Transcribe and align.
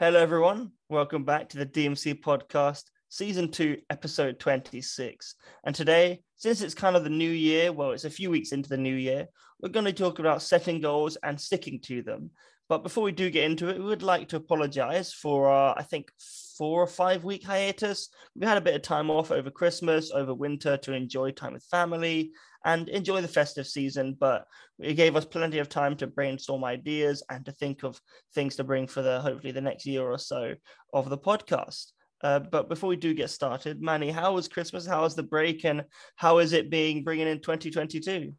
Hello, 0.00 0.18
everyone. 0.18 0.70
Welcome 0.88 1.24
back 1.24 1.50
to 1.50 1.58
the 1.58 1.66
DMC 1.66 2.22
podcast, 2.22 2.84
season 3.10 3.50
two, 3.50 3.76
episode 3.90 4.38
26. 4.38 5.34
And 5.64 5.74
today, 5.74 6.22
since 6.36 6.62
it's 6.62 6.72
kind 6.72 6.96
of 6.96 7.04
the 7.04 7.10
new 7.10 7.30
year, 7.30 7.70
well, 7.70 7.90
it's 7.90 8.06
a 8.06 8.08
few 8.08 8.30
weeks 8.30 8.52
into 8.52 8.70
the 8.70 8.78
new 8.78 8.94
year, 8.94 9.26
we're 9.60 9.68
going 9.68 9.84
to 9.84 9.92
talk 9.92 10.18
about 10.18 10.40
setting 10.40 10.80
goals 10.80 11.18
and 11.22 11.38
sticking 11.38 11.80
to 11.80 12.00
them. 12.00 12.30
But 12.70 12.82
before 12.82 13.04
we 13.04 13.12
do 13.12 13.28
get 13.28 13.44
into 13.44 13.68
it, 13.68 13.76
we 13.76 13.84
would 13.84 14.02
like 14.02 14.28
to 14.28 14.36
apologize 14.36 15.12
for 15.12 15.50
our, 15.50 15.78
I 15.78 15.82
think, 15.82 16.10
four 16.56 16.80
or 16.82 16.86
five 16.86 17.22
week 17.22 17.44
hiatus. 17.44 18.08
We 18.34 18.46
had 18.46 18.56
a 18.56 18.62
bit 18.62 18.76
of 18.76 18.80
time 18.80 19.10
off 19.10 19.30
over 19.30 19.50
Christmas, 19.50 20.12
over 20.12 20.32
winter 20.32 20.78
to 20.78 20.94
enjoy 20.94 21.32
time 21.32 21.52
with 21.52 21.64
family 21.64 22.32
and 22.64 22.88
enjoy 22.88 23.20
the 23.20 23.28
festive 23.28 23.66
season. 23.66 24.16
But 24.18 24.46
it 24.78 24.94
gave 24.94 25.16
us 25.16 25.24
plenty 25.24 25.58
of 25.58 25.68
time 25.68 25.96
to 25.96 26.06
brainstorm 26.06 26.64
ideas 26.64 27.22
and 27.30 27.44
to 27.46 27.52
think 27.52 27.82
of 27.82 28.00
things 28.34 28.56
to 28.56 28.64
bring 28.64 28.86
for 28.86 29.02
the 29.02 29.20
hopefully 29.20 29.52
the 29.52 29.60
next 29.60 29.86
year 29.86 30.02
or 30.02 30.18
so 30.18 30.54
of 30.92 31.08
the 31.08 31.18
podcast. 31.18 31.92
Uh, 32.22 32.38
but 32.38 32.68
before 32.68 32.88
we 32.90 32.96
do 32.96 33.14
get 33.14 33.30
started, 33.30 33.80
Manny, 33.80 34.10
how 34.10 34.34
was 34.34 34.48
Christmas? 34.48 34.86
How 34.86 35.02
was 35.02 35.14
the 35.14 35.22
break, 35.22 35.64
and 35.64 35.84
how 36.16 36.38
is 36.38 36.52
it 36.52 36.70
being 36.70 37.02
bringing 37.02 37.26
in 37.26 37.40
2022? 37.40 38.34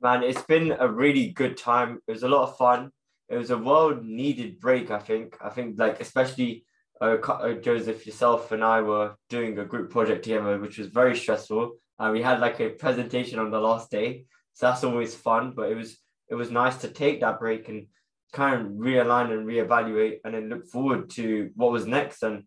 Man, 0.00 0.22
it's 0.22 0.42
been 0.42 0.76
a 0.78 0.88
really 0.88 1.30
good 1.30 1.56
time. 1.56 1.98
It 2.06 2.12
was 2.12 2.22
a 2.22 2.28
lot 2.28 2.48
of 2.48 2.56
fun. 2.56 2.92
It 3.28 3.36
was 3.36 3.50
a 3.50 3.58
well-needed 3.58 4.60
break. 4.60 4.92
I 4.92 5.00
think. 5.00 5.36
I 5.40 5.48
think 5.48 5.78
like 5.80 6.00
especially 6.00 6.64
uh, 7.00 7.16
uh 7.16 7.54
Joseph, 7.54 8.06
yourself, 8.06 8.52
and 8.52 8.62
I 8.62 8.82
were 8.82 9.16
doing 9.28 9.58
a 9.58 9.64
group 9.64 9.90
project 9.90 10.22
together, 10.22 10.56
which 10.60 10.78
was 10.78 10.86
very 10.86 11.16
stressful 11.16 11.72
and 11.98 12.12
we 12.12 12.22
had 12.22 12.40
like 12.40 12.60
a 12.60 12.70
presentation 12.70 13.38
on 13.38 13.50
the 13.50 13.60
last 13.60 13.90
day. 13.90 14.24
So 14.54 14.66
that's 14.66 14.84
always 14.84 15.14
fun, 15.14 15.52
but 15.54 15.70
it 15.70 15.74
was 15.74 15.98
it 16.28 16.34
was 16.34 16.50
nice 16.50 16.76
to 16.78 16.88
take 16.88 17.20
that 17.20 17.38
break 17.38 17.68
and 17.68 17.86
kind 18.32 18.60
of 18.60 18.72
realign 18.72 19.32
and 19.32 19.46
reevaluate 19.46 20.18
and 20.24 20.34
then 20.34 20.48
look 20.48 20.66
forward 20.66 21.10
to 21.10 21.50
what 21.54 21.72
was 21.72 21.86
next. 21.86 22.22
And 22.22 22.44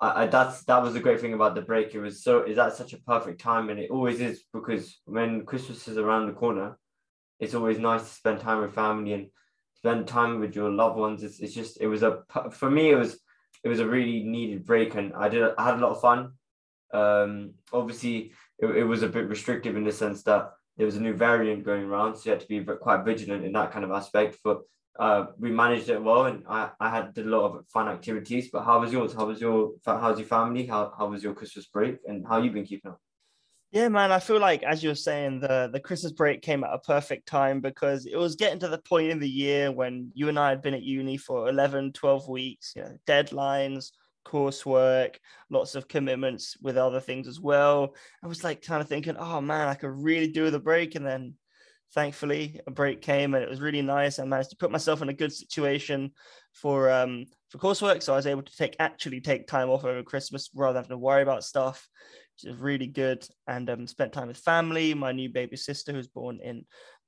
I, 0.00 0.22
I, 0.22 0.26
that's 0.26 0.64
that 0.64 0.82
was 0.82 0.94
the 0.94 1.00
great 1.00 1.20
thing 1.20 1.34
about 1.34 1.54
the 1.54 1.62
break. 1.62 1.94
It 1.94 2.00
was 2.00 2.22
so 2.22 2.42
is 2.42 2.56
that 2.56 2.76
such 2.76 2.92
a 2.92 3.02
perfect 3.02 3.40
time, 3.40 3.70
and 3.70 3.80
it 3.80 3.90
always 3.90 4.20
is 4.20 4.44
because 4.52 5.00
when 5.04 5.44
Christmas 5.44 5.88
is 5.88 5.98
around 5.98 6.26
the 6.26 6.32
corner, 6.32 6.78
it's 7.40 7.54
always 7.54 7.78
nice 7.78 8.02
to 8.02 8.14
spend 8.14 8.40
time 8.40 8.60
with 8.60 8.74
family 8.74 9.12
and 9.12 9.28
spend 9.74 10.06
time 10.06 10.40
with 10.40 10.54
your 10.54 10.70
loved 10.70 10.96
ones. 10.96 11.22
It's, 11.22 11.40
it's 11.40 11.54
just 11.54 11.80
it 11.80 11.86
was 11.86 12.02
a 12.02 12.22
for 12.52 12.70
me 12.70 12.90
it 12.90 12.96
was 12.96 13.18
it 13.64 13.68
was 13.68 13.80
a 13.80 13.88
really 13.88 14.22
needed 14.22 14.64
break, 14.64 14.94
and 14.94 15.12
I 15.14 15.28
did 15.28 15.42
I 15.58 15.64
had 15.64 15.74
a 15.74 15.78
lot 15.78 15.92
of 15.92 16.00
fun. 16.00 16.32
Um, 16.92 17.54
obviously, 17.72 18.32
it, 18.58 18.66
it 18.66 18.84
was 18.84 19.02
a 19.02 19.08
bit 19.08 19.28
restrictive 19.28 19.76
in 19.76 19.84
the 19.84 19.92
sense 19.92 20.22
that 20.24 20.52
there 20.76 20.86
was 20.86 20.96
a 20.96 21.00
new 21.00 21.14
variant 21.14 21.64
going 21.64 21.84
around, 21.84 22.16
so 22.16 22.22
you 22.26 22.30
had 22.32 22.40
to 22.40 22.48
be 22.48 22.62
quite 22.62 23.04
vigilant 23.04 23.44
in 23.44 23.52
that 23.52 23.72
kind 23.72 23.84
of 23.84 23.90
aspect. 23.90 24.38
But 24.44 24.62
uh, 24.98 25.26
we 25.38 25.50
managed 25.50 25.88
it 25.88 26.02
well, 26.02 26.26
and 26.26 26.44
I, 26.48 26.70
I 26.80 26.90
had 26.90 27.14
did 27.14 27.26
a 27.26 27.30
lot 27.30 27.46
of 27.46 27.66
fun 27.68 27.88
activities. 27.88 28.50
But 28.52 28.64
how 28.64 28.80
was 28.80 28.92
yours? 28.92 29.14
How 29.14 29.26
was 29.26 29.40
your 29.40 29.72
how's 29.84 30.18
your 30.18 30.28
family? 30.28 30.66
How 30.66 30.92
how 30.98 31.08
was 31.08 31.22
your 31.22 31.34
Christmas 31.34 31.66
break? 31.66 31.98
And 32.06 32.26
how 32.26 32.42
you 32.42 32.50
been 32.50 32.64
keeping 32.64 32.90
up? 32.90 33.00
Yeah, 33.72 33.88
man, 33.88 34.12
I 34.12 34.20
feel 34.20 34.38
like 34.38 34.62
as 34.62 34.82
you 34.82 34.90
were 34.90 34.94
saying, 34.94 35.40
the 35.40 35.68
the 35.72 35.80
Christmas 35.80 36.12
break 36.12 36.40
came 36.40 36.64
at 36.64 36.72
a 36.72 36.78
perfect 36.78 37.26
time 37.26 37.60
because 37.60 38.06
it 38.06 38.16
was 38.16 38.36
getting 38.36 38.60
to 38.60 38.68
the 38.68 38.78
point 38.78 39.10
in 39.10 39.18
the 39.18 39.28
year 39.28 39.72
when 39.72 40.10
you 40.14 40.28
and 40.28 40.38
I 40.38 40.50
had 40.50 40.62
been 40.62 40.74
at 40.74 40.82
uni 40.82 41.16
for 41.16 41.48
11, 41.48 41.92
12 41.92 42.28
weeks, 42.28 42.72
you 42.76 42.82
know, 42.82 42.96
deadlines, 43.06 43.90
coursework, 44.26 45.16
lots 45.50 45.74
of 45.74 45.88
commitments 45.88 46.56
with 46.60 46.76
other 46.76 47.00
things 47.00 47.28
as 47.28 47.40
well. 47.40 47.94
I 48.22 48.26
was 48.26 48.42
like 48.42 48.62
kind 48.62 48.82
of 48.82 48.88
thinking, 48.88 49.16
oh 49.16 49.40
man, 49.40 49.68
I 49.68 49.74
could 49.74 49.90
really 49.90 50.28
do 50.28 50.50
the 50.50 50.58
break. 50.58 50.94
And 50.96 51.06
then 51.06 51.34
thankfully 51.94 52.60
a 52.66 52.70
break 52.70 53.00
came 53.00 53.34
and 53.34 53.42
it 53.42 53.48
was 53.48 53.60
really 53.60 53.82
nice. 53.82 54.18
I 54.18 54.24
managed 54.24 54.50
to 54.50 54.56
put 54.56 54.72
myself 54.72 55.02
in 55.02 55.08
a 55.08 55.14
good 55.14 55.32
situation 55.32 56.10
for 56.52 56.90
um 56.90 57.26
for 57.50 57.58
coursework. 57.58 58.02
So 58.02 58.12
I 58.12 58.16
was 58.16 58.26
able 58.26 58.42
to 58.42 58.56
take 58.56 58.76
actually 58.78 59.20
take 59.20 59.46
time 59.46 59.70
off 59.70 59.84
over 59.84 60.02
Christmas 60.02 60.50
rather 60.54 60.74
than 60.74 60.84
having 60.84 60.96
to 60.96 60.98
worry 60.98 61.22
about 61.22 61.44
stuff, 61.44 61.88
which 62.34 62.52
is 62.52 62.58
really 62.58 62.88
good. 62.88 63.26
And 63.46 63.70
um 63.70 63.86
spent 63.86 64.12
time 64.12 64.28
with 64.28 64.38
family, 64.38 64.94
my 64.94 65.12
new 65.12 65.30
baby 65.30 65.56
sister 65.56 65.92
who's 65.92 66.08
born 66.08 66.40
in 66.42 66.64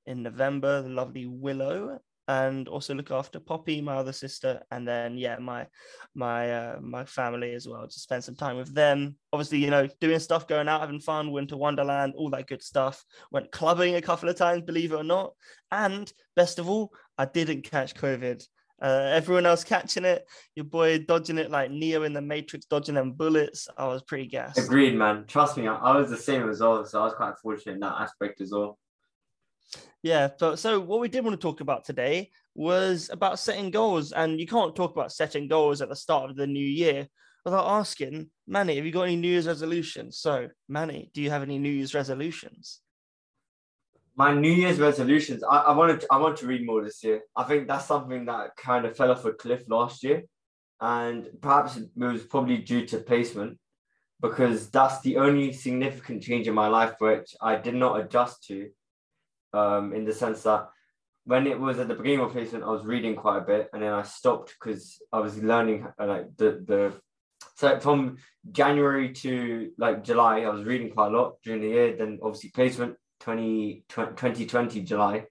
in 0.07 0.23
November, 0.23 0.81
the 0.81 0.89
lovely 0.89 1.27
Willow, 1.27 1.99
and 2.29 2.69
also 2.69 2.95
look 2.95 3.11
after 3.11 3.41
Poppy, 3.41 3.81
my 3.81 3.97
other 3.97 4.13
sister, 4.13 4.63
and 4.71 4.87
then 4.87 5.17
yeah, 5.17 5.39
my 5.39 5.67
my 6.15 6.53
uh, 6.53 6.79
my 6.81 7.05
family 7.05 7.55
as 7.55 7.67
well 7.67 7.89
to 7.89 7.99
spend 7.99 8.23
some 8.23 8.37
time 8.37 8.57
with 8.57 8.75
them. 8.75 9.17
Obviously, 9.33 9.59
you 9.59 9.71
know, 9.71 9.89
doing 10.01 10.19
stuff, 10.19 10.47
going 10.47 10.69
out, 10.69 10.83
having 10.83 11.01
fun, 11.01 11.33
winter 11.33 11.57
wonderland, 11.57 12.13
all 12.17 12.31
that 12.31 12.47
good 12.47 12.63
stuff. 12.63 13.03
Went 13.33 13.51
clubbing 13.51 13.97
a 13.97 14.03
couple 14.03 14.29
of 14.29 14.37
times, 14.37 14.63
believe 14.63 14.93
it 14.93 14.97
or 14.97 15.05
not, 15.05 15.33
and 15.73 16.13
best 16.37 16.59
of 16.59 16.69
all, 16.69 16.93
I 17.17 17.25
didn't 17.25 17.65
catch 17.65 17.95
COVID. 17.95 18.47
Uh, 18.81 19.11
everyone 19.13 19.45
else 19.45 19.65
catching 19.65 20.05
it, 20.05 20.25
your 20.55 20.65
boy 20.65 20.99
dodging 20.99 21.39
it 21.39 21.51
like 21.51 21.71
Neo 21.71 22.05
in 22.05 22.13
the 22.13 22.21
Matrix, 22.21 22.67
dodging 22.67 22.95
them 22.95 23.13
bullets. 23.13 23.69
I 23.77 23.89
was 23.89 24.03
pretty 24.03 24.27
gassed. 24.27 24.59
Agreed, 24.59 24.95
man. 24.95 25.25
Trust 25.27 25.57
me, 25.57 25.67
I, 25.67 25.75
I 25.75 25.97
was 25.97 26.11
the 26.11 26.17
same 26.17 26.49
as 26.49 26.61
well. 26.61 26.85
So 26.85 27.01
I 27.01 27.05
was 27.07 27.15
quite 27.15 27.35
fortunate 27.43 27.73
in 27.73 27.81
that 27.81 28.01
aspect 28.01 28.41
as 28.41 28.53
well. 28.53 28.79
Yeah. 30.03 30.29
So, 30.39 30.55
so 30.55 30.81
what 30.81 31.01
we 31.01 31.09
did 31.09 31.25
want 31.25 31.39
to 31.39 31.47
talk 31.47 31.61
about 31.61 31.85
today 31.85 32.31
was 32.55 33.11
about 33.13 33.39
setting 33.39 33.71
goals, 33.71 34.13
and 34.13 34.41
you 34.41 34.47
can't 34.47 34.75
talk 34.75 34.93
about 34.93 35.13
setting 35.13 35.49
goals 35.49 35.81
at 35.81 35.89
the 35.89 35.97
start 35.97 36.31
of 36.31 36.37
the 36.37 36.47
new 36.47 36.65
year 36.65 37.09
without 37.45 37.67
asking 37.67 38.31
Manny, 38.47 38.77
have 38.77 38.85
you 38.85 38.93
got 38.93 39.03
any 39.03 39.17
New 39.17 39.29
Year's 39.29 39.47
resolutions? 39.47 40.19
So, 40.19 40.49
Manny, 40.69 41.11
do 41.15 41.23
you 41.23 41.31
have 41.31 41.43
any 41.43 41.59
New 41.59 41.71
Year's 41.71 41.95
resolutions? 41.95 42.81
My 44.17 44.35
New 44.35 44.51
Year's 44.51 44.81
resolutions. 44.81 45.45
I, 45.45 45.59
I 45.59 45.73
wanted. 45.73 46.01
To, 46.01 46.07
I 46.11 46.19
want 46.19 46.37
to 46.39 46.47
read 46.47 46.67
more 46.67 46.83
this 46.83 47.05
year. 47.05 47.23
I 47.37 47.45
think 47.45 47.69
that's 47.69 47.87
something 47.87 48.27
that 48.27 48.57
kind 48.57 48.85
of 48.85 48.97
fell 48.97 49.13
off 49.13 49.25
a 49.25 49.33
cliff 49.33 49.63
last 49.69 50.03
year, 50.03 50.25
and 50.81 51.29
perhaps 51.41 51.77
it 51.77 51.89
was 51.97 52.25
probably 52.25 52.59
due 52.59 52.85
to 52.87 52.99
placement, 52.99 53.59
because 54.21 54.71
that's 54.71 55.01
the 55.03 55.19
only 55.19 55.53
significant 55.53 56.23
change 56.23 56.49
in 56.49 56.55
my 56.55 56.67
life 56.67 56.95
which 56.99 57.35
I 57.41 57.57
did 57.57 57.77
not 57.77 58.01
adjust 58.01 58.45
to 58.49 58.69
um, 59.53 59.93
in 59.93 60.05
the 60.05 60.13
sense 60.13 60.43
that 60.43 60.69
when 61.25 61.47
it 61.47 61.59
was 61.61 61.79
at 61.79 61.89
the 61.89 61.95
beginning 61.95 62.21
of 62.21 62.33
placement, 62.33 62.65
I 62.65 62.71
was 62.71 62.85
reading 62.85 63.15
quite 63.15 63.39
a 63.39 63.47
bit, 63.47 63.69
and 63.73 63.83
then 63.83 63.93
I 63.93 64.03
stopped 64.03 64.55
because 64.59 65.01
I 65.13 65.21
was 65.21 65.43
learning 65.43 65.87
uh, 66.01 66.07
like 66.07 66.37
the 66.37 66.63
the. 66.67 66.93
So 67.57 67.79
from 67.81 68.19
January 68.51 69.13
to 69.15 69.71
like 69.79 70.05
July, 70.05 70.41
I 70.41 70.49
was 70.49 70.65
reading 70.65 70.91
quite 70.91 71.09
a 71.09 71.17
lot 71.17 71.37
during 71.45 71.61
the 71.61 71.69
year. 71.69 71.97
Then 71.97 72.19
obviously 72.23 72.51
placement 72.51 72.97
20, 73.21 73.85
20, 73.89 74.11
2020 74.13 74.83
July, 74.83 75.25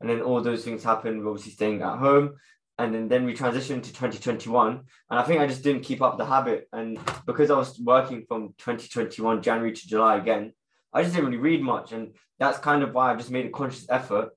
and 0.00 0.10
then 0.10 0.22
all 0.22 0.40
those 0.40 0.64
things 0.64 0.82
happened. 0.82 1.22
We're 1.22 1.30
Obviously 1.30 1.52
staying 1.52 1.82
at 1.82 1.98
home, 1.98 2.34
and 2.78 2.94
then 2.94 3.08
then 3.08 3.24
we 3.24 3.34
transitioned 3.34 3.82
to 3.82 3.92
2021 3.92 4.80
and 5.10 5.18
i 5.18 5.22
think 5.22 5.40
i 5.40 5.46
just 5.46 5.62
didn't 5.62 5.82
keep 5.82 6.02
up 6.02 6.18
the 6.18 6.24
habit 6.24 6.68
and 6.72 6.98
because 7.26 7.50
i 7.50 7.56
was 7.56 7.78
working 7.78 8.24
from 8.26 8.48
2021 8.58 9.42
january 9.42 9.72
to 9.72 9.88
july 9.88 10.16
again 10.16 10.52
I 10.94 11.02
just 11.02 11.14
didn't 11.14 11.30
really 11.30 11.42
read 11.42 11.62
much. 11.62 11.92
And 11.92 12.14
that's 12.38 12.58
kind 12.58 12.82
of 12.82 12.94
why 12.94 13.10
I've 13.10 13.18
just 13.18 13.30
made 13.30 13.46
a 13.46 13.50
conscious 13.50 13.86
effort 13.90 14.30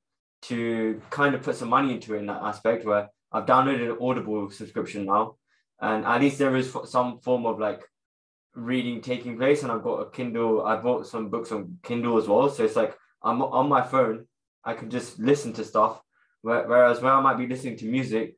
to 0.44 1.01
kind 1.09 1.35
of 1.35 1.44
put 1.44 1.56
some 1.56 1.69
money 1.69 1.94
into 1.94 2.16
it 2.16 2.19
in 2.19 2.25
that 2.25 2.41
aspect 2.41 2.85
where 2.85 3.09
I've 3.31 3.45
downloaded 3.45 3.91
an 3.91 3.97
Audible 4.01 4.50
subscription 4.50 5.06
now. 5.06 5.35
And 5.79 6.06
at 6.06 6.22
least 6.22 6.40
there 6.40 6.56
is 6.56 6.75
some 6.85 7.19
form 7.19 7.46
of 7.46 7.59
like 7.59 7.84
reading 8.56 9.01
taking 9.01 9.38
place. 9.38 9.63
And 9.63 9.72
I've 9.72 9.84
got 9.84 10.01
a 10.01 10.09
Kindle, 10.09 10.66
I 10.66 10.75
bought 10.78 11.07
some 11.07 11.29
books 11.29 11.51
on 11.51 11.78
Kindle 11.84 12.17
as 12.17 12.28
well. 12.28 12.50
So 12.50 12.66
it's 12.66 12.75
like 12.75 12.97
I'm 13.22 13.41
on 13.41 13.69
my 13.69 13.81
phone, 13.81 14.25
I 14.63 14.73
can 14.73 14.90
just 14.90 15.19
listen 15.19 15.53
to 15.53 15.63
stuff. 15.63 16.01
Whereas 16.41 17.01
where 17.01 17.13
I 17.13 17.22
might 17.22 17.38
be 17.38 17.47
listening 17.47 17.78
to 17.78 17.85
music 17.85 18.38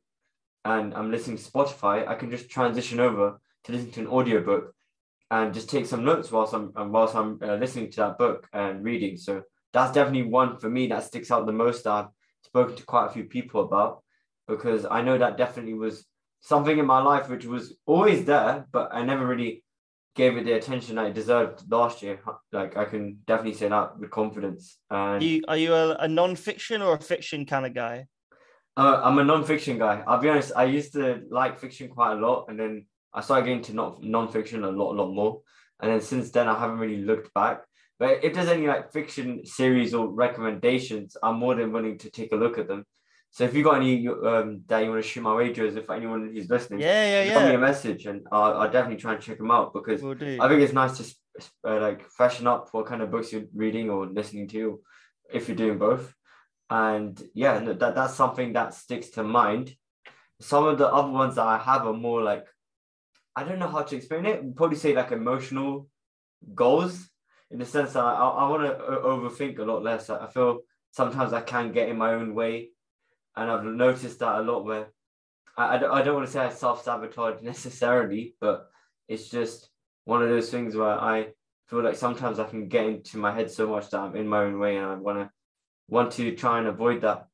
and 0.64 0.94
I'm 0.94 1.10
listening 1.10 1.36
to 1.38 1.44
Spotify, 1.44 2.06
I 2.06 2.14
can 2.14 2.30
just 2.30 2.50
transition 2.50 3.00
over 3.00 3.40
to 3.64 3.72
listen 3.72 3.90
to 3.92 4.00
an 4.00 4.08
audiobook 4.08 4.74
and 5.30 5.54
just 5.54 5.70
take 5.70 5.86
some 5.86 6.04
notes 6.04 6.30
whilst 6.32 6.54
I'm 6.54 6.72
whilst 6.92 7.14
I'm 7.14 7.38
uh, 7.42 7.54
listening 7.54 7.90
to 7.92 7.96
that 7.98 8.18
book 8.18 8.48
and 8.52 8.84
reading. 8.84 9.16
So 9.16 9.42
that's 9.72 9.92
definitely 9.92 10.30
one 10.30 10.58
for 10.58 10.68
me 10.68 10.88
that 10.88 11.04
sticks 11.04 11.30
out 11.30 11.46
the 11.46 11.52
most. 11.52 11.86
I've 11.86 12.08
spoken 12.42 12.76
to 12.76 12.84
quite 12.84 13.06
a 13.06 13.12
few 13.12 13.24
people 13.24 13.62
about 13.62 14.02
because 14.48 14.86
I 14.90 15.02
know 15.02 15.16
that 15.18 15.36
definitely 15.36 15.74
was 15.74 16.04
something 16.40 16.78
in 16.78 16.86
my 16.86 17.00
life 17.00 17.28
which 17.28 17.44
was 17.44 17.76
always 17.86 18.24
there, 18.24 18.66
but 18.72 18.90
I 18.92 19.04
never 19.04 19.26
really 19.26 19.62
gave 20.16 20.36
it 20.36 20.44
the 20.44 20.52
attention 20.52 20.98
I 20.98 21.10
deserved 21.10 21.62
last 21.70 22.02
year. 22.02 22.18
Like 22.50 22.76
I 22.76 22.84
can 22.84 23.18
definitely 23.26 23.54
say 23.54 23.68
that 23.68 23.98
with 23.98 24.10
confidence. 24.10 24.78
And 24.90 25.22
you, 25.22 25.42
are 25.46 25.56
you 25.56 25.72
a, 25.72 25.94
a 25.94 26.08
non-fiction 26.08 26.82
or 26.82 26.94
a 26.94 27.00
fiction 27.00 27.46
kind 27.46 27.66
of 27.66 27.74
guy? 27.74 28.06
Uh, 28.76 29.00
I'm 29.04 29.18
a 29.18 29.24
non-fiction 29.24 29.78
guy. 29.78 30.02
I'll 30.06 30.20
be 30.20 30.28
honest. 30.28 30.52
I 30.56 30.64
used 30.64 30.92
to 30.94 31.22
like 31.30 31.58
fiction 31.58 31.88
quite 31.88 32.14
a 32.14 32.16
lot, 32.16 32.46
and 32.48 32.58
then 32.58 32.86
I 33.12 33.20
started 33.20 33.46
getting 33.46 33.62
to 33.62 33.96
non-fiction 34.02 34.64
a 34.64 34.70
lot, 34.70 34.92
a 34.94 35.02
lot 35.02 35.12
more. 35.12 35.40
And 35.80 35.90
then 35.90 36.00
since 36.00 36.30
then, 36.30 36.48
I 36.48 36.58
haven't 36.58 36.78
really 36.78 37.02
looked 37.02 37.32
back. 37.34 37.62
But 37.98 38.24
if 38.24 38.34
there's 38.34 38.48
any 38.48 38.66
like 38.66 38.92
fiction 38.92 39.44
series 39.44 39.92
or 39.94 40.08
recommendations, 40.08 41.16
I'm 41.22 41.38
more 41.38 41.54
than 41.54 41.72
willing 41.72 41.98
to 41.98 42.10
take 42.10 42.32
a 42.32 42.36
look 42.36 42.58
at 42.58 42.68
them. 42.68 42.84
So 43.32 43.44
if 43.44 43.54
you 43.54 43.62
got 43.62 43.76
any 43.76 44.08
um, 44.08 44.62
that 44.66 44.82
you 44.82 44.90
want 44.90 45.02
to 45.02 45.08
shoot 45.08 45.20
my 45.20 45.34
way, 45.34 45.52
Joseph, 45.52 45.88
anyone 45.90 46.32
who's 46.34 46.50
listening, 46.50 46.80
yeah, 46.80 47.04
yeah, 47.04 47.24
yeah, 47.24 47.34
send 47.34 47.48
me 47.48 47.54
a 47.54 47.58
message 47.58 48.06
and 48.06 48.26
I'll, 48.32 48.54
I'll, 48.54 48.70
definitely 48.70 49.00
try 49.00 49.12
and 49.12 49.22
check 49.22 49.38
them 49.38 49.52
out 49.52 49.72
because 49.72 50.02
we'll 50.02 50.16
I 50.40 50.48
think 50.48 50.62
it's 50.62 50.72
nice 50.72 50.98
to 50.98 51.14
uh, 51.64 51.80
like 51.80 52.08
freshen 52.08 52.48
up 52.48 52.70
what 52.72 52.86
kind 52.86 53.02
of 53.02 53.10
books 53.12 53.32
you're 53.32 53.44
reading 53.54 53.88
or 53.88 54.06
listening 54.06 54.48
to, 54.48 54.80
if 55.32 55.46
you're 55.46 55.56
doing 55.56 55.78
both. 55.78 56.12
And 56.70 57.22
yeah, 57.34 57.60
that 57.60 57.94
that's 57.94 58.14
something 58.14 58.54
that 58.54 58.74
sticks 58.74 59.10
to 59.10 59.22
mind 59.22 59.76
some 60.40 60.66
of 60.66 60.78
the 60.78 60.86
other 60.86 61.10
ones 61.10 61.34
that 61.36 61.46
I 61.46 61.58
have 61.58 61.86
are 61.86 61.92
more 61.92 62.22
like 62.22 62.46
I 63.40 63.44
don't 63.44 63.58
know 63.58 63.68
how 63.68 63.80
to 63.80 63.96
explain 63.96 64.26
it. 64.26 64.54
Probably 64.54 64.76
say 64.76 64.94
like 64.94 65.12
emotional 65.12 65.88
goals 66.54 67.08
in 67.50 67.58
the 67.58 67.64
sense 67.64 67.94
that 67.94 68.04
I, 68.04 68.12
I 68.12 68.48
want 68.50 68.64
to 68.64 68.84
overthink 68.84 69.58
a 69.58 69.62
lot 69.62 69.82
less. 69.82 70.10
I 70.10 70.26
feel 70.26 70.60
sometimes 70.90 71.32
I 71.32 71.40
can 71.40 71.72
get 71.72 71.88
in 71.88 71.96
my 71.96 72.12
own 72.12 72.34
way, 72.34 72.68
and 73.34 73.50
I've 73.50 73.64
noticed 73.64 74.18
that 74.18 74.40
a 74.40 74.42
lot 74.42 74.66
where 74.66 74.88
I, 75.56 75.76
I 75.76 75.78
don't, 75.78 75.90
I 75.90 76.02
don't 76.02 76.16
want 76.16 76.26
to 76.26 76.32
say 76.32 76.40
I 76.40 76.50
self 76.50 76.84
sabotage 76.84 77.40
necessarily, 77.42 78.34
but 78.42 78.68
it's 79.08 79.30
just 79.30 79.70
one 80.04 80.22
of 80.22 80.28
those 80.28 80.50
things 80.50 80.76
where 80.76 81.00
I 81.00 81.28
feel 81.66 81.82
like 81.82 81.96
sometimes 81.96 82.38
I 82.38 82.44
can 82.44 82.68
get 82.68 82.84
into 82.84 83.16
my 83.16 83.32
head 83.32 83.50
so 83.50 83.66
much 83.66 83.88
that 83.88 84.00
I'm 84.00 84.16
in 84.16 84.28
my 84.28 84.40
own 84.40 84.58
way, 84.58 84.76
and 84.76 84.84
I 84.84 84.96
want 84.96 85.18
to 85.18 85.30
want 85.88 86.12
to 86.12 86.36
try 86.36 86.58
and 86.58 86.68
avoid 86.68 87.00
that 87.00 87.26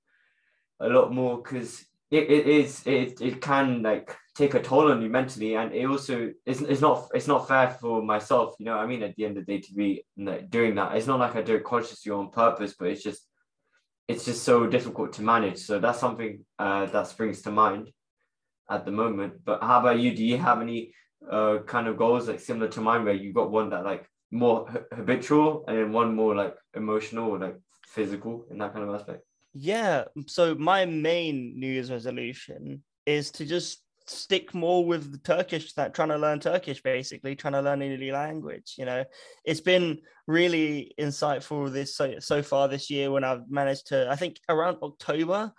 a 0.79 0.88
lot 0.88 1.12
more 1.12 1.38
because 1.38 1.85
it, 2.11 2.31
it 2.31 2.47
is 2.47 2.82
it, 2.87 3.20
it 3.20 3.41
can 3.41 3.82
like 3.82 4.17
take 4.37 4.55
a 4.55 4.62
toll 4.62 4.93
on 4.93 5.03
you 5.03 5.08
mentally 5.08 5.55
and 5.55 5.73
it 5.73 5.87
also 5.87 6.31
it's, 6.44 6.61
it's 6.61 6.81
not 6.81 7.08
it's 7.14 7.26
not 7.26 7.49
fair 7.49 7.70
for 7.70 8.03
myself 8.03 8.55
you 8.58 8.67
know 8.67 8.76
i 8.76 8.87
mean 8.87 9.03
at 9.03 9.17
the 9.17 9.25
end 9.25 9.37
of 9.38 9.47
the 9.47 9.53
day 9.55 9.61
to 9.61 9.73
be 9.73 10.05
doing 10.50 10.75
that. 10.75 10.94
It's 10.94 11.06
not 11.06 11.19
like 11.19 11.37
i 11.37 11.43
do 11.43 11.56
it 11.56 11.64
consciously 11.64 12.12
on 12.12 12.31
purpose 12.31 12.75
but 12.79 12.88
it's 12.88 13.03
just 13.03 13.26
it's 14.08 14.25
just 14.25 14.44
so 14.44 14.67
difficult 14.67 15.12
to 15.14 15.23
manage. 15.23 15.58
So 15.58 15.79
that's 15.79 15.99
something 15.99 16.44
uh, 16.58 16.87
that 16.87 17.06
springs 17.08 17.43
to 17.43 17.50
mind 17.50 17.91
at 18.70 18.85
the 18.85 18.93
moment. 18.93 19.44
But 19.44 19.62
how 19.62 19.81
about 19.81 19.99
you? 19.99 20.14
Do 20.14 20.25
you 20.25 20.38
have 20.38 20.61
any 20.61 20.93
uh, 21.31 21.58
kind 21.67 21.88
of 21.88 21.97
goals 21.97 22.29
like 22.29 22.41
similar 22.41 22.69
to 22.69 22.81
mine 22.81 23.05
where 23.05 23.14
you 23.14 23.32
got 23.32 23.50
one 23.50 23.70
that 23.70 23.85
like 23.85 24.08
more 24.31 24.69
habitual 24.94 25.64
and 25.67 25.76
then 25.76 25.93
one 25.93 26.14
more 26.14 26.35
like 26.35 26.55
emotional 26.75 27.31
or 27.31 27.38
like 27.38 27.56
physical 27.87 28.47
in 28.50 28.58
that 28.58 28.73
kind 28.73 28.88
of 28.88 28.94
aspect 28.94 29.23
yeah. 29.58 30.05
So 30.26 30.55
my 30.55 30.85
main 30.85 31.58
New 31.58 31.69
Year's 31.69 31.91
resolution 31.91 32.82
is 33.06 33.31
to 33.32 33.47
just 33.47 33.82
stick 34.06 34.55
more 34.55 34.85
with 34.85 35.11
the 35.11 35.19
Turkish 35.19 35.73
that 35.73 35.94
trying 35.94 36.11
to 36.11 36.19
learn 36.19 36.38
Turkish 36.38 36.82
basically 36.82 37.35
trying 37.35 37.55
to 37.55 37.61
learn 37.61 37.82
a 37.82 37.97
new 37.97 38.12
language 38.12 38.75
you 38.79 38.85
know 38.85 39.05
it's 39.44 39.61
been 39.61 39.99
really 40.29 40.94
insightful 41.00 41.69
this 41.73 41.97
so 41.97 42.14
so 42.20 42.41
far 42.41 42.69
this 42.69 42.88
year 42.88 43.11
when 43.11 43.25
I've 43.25 43.50
managed 43.50 43.88
to 43.88 44.08
I 44.08 44.14
think 44.14 44.38
around 44.49 44.76
October 44.81 45.53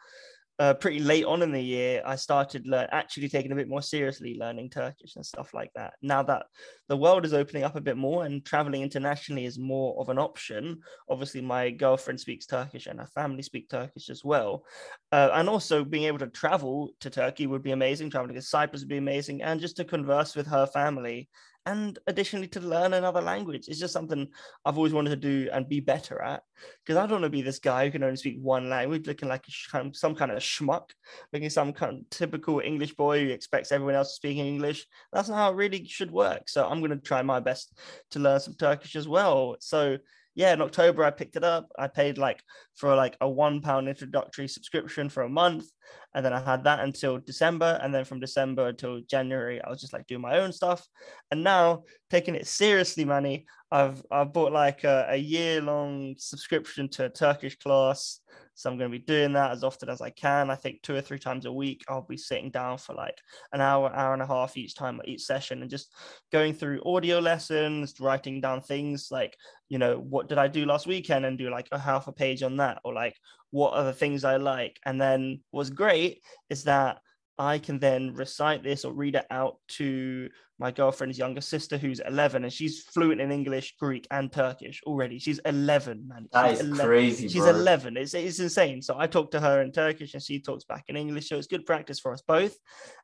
uh, 0.59 0.73
pretty 0.73 0.99
late 0.99 1.25
on 1.25 1.43
in 1.43 1.51
the 1.51 1.61
year, 1.61 2.01
I 2.05 2.15
started 2.15 2.65
learn, 2.65 2.87
actually 2.91 3.29
taking 3.29 3.51
a 3.51 3.55
bit 3.55 3.69
more 3.69 3.81
seriously 3.81 4.37
learning 4.39 4.71
Turkish 4.71 5.15
and 5.15 5.25
stuff 5.25 5.53
like 5.53 5.71
that. 5.75 5.93
Now 6.01 6.23
that 6.23 6.47
the 6.87 6.97
world 6.97 7.25
is 7.25 7.33
opening 7.33 7.63
up 7.63 7.75
a 7.75 7.81
bit 7.81 7.97
more 7.97 8.25
and 8.25 8.43
traveling 8.43 8.81
internationally 8.81 9.45
is 9.45 9.59
more 9.59 9.99
of 9.99 10.09
an 10.09 10.17
option, 10.17 10.79
obviously 11.09 11.41
my 11.41 11.69
girlfriend 11.69 12.19
speaks 12.19 12.47
Turkish 12.47 12.87
and 12.87 12.99
her 12.99 13.07
family 13.07 13.43
speak 13.43 13.69
Turkish 13.69 14.09
as 14.09 14.23
well. 14.23 14.63
Uh, 15.11 15.29
and 15.33 15.47
also 15.47 15.83
being 15.83 16.05
able 16.05 16.19
to 16.19 16.27
travel 16.27 16.89
to 17.01 17.09
Turkey 17.09 17.45
would 17.45 17.63
be 17.63 17.71
amazing. 17.71 18.09
Traveling 18.09 18.35
to 18.35 18.41
Cyprus 18.41 18.81
would 18.81 18.89
be 18.89 18.97
amazing. 18.97 19.43
And 19.43 19.61
just 19.61 19.77
to 19.77 19.85
converse 19.85 20.35
with 20.35 20.47
her 20.47 20.65
family 20.65 21.29
and 21.67 21.99
additionally 22.07 22.47
to 22.47 22.61
learn 22.61 22.93
another 22.93 23.21
language 23.21 23.67
it's 23.67 23.79
just 23.79 23.93
something 23.93 24.25
i've 24.65 24.77
always 24.77 24.93
wanted 24.93 25.09
to 25.09 25.15
do 25.15 25.49
and 25.51 25.67
be 25.67 25.79
better 25.79 26.21
at. 26.21 26.41
Because 26.83 26.97
i 26.97 27.01
don't 27.01 27.21
want 27.21 27.23
to 27.23 27.29
be 27.29 27.41
this 27.41 27.59
guy 27.59 27.85
who 27.85 27.91
can 27.91 28.03
only 28.03 28.15
speak 28.15 28.37
one 28.41 28.69
language 28.69 29.05
looking 29.05 29.29
like 29.29 29.43
some 29.91 30.15
kind 30.15 30.31
of 30.31 30.39
schmuck 30.39 30.89
looking 31.33 31.49
some 31.49 31.73
kind 31.73 31.99
of 31.99 32.09
typical 32.09 32.61
english 32.61 32.95
boy 32.95 33.23
who 33.23 33.31
expects 33.31 33.71
everyone 33.71 33.95
else 33.95 34.09
to 34.09 34.15
speak 34.15 34.37
english. 34.37 34.87
That's 35.11 35.29
not 35.29 35.35
how 35.35 35.51
it 35.51 35.55
really 35.55 35.85
should 35.85 36.11
work. 36.11 36.47
So 36.47 36.65
i'm 36.67 36.79
going 36.79 36.91
to 36.91 36.97
try 36.97 37.21
my 37.21 37.39
best 37.39 37.77
to 38.11 38.19
learn 38.19 38.39
some 38.39 38.55
turkish 38.55 38.95
as 38.95 39.07
well. 39.07 39.57
So 39.59 39.97
yeah, 40.37 40.53
in 40.53 40.61
October 40.61 41.03
I 41.03 41.09
picked 41.09 41.35
it 41.35 41.43
up. 41.43 41.71
I 41.79 41.87
paid 41.87 42.19
like 42.19 42.43
for 42.75 42.95
like 42.95 43.17
a 43.19 43.27
one 43.27 43.59
pound 43.59 43.89
introductory 43.89 44.47
subscription 44.47 45.09
for 45.09 45.23
a 45.23 45.29
month, 45.29 45.65
and 46.17 46.25
then 46.25 46.33
I 46.33 46.39
had 46.39 46.63
that 46.63 46.79
until 46.79 47.19
December, 47.19 47.79
and 47.83 47.93
then 47.93 48.03
from 48.03 48.19
December 48.19 48.69
until 48.69 49.01
January 49.01 49.61
I 49.61 49.69
was 49.69 49.79
just 49.79 49.93
like 49.93 50.07
doing 50.07 50.21
my 50.21 50.39
own 50.39 50.51
stuff. 50.51 50.83
And 51.29 51.43
now 51.43 51.83
taking 52.09 52.33
it 52.33 52.47
seriously, 52.47 53.05
Manny, 53.05 53.45
I've 53.71 54.01
I've 54.09 54.33
bought 54.33 54.51
like 54.51 54.83
a, 54.83 55.05
a 55.09 55.15
year 55.15 55.61
long 55.61 56.15
subscription 56.17 56.89
to 56.89 57.05
a 57.05 57.09
Turkish 57.09 57.59
class. 57.59 58.19
So 58.55 58.71
I'm 58.71 58.77
going 58.79 58.91
to 58.91 58.97
be 58.97 59.05
doing 59.05 59.33
that 59.33 59.51
as 59.51 59.63
often 59.63 59.87
as 59.87 60.01
I 60.01 60.09
can. 60.09 60.49
I 60.49 60.55
think 60.55 60.81
two 60.81 60.95
or 60.95 61.01
three 61.01 61.19
times 61.19 61.45
a 61.45 61.51
week, 61.51 61.83
I'll 61.87 62.01
be 62.01 62.17
sitting 62.17 62.49
down 62.49 62.79
for 62.79 62.95
like 62.95 63.19
an 63.53 63.61
hour, 63.61 63.93
hour 63.93 64.13
and 64.13 64.21
a 64.23 64.25
half 64.25 64.57
each 64.57 64.73
time, 64.73 64.99
each 65.05 65.21
session, 65.21 65.61
and 65.61 65.69
just 65.69 65.93
going 66.31 66.55
through 66.55 66.81
audio 66.83 67.19
lessons, 67.19 67.93
writing 67.99 68.41
down 68.41 68.61
things 68.61 69.09
like, 69.11 69.37
you 69.69 69.77
know, 69.77 69.99
what 69.99 70.27
did 70.27 70.39
I 70.39 70.47
do 70.47 70.65
last 70.65 70.87
weekend 70.87 71.23
and 71.23 71.37
do 71.37 71.51
like 71.51 71.67
a 71.71 71.77
half 71.77 72.07
a 72.07 72.11
page 72.11 72.41
on 72.41 72.57
that, 72.57 72.79
or 72.83 72.95
like, 72.95 73.15
what 73.51 73.73
are 73.73 73.83
the 73.83 73.93
things 73.93 74.23
I 74.23 74.37
like? 74.37 74.79
And 74.85 74.99
then 74.99 75.41
what's 75.51 75.69
great 75.69 76.21
is 76.49 76.63
that 76.65 77.01
I 77.37 77.59
can 77.59 77.79
then 77.79 78.13
recite 78.13 78.63
this 78.63 78.83
or 78.83 78.93
read 78.93 79.15
it 79.15 79.25
out 79.29 79.57
to 79.69 80.29
my 80.59 80.71
girlfriend's 80.71 81.19
younger 81.19 81.41
sister 81.41 81.77
who's 81.77 81.99
11 81.99 82.43
and 82.43 82.51
she's 82.51 82.81
fluent 82.81 83.21
in 83.21 83.31
English, 83.31 83.75
Greek, 83.79 84.07
and 84.09 84.31
Turkish 84.31 84.81
already. 84.87 85.19
She's 85.19 85.37
11, 85.45 86.07
man. 86.07 86.27
That 86.31 86.49
she's 86.49 86.61
is 86.61 86.65
11. 86.65 86.85
crazy. 86.85 87.27
She's 87.27 87.43
bro. 87.43 87.51
11. 87.51 87.97
It's, 87.97 88.13
it's 88.15 88.39
insane. 88.39 88.81
So 88.81 88.95
I 88.97 89.05
talk 89.05 89.29
to 89.31 89.39
her 89.39 89.61
in 89.61 89.71
Turkish 89.71 90.15
and 90.15 90.23
she 90.23 90.39
talks 90.39 90.63
back 90.63 90.85
in 90.87 90.97
English. 90.97 91.29
So 91.29 91.37
it's 91.37 91.45
good 91.45 91.65
practice 91.65 91.99
for 91.99 92.11
us 92.11 92.23
both. 92.27 92.57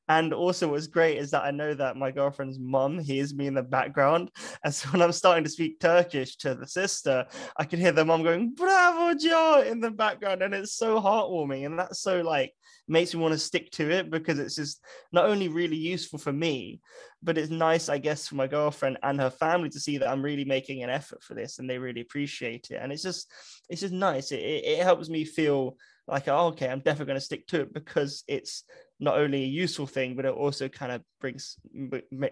And 0.10 0.34
also, 0.34 0.70
what's 0.70 0.88
great 0.88 1.18
is 1.18 1.32
that 1.32 1.44
I 1.44 1.52
know 1.52 1.74
that 1.76 1.96
my 1.96 2.12
girlfriend's 2.12 2.60
mum 2.60 3.00
hears 3.00 3.34
me 3.34 3.48
in 3.48 3.54
the 3.54 3.64
background. 3.64 4.32
And 4.66 4.74
so 4.74 4.90
when 4.90 5.02
I'm 5.02 5.12
starting 5.12 5.44
to 5.44 5.50
speak 5.50 5.80
Turkish 5.80 6.38
to 6.38 6.56
the 6.56 6.68
sister, 6.68 7.26
I 7.58 7.66
can 7.66 7.80
hear 7.80 7.92
the 7.92 8.06
mum 8.06 8.24
going, 8.24 8.54
Bravo, 8.54 9.14
Joe, 9.18 9.64
in 9.68 9.82
the 9.82 9.92
background. 9.92 10.42
And 10.42 10.54
it's 10.54 10.74
so 10.74 11.02
heartwarming. 11.02 11.66
And 11.66 11.78
that's 11.78 12.00
so 12.00 12.22
like, 12.22 12.54
makes 12.88 13.14
me 13.14 13.22
want 13.22 13.34
to 13.34 13.38
stick 13.38 13.72
to 13.72 13.90
it 13.90 14.12
because 14.12 14.40
it's 14.40 14.56
just 14.56 14.82
not 15.12 15.26
only 15.26 15.48
really 15.48 15.78
useful 15.78 16.20
for 16.20 16.34
me, 16.34 16.82
but 17.22 17.38
it's 17.38 17.50
nice, 17.50 17.90
I 17.90 17.98
guess, 17.98 18.28
for 18.28 18.36
my 18.36 18.48
girlfriend 18.48 18.98
and 19.04 19.20
her 19.20 19.30
family 19.30 19.70
to 19.70 19.80
see 19.80 19.98
that 19.98 20.10
I'm 20.10 20.22
really 20.22 20.46
making 20.46 20.84
an 20.84 20.90
effort 20.90 21.24
for 21.24 21.34
this 21.34 21.60
and 21.60 21.70
they 21.70 21.78
really 21.78 22.02
appreciate 22.02 22.68
it. 22.72 22.80
And 22.82 22.92
it's 22.92 23.04
just, 23.04 23.32
it's 23.70 23.82
just 23.82 23.94
nice. 23.94 24.32
It, 24.32 24.42
it, 24.42 24.66
it 24.66 24.84
helps 24.84 25.10
me 25.10 25.24
feel 25.24 25.78
like, 26.08 26.28
oh, 26.28 26.48
okay, 26.48 26.68
I'm 26.68 26.80
definitely 26.80 27.06
going 27.06 27.20
to 27.20 27.26
stick 27.26 27.48
to 27.48 27.62
it 27.62 27.74
because 27.74 28.24
it's 28.28 28.64
not 29.00 29.18
only 29.18 29.44
a 29.44 29.48
useful 29.48 29.88
thing, 29.88 30.16
but 30.16 30.26
it 30.26 30.34
also 30.34 30.68
kind 30.68 30.92
of 30.92 31.02
brings 31.20 31.58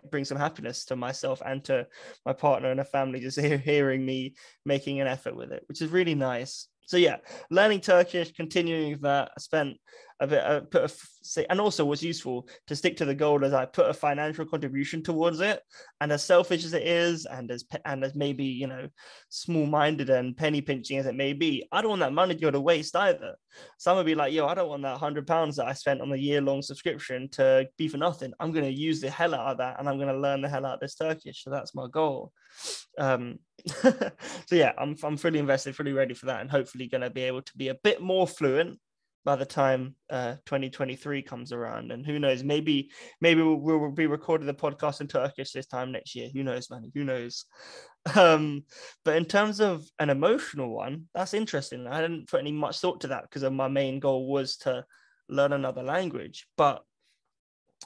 brings 0.09 0.29
some 0.29 0.37
happiness 0.37 0.85
to 0.85 0.95
myself 0.95 1.41
and 1.45 1.63
to 1.65 1.87
my 2.25 2.33
partner 2.33 2.71
and 2.71 2.79
a 2.79 2.85
family 2.85 3.19
just 3.19 3.39
hearing 3.63 4.05
me 4.05 4.35
making 4.65 4.99
an 4.99 5.07
effort 5.07 5.35
with 5.35 5.51
it, 5.51 5.63
which 5.67 5.81
is 5.81 5.91
really 5.91 6.15
nice. 6.15 6.67
So 6.85 6.97
yeah, 6.97 7.17
learning 7.49 7.81
Turkish, 7.81 8.33
continuing 8.33 8.97
that. 9.01 9.31
I 9.35 9.39
spent 9.39 9.77
uh, 10.21 10.61
put 10.61 10.83
a, 10.83 10.93
say, 11.23 11.45
and 11.49 11.59
also 11.59 11.83
was 11.83 12.03
useful 12.03 12.47
to 12.67 12.75
stick 12.75 12.97
to 12.97 13.05
the 13.05 13.15
goal 13.15 13.43
as 13.43 13.53
I 13.53 13.65
put 13.65 13.89
a 13.89 13.93
financial 13.93 14.45
contribution 14.45 15.01
towards 15.01 15.39
it. 15.39 15.61
And 15.99 16.11
as 16.11 16.23
selfish 16.23 16.63
as 16.63 16.73
it 16.73 16.83
is, 16.83 17.25
and 17.25 17.49
as 17.49 17.65
and 17.85 18.03
as 18.03 18.13
maybe 18.13 18.45
you 18.45 18.67
know, 18.67 18.87
small-minded 19.29 20.09
and 20.09 20.37
penny 20.37 20.61
pinching 20.61 20.97
as 20.97 21.07
it 21.07 21.15
may 21.15 21.33
be, 21.33 21.67
I 21.71 21.81
don't 21.81 21.89
want 21.89 22.01
that 22.01 22.13
money 22.13 22.35
to 22.35 22.41
go 22.41 22.51
to 22.51 22.61
waste 22.61 22.95
either. 22.95 23.35
Some 23.77 23.97
would 23.97 24.05
be 24.05 24.15
like, 24.15 24.33
yo, 24.33 24.45
I 24.45 24.53
don't 24.53 24.69
want 24.69 24.83
that 24.83 24.97
hundred 24.97 25.25
pounds 25.25 25.55
that 25.55 25.67
I 25.67 25.73
spent 25.73 26.01
on 26.01 26.09
the 26.09 26.19
year-long 26.19 26.61
subscription 26.61 27.27
to 27.29 27.67
be 27.77 27.87
for 27.87 27.97
nothing. 27.97 28.33
I'm 28.39 28.51
going 28.51 28.65
to 28.65 28.71
use 28.71 29.01
the 29.01 29.09
hell 29.09 29.33
out 29.33 29.51
of 29.51 29.57
that, 29.57 29.79
and 29.79 29.89
I'm 29.89 29.97
going 29.97 30.13
to 30.13 30.19
learn 30.19 30.41
the 30.41 30.49
hell 30.49 30.65
out 30.65 30.75
of 30.75 30.79
this 30.81 30.95
Turkish. 30.95 31.43
So 31.43 31.49
that's 31.49 31.73
my 31.73 31.87
goal. 31.91 32.31
Um, 32.97 33.39
so 33.81 34.11
yeah, 34.51 34.73
I'm 34.77 34.95
I'm 35.03 35.17
fully 35.17 35.39
invested, 35.39 35.75
fully 35.75 35.93
ready 35.93 36.13
for 36.13 36.27
that, 36.27 36.41
and 36.41 36.51
hopefully 36.51 36.87
going 36.87 37.01
to 37.01 37.09
be 37.09 37.21
able 37.21 37.41
to 37.41 37.57
be 37.57 37.69
a 37.69 37.75
bit 37.75 38.01
more 38.01 38.27
fluent 38.27 38.79
by 39.23 39.35
the 39.35 39.45
time 39.45 39.95
uh, 40.09 40.33
2023 40.45 41.21
comes 41.21 41.51
around. 41.51 41.91
And 41.91 42.05
who 42.05 42.19
knows, 42.19 42.43
maybe 42.43 42.91
maybe 43.19 43.41
we'll, 43.41 43.55
we'll, 43.55 43.91
be 43.91 44.07
recording 44.07 44.47
the 44.47 44.53
podcast 44.53 45.01
in 45.01 45.07
Turkish 45.07 45.51
this 45.51 45.67
time 45.67 45.91
next 45.91 46.15
year. 46.15 46.29
Who 46.33 46.43
knows, 46.43 46.69
man? 46.69 46.91
Who 46.93 47.03
knows? 47.03 47.45
Um, 48.15 48.63
but 49.05 49.15
in 49.15 49.25
terms 49.25 49.61
of 49.61 49.85
an 49.99 50.09
emotional 50.09 50.73
one, 50.73 51.03
that's 51.13 51.35
interesting. 51.35 51.85
I 51.85 52.01
didn't 52.01 52.29
put 52.29 52.39
any 52.39 52.51
much 52.51 52.79
thought 52.79 53.01
to 53.01 53.09
that 53.09 53.29
because 53.29 53.47
my 53.51 53.67
main 53.67 53.99
goal 53.99 54.27
was 54.27 54.57
to 54.57 54.85
learn 55.29 55.53
another 55.53 55.83
language. 55.83 56.47
But 56.57 56.81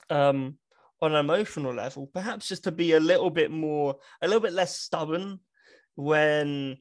um, 0.10 0.58
on 1.02 1.14
an 1.14 1.20
emotional 1.20 1.74
level, 1.74 2.10
perhaps 2.14 2.48
just 2.48 2.64
to 2.64 2.72
be 2.72 2.94
a 2.94 3.00
little 3.02 3.30
bit 3.30 3.52
more, 3.52 3.98
a 4.22 4.28
little 4.30 4.40
bit 4.40 4.54
less 4.54 4.80
stubborn 4.80 5.42
when 5.96 6.78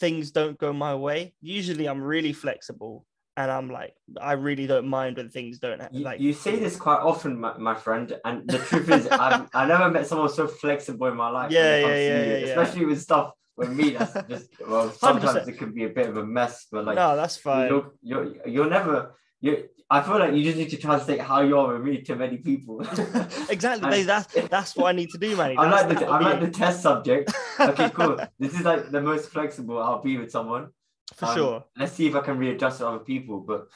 things 0.00 0.32
don't 0.32 0.58
go 0.58 0.72
my 0.72 0.96
way. 0.96 1.32
Usually 1.40 1.86
I'm 1.86 2.02
really 2.02 2.32
flexible 2.32 3.06
and 3.36 3.50
I'm 3.50 3.68
like, 3.70 3.94
I 4.20 4.32
really 4.32 4.66
don't 4.66 4.86
mind 4.86 5.16
when 5.16 5.28
things 5.28 5.58
don't 5.58 5.80
happen. 5.80 6.02
like. 6.02 6.20
You, 6.20 6.32
say 6.32 6.58
this 6.58 6.76
quite 6.76 7.00
often, 7.00 7.38
my, 7.38 7.56
my 7.58 7.74
friend, 7.74 8.16
and 8.24 8.48
the 8.48 8.58
truth 8.58 8.88
is, 8.88 9.08
I've 9.10 9.48
I 9.52 9.66
never 9.66 9.90
met 9.90 10.06
someone 10.06 10.28
so 10.28 10.46
flexible 10.46 11.06
in 11.08 11.16
my 11.16 11.30
life. 11.30 11.50
Yeah, 11.50 11.78
yeah, 11.78 11.86
yeah, 11.86 12.24
yeah, 12.24 12.46
especially 12.46 12.86
with 12.86 13.00
stuff 13.00 13.32
with 13.56 13.70
me. 13.70 13.90
That's 13.90 14.28
just 14.28 14.48
well, 14.66 14.90
sometimes 14.92 15.46
100%. 15.46 15.48
it 15.48 15.58
can 15.58 15.72
be 15.72 15.84
a 15.84 15.88
bit 15.88 16.08
of 16.08 16.16
a 16.16 16.24
mess, 16.24 16.66
but 16.70 16.84
like, 16.84 16.96
no, 16.96 17.16
that's 17.16 17.36
fine. 17.36 17.68
You're 17.68 17.92
you're, 18.02 18.46
you're 18.46 18.70
never 18.70 19.16
you. 19.40 19.68
I 19.90 20.00
feel 20.00 20.18
like 20.18 20.32
you 20.34 20.42
just 20.42 20.56
need 20.56 20.70
to 20.70 20.78
translate 20.78 21.20
how 21.20 21.42
you 21.42 21.58
are 21.58 21.74
with 21.74 21.82
me 21.82 22.00
to 22.02 22.16
many 22.16 22.38
people. 22.38 22.80
exactly. 23.50 24.00
and, 24.00 24.08
that's 24.08 24.32
that's 24.48 24.76
what 24.76 24.86
I 24.86 24.92
need 24.92 25.10
to 25.10 25.18
do, 25.18 25.36
man. 25.36 25.58
I'm 25.58 25.70
like 25.70 25.88
the 25.88 26.08
I'm 26.08 26.22
like 26.22 26.40
the 26.40 26.50
test 26.50 26.82
subject. 26.82 27.32
Okay, 27.60 27.90
cool. 27.90 28.18
this 28.38 28.54
is 28.54 28.62
like 28.62 28.90
the 28.90 29.00
most 29.00 29.28
flexible 29.30 29.78
I'll 29.78 30.02
be 30.02 30.16
with 30.16 30.30
someone 30.30 30.68
for 31.16 31.26
um, 31.26 31.34
sure. 31.34 31.64
Let's 31.78 31.92
see 31.92 32.06
if 32.06 32.14
I 32.14 32.20
can 32.20 32.38
readjust 32.38 32.78
to 32.78 32.88
other 32.88 32.98
people. 32.98 33.40
But 33.40 33.68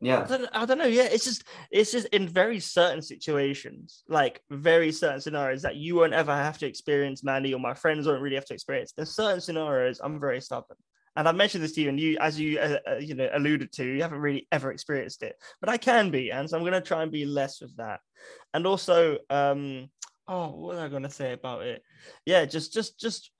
Yeah. 0.00 0.24
I 0.24 0.26
don't, 0.26 0.48
I 0.52 0.66
don't 0.66 0.78
know. 0.78 0.84
Yeah, 0.86 1.08
it's 1.10 1.24
just 1.24 1.44
it's 1.70 1.90
just 1.90 2.06
in 2.08 2.28
very 2.28 2.60
certain 2.60 3.00
situations, 3.00 4.04
like 4.08 4.42
very 4.50 4.92
certain 4.92 5.20
scenarios 5.20 5.62
that 5.62 5.76
you 5.76 5.96
won't 5.96 6.12
ever 6.12 6.34
have 6.34 6.58
to 6.58 6.66
experience, 6.66 7.24
Manny, 7.24 7.54
or 7.54 7.60
my 7.60 7.74
friends 7.74 8.06
won't 8.06 8.20
really 8.20 8.36
have 8.36 8.44
to 8.46 8.54
experience. 8.54 8.92
There's 8.92 9.14
certain 9.14 9.40
scenarios 9.40 10.00
I'm 10.04 10.20
very 10.20 10.40
stubborn, 10.42 10.76
and 11.16 11.26
I 11.26 11.32
mentioned 11.32 11.64
this 11.64 11.72
to 11.72 11.80
you, 11.80 11.88
and 11.88 11.98
you, 11.98 12.18
as 12.20 12.38
you 12.38 12.58
uh, 12.58 12.78
uh, 12.86 12.96
you 12.96 13.14
know 13.14 13.28
alluded 13.32 13.72
to, 13.72 13.84
you 13.84 14.02
haven't 14.02 14.20
really 14.20 14.46
ever 14.52 14.70
experienced 14.70 15.22
it, 15.22 15.34
but 15.60 15.70
I 15.70 15.78
can 15.78 16.10
be, 16.10 16.30
and 16.30 16.48
so 16.48 16.58
I'm 16.58 16.64
gonna 16.64 16.82
try 16.82 17.02
and 17.02 17.10
be 17.10 17.24
less 17.24 17.62
with 17.62 17.74
that, 17.78 18.00
and 18.52 18.66
also, 18.66 19.16
um, 19.30 19.88
oh, 20.28 20.48
what 20.48 20.74
was 20.74 20.78
I 20.78 20.88
gonna 20.88 21.10
say 21.10 21.32
about 21.32 21.62
it? 21.62 21.82
Yeah, 22.26 22.44
just 22.44 22.74
just 22.74 23.00
just 23.00 23.32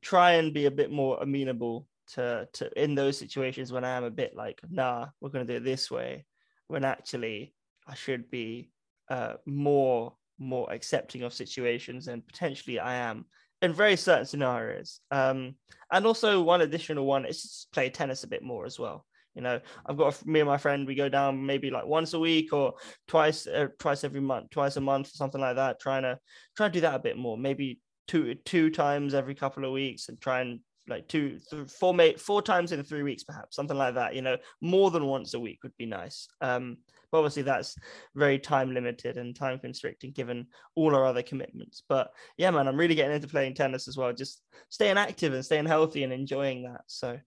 try 0.00 0.32
and 0.34 0.54
be 0.54 0.66
a 0.66 0.70
bit 0.70 0.92
more 0.92 1.18
amenable 1.20 1.86
to 2.14 2.48
to 2.54 2.82
in 2.82 2.94
those 2.94 3.18
situations 3.18 3.72
when 3.72 3.84
I 3.84 3.90
am 3.90 4.04
a 4.04 4.10
bit 4.10 4.34
like, 4.36 4.60
nah, 4.68 5.08
we're 5.20 5.30
gonna 5.30 5.44
do 5.44 5.56
it 5.56 5.64
this 5.64 5.90
way, 5.90 6.24
when 6.68 6.84
actually 6.84 7.54
I 7.86 7.94
should 7.94 8.30
be 8.30 8.70
uh, 9.10 9.34
more 9.46 10.14
more 10.38 10.72
accepting 10.72 11.22
of 11.22 11.34
situations 11.34 12.08
and 12.08 12.26
potentially 12.26 12.78
I 12.78 12.94
am 12.94 13.26
in 13.62 13.74
very 13.74 13.96
certain 13.96 14.24
scenarios. 14.24 15.00
Um, 15.10 15.54
and 15.92 16.06
also 16.06 16.42
one 16.42 16.62
additional 16.62 17.04
one 17.04 17.26
is 17.26 17.42
just 17.42 17.72
play 17.72 17.90
tennis 17.90 18.24
a 18.24 18.28
bit 18.28 18.42
more 18.42 18.64
as 18.64 18.78
well. 18.78 19.04
You 19.34 19.42
know, 19.42 19.60
I've 19.86 19.96
got 19.96 20.20
a, 20.20 20.28
me 20.28 20.40
and 20.40 20.48
my 20.48 20.56
friend. 20.56 20.86
We 20.86 20.94
go 20.94 21.08
down 21.08 21.44
maybe 21.44 21.70
like 21.70 21.86
once 21.86 22.14
a 22.14 22.18
week 22.18 22.52
or 22.52 22.74
twice, 23.06 23.46
uh, 23.46 23.68
twice 23.78 24.02
every 24.02 24.20
month, 24.20 24.50
twice 24.50 24.76
a 24.76 24.80
month, 24.80 25.08
something 25.08 25.40
like 25.40 25.56
that. 25.56 25.80
Trying 25.80 26.02
to 26.02 26.18
try 26.56 26.66
to 26.66 26.72
do 26.72 26.80
that 26.80 26.94
a 26.94 26.98
bit 26.98 27.16
more. 27.16 27.38
Maybe 27.38 27.80
two 28.08 28.34
two 28.44 28.70
times 28.70 29.14
every 29.14 29.34
couple 29.36 29.64
of 29.64 29.72
weeks, 29.72 30.08
and 30.08 30.20
try 30.20 30.40
and 30.40 30.60
like 30.88 31.08
two, 31.08 31.38
four, 31.68 31.94
mate, 31.94 32.20
four 32.20 32.42
times 32.42 32.72
in 32.72 32.82
three 32.82 33.02
weeks, 33.02 33.24
perhaps 33.24 33.56
something 33.56 33.76
like 33.76 33.94
that. 33.94 34.14
You 34.14 34.22
know, 34.22 34.36
more 34.60 34.90
than 34.90 35.06
once 35.06 35.34
a 35.34 35.40
week 35.40 35.62
would 35.62 35.76
be 35.76 35.86
nice. 35.86 36.28
Um, 36.40 36.78
but 37.10 37.18
obviously 37.18 37.42
that's 37.42 37.76
very 38.14 38.38
time 38.38 38.72
limited 38.72 39.16
and 39.16 39.34
time 39.34 39.58
constricting 39.58 40.12
given 40.12 40.46
all 40.74 40.94
our 40.94 41.04
other 41.04 41.22
commitments. 41.22 41.82
But 41.88 42.12
yeah, 42.36 42.50
man, 42.50 42.68
I'm 42.68 42.76
really 42.76 42.94
getting 42.94 43.14
into 43.14 43.28
playing 43.28 43.54
tennis 43.54 43.88
as 43.88 43.96
well. 43.96 44.12
Just 44.12 44.42
staying 44.68 44.98
active 44.98 45.34
and 45.34 45.44
staying 45.44 45.66
healthy 45.66 46.04
and 46.04 46.12
enjoying 46.12 46.64
that. 46.64 46.82
So 46.86 47.18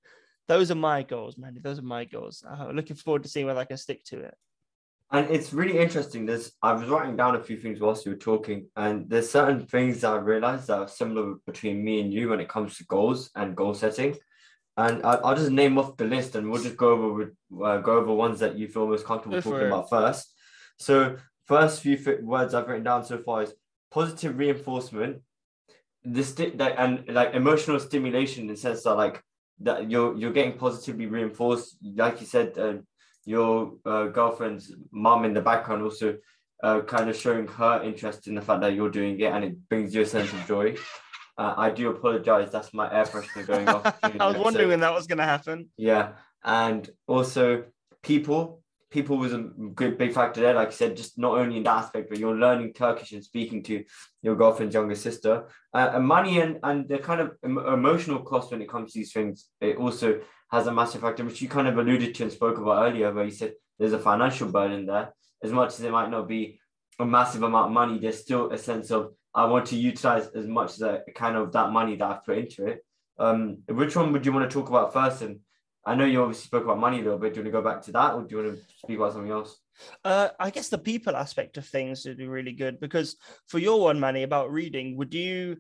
those 0.48 0.72
are 0.72 0.76
my 0.76 1.04
goals, 1.04 1.38
man. 1.38 1.58
Those 1.62 1.80
are 1.80 1.84
my 1.84 2.06
goals. 2.06 2.44
Uh, 2.50 2.70
looking 2.72 2.96
forward 2.96 3.24
to 3.24 3.30
seeing 3.30 3.46
whether 3.46 3.60
I 3.60 3.66
can 3.66 3.78
stick 3.78 4.04
to 4.06 4.22
it. 4.22 4.36
And 5.14 5.30
it's 5.30 5.54
really 5.54 5.78
interesting. 5.78 6.26
There's 6.26 6.54
I 6.64 6.74
was 6.74 6.90
writing 6.90 7.16
down 7.16 7.36
a 7.36 7.44
few 7.44 7.56
things 7.56 7.80
whilst 7.80 8.04
you 8.04 8.14
were 8.14 8.18
talking, 8.18 8.68
and 8.76 9.08
there's 9.08 9.30
certain 9.30 9.68
things 9.68 10.02
that 10.02 10.12
I 10.12 10.18
realized 10.18 10.68
that 10.68 10.80
are 10.80 10.88
similar 10.88 11.36
between 11.46 11.84
me 11.86 12.02
and 12.02 12.12
you 12.12 12.30
when 12.30 12.40
it 12.40 12.50
comes 12.50 12.78
to 12.78 12.86
goals 12.86 13.30
and 13.36 13.56
goal 13.56 13.76
setting. 13.76 14.18
And 14.76 15.06
I, 15.06 15.18
will 15.18 15.36
just 15.36 15.52
name 15.52 15.78
off 15.78 15.98
the 15.98 16.06
list, 16.06 16.34
and 16.34 16.50
we'll 16.50 16.64
just 16.64 16.78
go 16.78 16.94
over 16.94 17.14
with 17.14 17.30
uh, 17.64 17.78
go 17.78 17.98
over 17.98 18.12
ones 18.12 18.40
that 18.40 18.58
you 18.58 18.68
feel 18.68 18.88
most 18.88 19.06
comfortable 19.06 19.40
talking 19.40 19.68
about 19.68 19.88
first. 19.88 20.34
So, 20.80 21.18
first 21.46 21.82
few 21.82 22.00
words 22.24 22.56
I've 22.56 22.68
written 22.68 22.84
down 22.84 23.06
so 23.06 23.20
far 23.20 23.44
is 23.44 23.54
positive 23.92 24.36
reinforcement, 24.36 25.22
the 26.04 26.24
sti- 26.24 26.56
that 26.56 26.80
and 26.80 27.08
like 27.10 27.36
emotional 27.36 27.80
stimulation 27.80 28.42
in 28.42 28.48
the 28.48 28.58
sense 28.58 28.82
that 28.82 28.96
like 28.96 29.22
that 29.60 29.92
you're 29.92 30.18
you're 30.18 30.34
getting 30.34 30.58
positively 30.58 31.06
reinforced. 31.06 31.78
Like 31.84 32.20
you 32.20 32.26
said, 32.26 32.58
uh, 32.58 32.78
your 33.26 33.74
uh, 33.86 34.06
girlfriend's 34.08 34.74
mom 34.92 35.26
in 35.26 35.34
the 35.34 35.42
background 35.42 35.84
also 35.84 36.18
uh, 36.64 36.82
kind 36.82 37.10
of 37.10 37.16
showing 37.16 37.48
her 37.48 37.84
interest 37.84 38.28
in 38.28 38.36
the 38.36 38.42
fact 38.42 38.62
that 38.62 38.74
you're 38.74 38.90
doing 38.90 39.20
it, 39.20 39.26
and 39.26 39.44
it 39.44 39.70
brings 39.70 39.94
you 39.94 40.02
a 40.02 40.06
sense 40.06 40.32
of 40.32 40.46
joy. 40.48 40.76
Uh, 41.38 41.54
I 41.58 41.70
do 41.70 41.90
apologize. 41.90 42.52
That's 42.52 42.74
my 42.74 42.92
air 42.92 43.06
freshener 43.06 43.46
going 43.46 43.68
off. 43.68 43.98
I 44.04 44.28
was 44.28 44.38
wondering 44.38 44.70
when 44.70 44.80
that 44.80 44.94
was 44.94 45.08
going 45.08 45.18
to 45.18 45.26
happen. 45.26 45.70
Yeah, 45.78 46.14
and 46.44 46.90
also 47.08 47.66
people. 48.02 48.62
People 48.92 49.18
was 49.18 49.34
a 49.34 49.40
good 49.74 49.98
big 49.98 50.14
factor 50.14 50.40
there. 50.40 50.54
Like 50.54 50.68
I 50.68 50.72
said, 50.72 50.96
just 50.96 51.18
not 51.18 51.36
only 51.36 51.58
in 51.58 51.64
that 51.64 51.78
aspect, 51.78 52.10
but 52.10 52.20
you're 52.20 52.36
learning 52.36 52.74
Turkish 52.74 53.12
and 53.12 53.24
speaking 53.24 53.64
to 53.64 53.84
your 54.22 54.36
girlfriend's 54.36 54.76
younger 54.76 54.94
sister. 54.94 55.50
Uh, 55.74 55.94
and 55.94 56.06
money 56.06 56.40
and 56.40 56.60
and 56.62 56.88
the 56.88 57.00
kind 57.00 57.20
of 57.20 57.32
emotional 57.44 58.20
cost 58.20 58.52
when 58.52 58.62
it 58.62 58.70
comes 58.70 58.94
to 58.94 59.00
these 59.00 59.12
things. 59.12 59.48
It 59.60 59.78
also 59.78 60.22
has 60.54 60.68
a 60.68 60.72
massive 60.72 61.02
factor, 61.02 61.26
which 61.26 61.42
you 61.42 61.50
kind 61.50 61.68
of 61.68 61.80
alluded 61.80 62.14
to 62.14 62.24
and 62.24 62.32
spoke 62.32 62.60
about 62.60 62.86
earlier, 62.86 63.12
where 63.12 63.26
you 63.26 63.32
said 63.32 63.54
there's 63.80 63.94
a 63.94 64.00
financial 64.00 64.48
burden 64.48 64.86
there. 64.86 65.12
As 65.44 65.52
much 65.52 65.74
as 65.74 65.82
it 65.82 65.92
might 65.92 66.12
not 66.12 66.28
be 66.28 66.60
a 67.00 67.06
massive 67.06 67.42
amount 67.42 67.68
of 67.68 67.72
money, 67.72 67.98
there's 67.98 68.22
still 68.22 68.52
a 68.52 68.58
sense 68.58 68.92
of 68.92 69.14
I 69.34 69.46
want 69.46 69.66
to 69.68 69.76
utilize 69.76 70.28
as 70.28 70.46
much 70.46 70.74
as 70.76 70.84
I 70.84 71.00
kind 71.16 71.36
of 71.36 71.52
that 71.54 71.72
money 71.72 71.96
that 71.96 72.08
I've 72.08 72.24
put 72.24 72.38
into 72.38 72.68
it. 72.68 72.86
Um, 73.18 73.64
which 73.68 73.96
one 73.96 74.14
would 74.14 74.28
you 74.28 74.32
want 74.32 74.48
to 74.48 74.54
talk 74.54 74.70
about 74.70 74.94
first? 74.94 75.24
And 75.24 75.40
I 75.88 75.96
know 75.96 76.06
you 76.06 76.22
obviously 76.22 76.46
spoke 76.46 76.66
about 76.66 76.80
money 76.80 77.00
a 77.00 77.04
little 77.04 77.18
bit. 77.18 77.34
Do 77.34 77.40
you 77.40 77.46
want 77.46 77.54
to 77.54 77.60
go 77.60 77.68
back 77.68 77.82
to 77.86 77.92
that, 77.94 78.14
or 78.14 78.22
do 78.22 78.36
you 78.36 78.44
want 78.44 78.56
to 78.56 78.64
speak 78.78 78.98
about 78.98 79.14
something 79.14 79.32
else? 79.32 79.58
Uh, 80.06 80.30
I 80.40 80.52
guess 80.52 80.70
the 80.70 80.78
people 80.78 81.16
aspect 81.16 81.58
of 81.58 81.66
things 81.66 82.06
would 82.06 82.18
be 82.18 82.28
really 82.28 82.54
good 82.54 82.80
because 82.80 83.16
for 83.48 83.58
your 83.58 83.82
one, 83.82 84.00
Manny, 84.00 84.22
about 84.22 84.52
reading, 84.52 84.98
would 84.98 85.16
you 85.16 85.58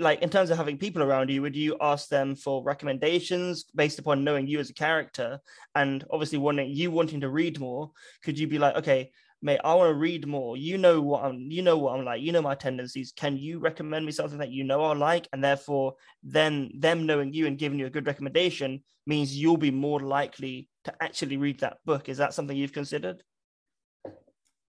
like 0.00 0.22
in 0.22 0.30
terms 0.30 0.50
of 0.50 0.56
having 0.56 0.78
people 0.78 1.02
around 1.02 1.30
you 1.30 1.42
would 1.42 1.54
you 1.54 1.76
ask 1.80 2.08
them 2.08 2.34
for 2.34 2.62
recommendations 2.64 3.64
based 3.74 3.98
upon 3.98 4.24
knowing 4.24 4.46
you 4.46 4.58
as 4.58 4.70
a 4.70 4.74
character 4.74 5.38
and 5.74 6.04
obviously 6.10 6.38
wanting 6.38 6.70
you 6.70 6.90
wanting 6.90 7.20
to 7.20 7.28
read 7.28 7.60
more 7.60 7.90
could 8.24 8.38
you 8.38 8.46
be 8.46 8.58
like 8.58 8.74
okay 8.76 9.10
mate, 9.42 9.60
I 9.64 9.74
want 9.74 9.90
to 9.90 9.94
read 9.94 10.26
more. 10.26 10.56
You 10.56 10.78
know 10.78 11.00
what 11.00 11.24
I'm, 11.24 11.50
you 11.50 11.62
know 11.62 11.78
what 11.78 11.98
I'm 11.98 12.04
like. 12.04 12.20
You 12.20 12.32
know 12.32 12.42
my 12.42 12.54
tendencies. 12.54 13.12
Can 13.12 13.36
you 13.36 13.58
recommend 13.58 14.04
me 14.04 14.12
something 14.12 14.38
that 14.38 14.50
you 14.50 14.64
know 14.64 14.82
I 14.82 14.94
like? 14.94 15.28
And 15.32 15.42
therefore, 15.42 15.94
then 16.22 16.70
them 16.78 17.06
knowing 17.06 17.32
you 17.32 17.46
and 17.46 17.58
giving 17.58 17.78
you 17.78 17.86
a 17.86 17.90
good 17.90 18.06
recommendation 18.06 18.82
means 19.06 19.36
you'll 19.36 19.56
be 19.56 19.70
more 19.70 20.00
likely 20.00 20.68
to 20.84 20.94
actually 21.02 21.36
read 21.36 21.60
that 21.60 21.78
book. 21.84 22.08
Is 22.08 22.18
that 22.18 22.34
something 22.34 22.56
you've 22.56 22.72
considered? 22.72 23.22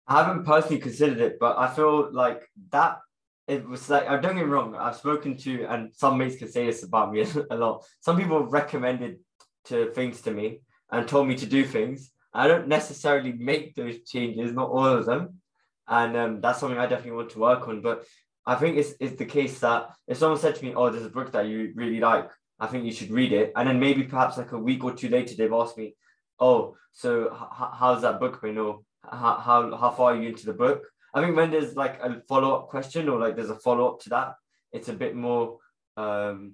I 0.07 0.23
haven't 0.23 0.45
personally 0.45 0.79
considered 0.79 1.19
it, 1.19 1.37
but 1.39 1.57
I 1.57 1.73
feel 1.73 2.13
like 2.13 2.43
that 2.71 2.99
it 3.47 3.67
was 3.67 3.89
like 3.89 4.07
I 4.07 4.17
don't 4.17 4.35
get 4.35 4.45
me 4.45 4.51
wrong. 4.51 4.75
I've 4.75 4.95
spoken 4.95 5.37
to, 5.37 5.65
and 5.65 5.93
some 5.93 6.17
mates 6.17 6.37
can 6.37 6.51
say 6.51 6.65
this 6.65 6.83
about 6.83 7.11
me 7.11 7.25
a 7.51 7.55
lot. 7.55 7.83
Some 7.99 8.17
people 8.17 8.45
recommended 8.45 9.19
to 9.65 9.91
things 9.91 10.21
to 10.21 10.31
me 10.31 10.59
and 10.91 11.07
told 11.07 11.27
me 11.27 11.35
to 11.35 11.45
do 11.45 11.63
things, 11.65 12.11
I 12.33 12.47
don't 12.47 12.67
necessarily 12.67 13.33
make 13.33 13.75
those 13.75 14.03
changes, 14.03 14.53
not 14.53 14.69
all 14.69 14.85
of 14.85 15.05
them. 15.05 15.41
And 15.87 16.15
um, 16.15 16.41
that's 16.41 16.59
something 16.59 16.77
I 16.77 16.85
definitely 16.85 17.17
want 17.17 17.31
to 17.31 17.39
work 17.39 17.67
on. 17.67 17.81
But 17.81 18.05
I 18.45 18.55
think 18.55 18.77
it's, 18.77 18.93
it's 18.99 19.17
the 19.17 19.25
case 19.25 19.59
that 19.59 19.89
if 20.07 20.17
someone 20.17 20.39
said 20.39 20.55
to 20.55 20.65
me, 20.65 20.73
Oh, 20.75 20.89
there's 20.89 21.05
a 21.05 21.09
book 21.09 21.31
that 21.33 21.47
you 21.47 21.73
really 21.75 21.99
like, 21.99 22.29
I 22.59 22.67
think 22.67 22.85
you 22.85 22.91
should 22.91 23.11
read 23.11 23.33
it. 23.33 23.51
And 23.55 23.67
then 23.67 23.79
maybe 23.79 24.03
perhaps 24.03 24.37
like 24.37 24.51
a 24.51 24.57
week 24.57 24.83
or 24.83 24.93
two 24.93 25.09
later, 25.09 25.35
they've 25.35 25.51
asked 25.51 25.77
me, 25.77 25.95
Oh, 26.39 26.75
so 26.91 27.25
h- 27.33 27.69
how's 27.79 28.01
that 28.01 28.19
book 28.19 28.41
been? 28.41 28.57
Or 28.57 28.81
how, 29.03 29.37
how 29.77 29.91
far 29.91 30.13
are 30.13 30.21
you 30.21 30.29
into 30.29 30.45
the 30.45 30.53
book? 30.53 30.83
I 31.13 31.21
think 31.21 31.35
when 31.35 31.51
there's 31.51 31.75
like 31.75 31.99
a 32.01 32.21
follow 32.27 32.55
up 32.55 32.69
question 32.69 33.07
or 33.07 33.19
like 33.19 33.35
there's 33.35 33.49
a 33.49 33.55
follow 33.55 33.87
up 33.87 34.01
to 34.01 34.09
that, 34.09 34.35
it's 34.71 34.89
a 34.89 34.93
bit 34.93 35.15
more, 35.15 35.59
um, 35.95 36.53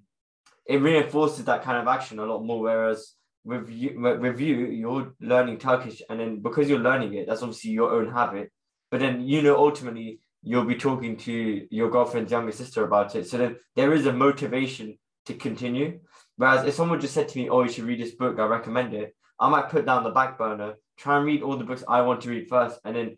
it 0.66 0.82
reinforces 0.82 1.46
that 1.46 1.64
kind 1.64 1.78
of 1.78 1.88
action 1.88 2.20
a 2.20 2.26
lot 2.26 2.44
more. 2.44 2.62
Whereas 2.62 3.14
with 3.46 3.70
you, 3.70 4.00
with 4.00 4.40
you, 4.40 4.68
you're 4.68 5.14
learning 5.22 5.58
Turkish, 5.58 6.02
and 6.10 6.20
then 6.20 6.42
because 6.42 6.70
you're 6.70 6.80
learning 6.80 7.14
it, 7.14 7.28
that's 7.28 7.42
obviously 7.42 7.72
your 7.72 7.92
own 7.92 8.12
habit. 8.12 8.52
But 8.92 9.00
then 9.00 9.22
you 9.22 9.42
know 9.42 9.58
ultimately 9.58 10.20
you'll 10.44 10.66
be 10.66 10.76
talking 10.76 11.18
to 11.18 11.68
your 11.70 11.90
girlfriend's 11.90 12.32
younger 12.32 12.52
sister 12.52 12.84
about 12.84 13.16
it. 13.16 13.28
So 13.28 13.38
then 13.38 13.58
there 13.76 13.94
is 13.94 14.06
a 14.06 14.14
motivation 14.14 14.98
to 15.26 15.34
continue. 15.34 16.00
Whereas 16.38 16.66
if 16.66 16.74
someone 16.74 17.00
just 17.00 17.14
said 17.14 17.30
to 17.30 17.38
me, 17.38 17.50
"Oh, 17.50 17.64
you 17.64 17.70
should 17.70 17.86
read 17.86 18.02
this 18.02 18.16
book," 18.16 18.40
I 18.40 18.46
recommend 18.46 18.94
it. 18.94 19.16
I 19.40 19.50
might 19.50 19.70
put 19.70 19.86
down 19.86 20.04
the 20.04 20.10
back 20.10 20.38
burner, 20.38 20.76
try 20.98 21.18
and 21.18 21.26
read 21.26 21.44
all 21.44 21.56
the 21.56 21.64
books 21.64 21.84
I 21.88 22.02
want 22.02 22.22
to 22.22 22.30
read 22.30 22.50
first, 22.50 22.80
and 22.84 22.96
then 22.96 23.18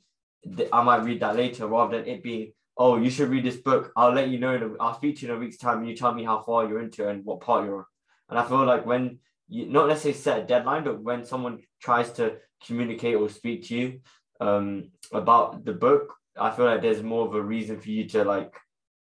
I 0.71 0.83
might 0.83 1.03
read 1.03 1.21
that 1.21 1.35
later, 1.35 1.67
rather 1.67 1.97
than 1.97 2.07
it 2.07 2.23
being, 2.23 2.53
"Oh, 2.77 2.97
you 2.97 3.09
should 3.09 3.29
read 3.29 3.45
this 3.45 3.57
book." 3.57 3.91
I'll 3.95 4.13
let 4.13 4.29
you 4.29 4.39
know. 4.39 4.75
I'll 4.79 4.99
feature 4.99 5.27
in 5.27 5.35
a 5.35 5.39
week's 5.39 5.57
time, 5.57 5.79
and 5.79 5.87
you 5.89 5.95
tell 5.95 6.13
me 6.13 6.23
how 6.23 6.41
far 6.41 6.67
you're 6.67 6.81
into 6.81 7.07
and 7.07 7.23
what 7.25 7.41
part 7.41 7.65
you're 7.65 7.77
on. 7.79 7.85
And 8.29 8.39
I 8.39 8.45
feel 8.45 8.65
like 8.65 8.85
when 8.85 9.19
you 9.47 9.67
not 9.67 9.87
necessarily 9.87 10.17
set 10.17 10.39
a 10.39 10.45
deadline, 10.45 10.83
but 10.83 11.01
when 11.01 11.25
someone 11.25 11.59
tries 11.79 12.11
to 12.13 12.37
communicate 12.65 13.15
or 13.15 13.29
speak 13.29 13.67
to 13.67 13.75
you 13.75 13.99
um, 14.39 14.91
about 15.11 15.65
the 15.65 15.73
book, 15.73 16.15
I 16.39 16.49
feel 16.51 16.65
like 16.65 16.81
there's 16.81 17.03
more 17.03 17.27
of 17.27 17.35
a 17.35 17.41
reason 17.41 17.79
for 17.79 17.89
you 17.89 18.07
to 18.09 18.23
like 18.23 18.53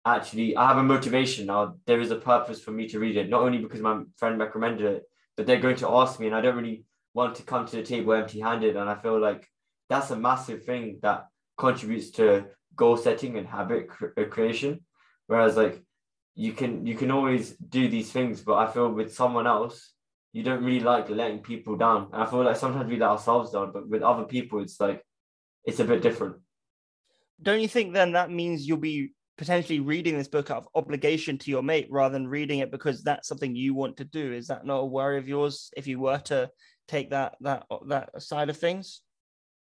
actually. 0.04 0.57
I 0.57 0.69
have 0.69 0.78
a 0.78 0.83
motivation 0.83 1.47
now. 1.47 1.76
There 1.87 2.00
is 2.00 2.11
a 2.11 2.16
purpose 2.16 2.61
for 2.61 2.73
me 2.73 2.88
to 2.88 2.99
read 2.99 3.16
it, 3.16 3.31
not 3.31 3.43
only 3.43 3.59
because 3.59 3.81
my 3.81 4.02
friend 4.16 4.38
recommended 4.38 4.87
it, 4.87 5.02
but 5.37 5.47
they're 5.47 5.61
going 5.61 5.76
to 5.76 5.88
ask 5.88 6.21
me, 6.21 6.26
and 6.26 6.37
I 6.37 6.40
don't 6.43 6.57
really 6.57 6.85
want 7.14 7.37
to 7.37 7.43
come 7.45 7.64
to 7.66 7.76
the 7.76 7.83
table 7.83 8.12
empty-handed. 8.12 8.76
And 8.76 8.90
I 8.90 8.97
feel 8.97 9.21
like 9.21 9.49
that's 9.88 10.10
a 10.10 10.16
massive 10.16 10.64
thing 10.64 10.98
that 11.02 11.26
contributes 11.56 12.10
to 12.12 12.46
goal 12.76 12.96
setting 12.96 13.38
and 13.38 13.46
habit 13.46 13.88
uh, 14.18 14.24
creation. 14.24 14.80
Whereas 15.26 15.56
like 15.56 15.82
you 16.34 16.52
can 16.52 16.86
you 16.86 16.96
can 16.96 17.10
always 17.10 17.50
do 17.56 17.88
these 17.88 18.10
things, 18.10 18.40
but 18.40 18.54
I 18.54 18.70
feel 18.70 18.90
with 18.90 19.14
someone 19.14 19.46
else 19.46 19.94
you 20.34 20.42
don't 20.42 20.64
really 20.64 20.80
like 20.80 21.08
letting 21.08 21.38
people 21.38 21.76
down. 21.76 22.08
And 22.12 22.20
I 22.20 22.26
feel 22.26 22.42
like 22.42 22.56
sometimes 22.56 22.90
we 22.90 22.98
let 22.98 23.10
ourselves 23.10 23.52
down, 23.52 23.70
but 23.72 23.88
with 23.88 24.02
other 24.02 24.24
people, 24.24 24.60
it's 24.60 24.80
like 24.80 25.00
it's 25.64 25.78
a 25.78 25.84
bit 25.84 26.02
different. 26.02 26.36
Don't 27.40 27.60
you 27.60 27.68
think 27.68 27.94
then 27.94 28.12
that 28.12 28.30
means 28.30 28.66
you'll 28.66 28.78
be 28.78 29.12
potentially 29.38 29.78
reading 29.78 30.18
this 30.18 30.28
book 30.28 30.50
out 30.50 30.58
of 30.58 30.68
obligation 30.74 31.38
to 31.38 31.50
your 31.50 31.62
mate 31.62 31.86
rather 31.88 32.12
than 32.12 32.26
reading 32.26 32.58
it 32.58 32.72
because 32.72 33.02
that's 33.02 33.28
something 33.28 33.54
you 33.54 33.74
want 33.74 33.96
to 33.98 34.04
do? 34.04 34.32
Is 34.32 34.48
that 34.48 34.66
not 34.66 34.78
a 34.78 34.84
worry 34.84 35.18
of 35.18 35.28
yours 35.28 35.70
if 35.76 35.86
you 35.86 36.00
were 36.00 36.18
to 36.24 36.50
take 36.88 37.10
that 37.10 37.36
that 37.40 37.66
that 37.86 38.20
side 38.20 38.50
of 38.50 38.56
things? 38.56 39.02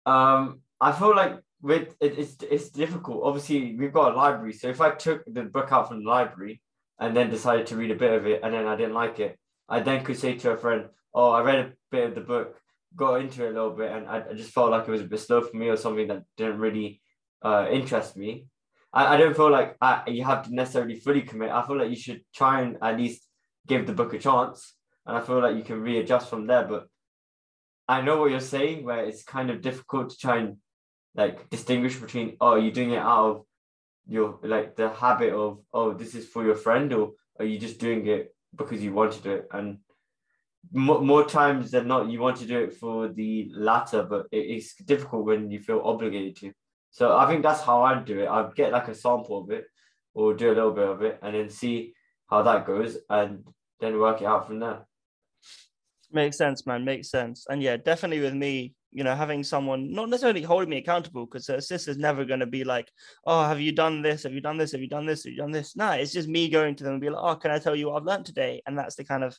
Um, 0.07 0.61
I 0.81 0.93
feel 0.93 1.15
like 1.15 1.41
with 1.63 1.97
it, 2.01 2.19
it's 2.19 2.37
it's 2.43 2.71
difficult. 2.71 3.25
Obviously, 3.25 3.75
we've 3.77 3.93
got 3.93 4.13
a 4.13 4.17
library, 4.17 4.53
so 4.53 4.69
if 4.69 4.81
I 4.81 4.91
took 4.93 5.25
the 5.27 5.43
book 5.43 5.73
out 5.73 5.89
from 5.89 6.05
the 6.05 6.09
library 6.11 6.63
and 7.01 7.15
then 7.17 7.29
decided 7.31 7.67
to 7.67 7.77
read 7.77 7.91
a 7.91 7.97
bit 7.97 8.13
of 8.13 8.27
it 8.27 8.41
and 8.43 8.55
then 8.55 8.67
I 8.67 8.77
didn't 8.77 8.95
like 8.95 9.19
it, 9.21 9.39
I 9.69 9.81
then 9.81 10.05
could 10.05 10.19
say 10.19 10.35
to 10.35 10.53
a 10.53 10.57
friend, 10.57 10.87
"Oh, 11.13 11.31
I 11.31 11.43
read 11.43 11.59
a 11.59 11.73
bit 11.91 12.09
of 12.09 12.15
the 12.15 12.21
book, 12.21 12.57
got 12.95 13.21
into 13.21 13.45
it 13.45 13.51
a 13.51 13.53
little 13.53 13.71
bit, 13.71 13.91
and 13.91 14.07
I, 14.07 14.23
I 14.31 14.35
just 14.35 14.53
felt 14.53 14.71
like 14.71 14.87
it 14.87 14.91
was 14.91 15.01
a 15.01 15.05
bit 15.05 15.21
slow 15.21 15.41
for 15.43 15.57
me 15.57 15.69
or 15.69 15.77
something 15.77 16.09
that 16.09 16.25
didn't 16.37 16.61
really 16.61 17.01
uh, 17.43 17.67
interest 17.71 18.17
me." 18.17 18.47
I, 18.93 19.15
I 19.15 19.17
don't 19.17 19.37
feel 19.37 19.51
like 19.51 19.77
I, 19.81 20.03
you 20.09 20.25
have 20.25 20.45
to 20.45 20.55
necessarily 20.55 21.01
fully 21.01 21.23
commit. 21.23 21.51
I 21.51 21.67
feel 21.67 21.79
like 21.79 21.91
you 21.91 21.97
should 21.97 22.23
try 22.35 22.61
and 22.63 22.79
at 22.81 22.97
least 22.97 23.23
give 23.67 23.87
the 23.87 23.93
book 23.93 24.15
a 24.15 24.19
chance, 24.19 24.75
and 25.05 25.17
I 25.17 25.21
feel 25.21 25.41
like 25.41 25.57
you 25.57 25.63
can 25.63 25.81
readjust 25.81 26.31
from 26.31 26.47
there. 26.47 26.65
But 26.65 26.87
I 27.89 28.01
know 28.01 28.19
what 28.19 28.31
you're 28.31 28.41
saying, 28.41 28.85
where 28.85 29.05
it's 29.05 29.23
kind 29.23 29.51
of 29.51 29.61
difficult 29.63 30.11
to 30.11 30.17
try 30.19 30.39
and 30.39 30.57
like 31.15 31.49
distinguish 31.51 31.97
between 31.97 32.37
oh, 32.41 32.57
you're 32.57 32.73
doing 32.73 32.91
it 32.93 32.99
out 32.99 33.31
of 33.31 33.43
your 34.09 34.39
like 34.43 34.77
the 34.77 34.91
habit 34.91 35.33
of 35.33 35.61
oh, 35.73 35.95
this 35.95 36.15
is 36.15 36.27
for 36.27 36.45
your 36.45 36.57
friend, 36.57 36.93
or 36.93 37.13
are 37.39 37.45
you 37.45 37.59
just 37.59 37.79
doing 37.79 38.07
it 38.07 38.35
because 38.55 38.83
you 38.83 38.93
want 38.93 39.13
to 39.13 39.23
do 39.23 39.33
it? 39.33 39.49
And 39.53 39.79
more, 40.73 41.01
more 41.01 41.25
times 41.25 41.71
than 41.71 41.87
not, 41.87 42.11
you 42.11 42.21
want 42.21 42.37
to 42.39 42.47
do 42.47 42.59
it 42.65 42.75
for 42.75 43.09
the 43.09 43.51
latter, 43.55 44.03
but 44.03 44.27
it, 44.33 44.39
it's 44.39 44.75
difficult 44.75 45.25
when 45.25 45.51
you 45.51 45.61
feel 45.61 45.81
obligated 45.85 46.37
to. 46.37 46.53
So 46.91 47.17
I 47.17 47.29
think 47.29 47.43
that's 47.43 47.61
how 47.61 47.83
I'd 47.83 48.05
do 48.05 48.21
it. 48.21 48.29
I'd 48.29 48.55
get 48.55 48.73
like 48.73 48.89
a 48.89 48.95
sample 48.95 49.43
of 49.45 49.51
it, 49.51 49.65
or 50.15 50.35
do 50.35 50.49
a 50.49 50.55
little 50.57 50.73
bit 50.73 50.89
of 50.89 51.03
it, 51.03 51.19
and 51.23 51.35
then 51.35 51.51
see 51.51 51.93
how 52.29 52.43
that 52.43 52.67
goes, 52.67 52.97
and 53.09 53.45
then 53.81 53.99
work 53.99 54.23
it 54.23 54.27
out 54.27 54.47
from 54.47 54.59
there. 54.61 54.87
Makes 56.13 56.39
sense, 56.39 56.67
man. 56.67 56.85
Makes 56.85 57.11
sense. 57.11 57.47
And 57.49 57.63
yeah, 57.63 57.77
definitely 57.77 58.21
with 58.21 58.35
me, 58.35 58.75
you 58.93 59.05
know, 59.05 59.15
having 59.15 59.43
someone 59.43 59.93
not 59.93 60.09
necessarily 60.09 60.43
holding 60.43 60.71
me 60.71 60.79
accountable 60.79 61.27
because 61.27 61.47
her 61.49 61.61
sister's 61.61 61.99
never 61.99 62.25
going 62.25 62.41
to 62.41 62.47
be 62.47 62.65
like, 62.65 62.91
oh, 63.27 63.45
have 63.45 63.61
you 63.61 63.73
done 63.73 64.03
this? 64.03 64.23
Have 64.23 64.33
you 64.33 64.41
done 64.41 64.57
this? 64.57 64.73
Have 64.73 64.81
you 64.81 64.89
done 64.89 65.07
this? 65.07 65.25
Have 65.25 65.33
you 65.33 65.39
done 65.39 65.51
this? 65.51 65.77
No, 65.77 65.91
it's 65.91 66.13
just 66.13 66.29
me 66.29 66.49
going 66.49 66.77
to 66.77 66.85
them 66.85 66.95
and 66.95 67.01
be 67.01 67.11
like, 67.11 67.23
oh, 67.23 67.37
can 67.37 67.51
I 67.51 67.59
tell 67.59 67.75
you 67.75 67.89
what 67.89 67.97
I've 67.97 68.07
learned 68.07 68.27
today? 68.27 68.63
And 68.67 68.79
that's 68.79 68.95
the 68.95 69.05
kind 69.05 69.25
of 69.25 69.37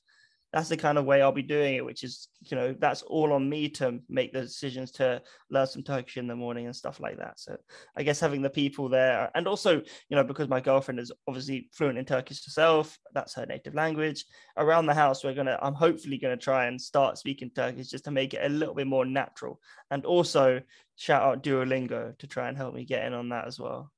that's 0.54 0.70
the 0.70 0.78
kind 0.78 0.98
of 0.98 1.06
way 1.06 1.22
I'll 1.22 1.32
be 1.32 1.42
doing 1.42 1.76
it, 1.76 1.84
which 1.86 2.04
is, 2.04 2.30
you 2.42 2.56
know, 2.56 2.74
that's 2.80 3.02
all 3.02 3.34
on 3.34 3.50
me 3.50 3.68
to 3.70 4.00
make 4.08 4.32
the 4.32 4.42
decisions 4.42 4.92
to 4.94 5.22
learn 5.50 5.68
some 5.68 5.84
Turkish 5.84 6.18
in 6.18 6.28
the 6.28 6.36
morning 6.36 6.66
and 6.66 6.76
stuff 6.76 7.00
like 7.00 7.18
that. 7.18 7.38
So 7.38 7.58
I 7.98 8.04
guess 8.04 8.20
having 8.20 8.42
the 8.42 8.50
people 8.50 8.88
there, 8.88 9.30
and 9.36 9.48
also, 9.48 9.76
you 9.76 10.16
know, 10.16 10.24
because 10.24 10.48
my 10.48 10.62
girlfriend 10.62 11.00
is 11.00 11.12
obviously 11.28 11.70
fluent 11.74 11.98
in 11.98 12.06
Turkish 12.06 12.44
herself, 12.46 12.98
that's 13.14 13.36
her 13.36 13.46
native 13.46 13.76
language. 13.76 14.26
Around 14.56 14.86
the 14.86 14.94
house, 14.94 15.24
we're 15.24 15.34
gonna, 15.34 15.60
I'm 15.62 15.74
hopefully 15.74 16.18
gonna 16.18 16.38
try 16.38 16.68
and 16.68 16.80
start 16.80 17.18
speaking 17.18 17.52
Turkish 17.54 17.90
just 17.90 18.06
to 18.06 18.12
make 18.12 18.34
it 18.34 18.46
a 18.46 18.50
little 18.50 18.76
bit 18.76 18.88
more 18.88 19.06
natural. 19.06 19.60
And 19.92 20.06
also 20.06 20.62
shout 20.96 21.24
out 21.24 21.44
Duolingo 21.44 22.18
to 22.18 22.28
try 22.28 22.48
and 22.48 22.58
help 22.58 22.74
me 22.74 22.86
get 22.86 23.06
in 23.06 23.14
on 23.14 23.30
that 23.30 23.48
as 23.48 23.60
well. 23.60 23.92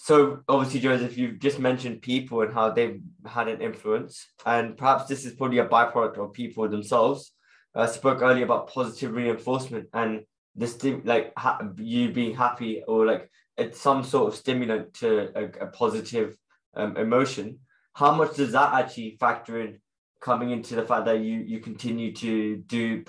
So 0.00 0.40
obviously, 0.48 0.78
Joseph, 0.78 1.18
you've 1.18 1.40
just 1.40 1.58
mentioned 1.58 2.02
people 2.02 2.40
and 2.42 2.54
how 2.54 2.70
they've 2.70 3.00
had 3.26 3.48
an 3.48 3.60
influence, 3.60 4.24
and 4.46 4.76
perhaps 4.76 5.06
this 5.06 5.26
is 5.26 5.34
probably 5.34 5.58
a 5.58 5.66
byproduct 5.66 6.18
of 6.18 6.32
people 6.32 6.68
themselves. 6.68 7.32
I 7.74 7.86
spoke 7.86 8.22
earlier 8.22 8.44
about 8.44 8.68
positive 8.68 9.12
reinforcement 9.12 9.88
and 9.92 10.22
stim- 10.64 11.02
like 11.04 11.32
ha- 11.36 11.60
you 11.76 12.12
being 12.12 12.34
happy 12.34 12.82
or 12.86 13.06
like 13.06 13.28
it's 13.56 13.80
some 13.80 14.04
sort 14.04 14.28
of 14.28 14.38
stimulant 14.38 14.94
to 14.94 15.30
a, 15.36 15.64
a 15.64 15.66
positive 15.66 16.36
um, 16.74 16.96
emotion. 16.96 17.58
How 17.94 18.12
much 18.12 18.36
does 18.36 18.52
that 18.52 18.72
actually 18.74 19.16
factor 19.18 19.60
in 19.60 19.80
coming 20.20 20.52
into 20.52 20.76
the 20.76 20.84
fact 20.84 21.06
that 21.06 21.18
you 21.18 21.40
you 21.40 21.58
continue 21.58 22.12
to 22.14 22.58
do 22.68 23.04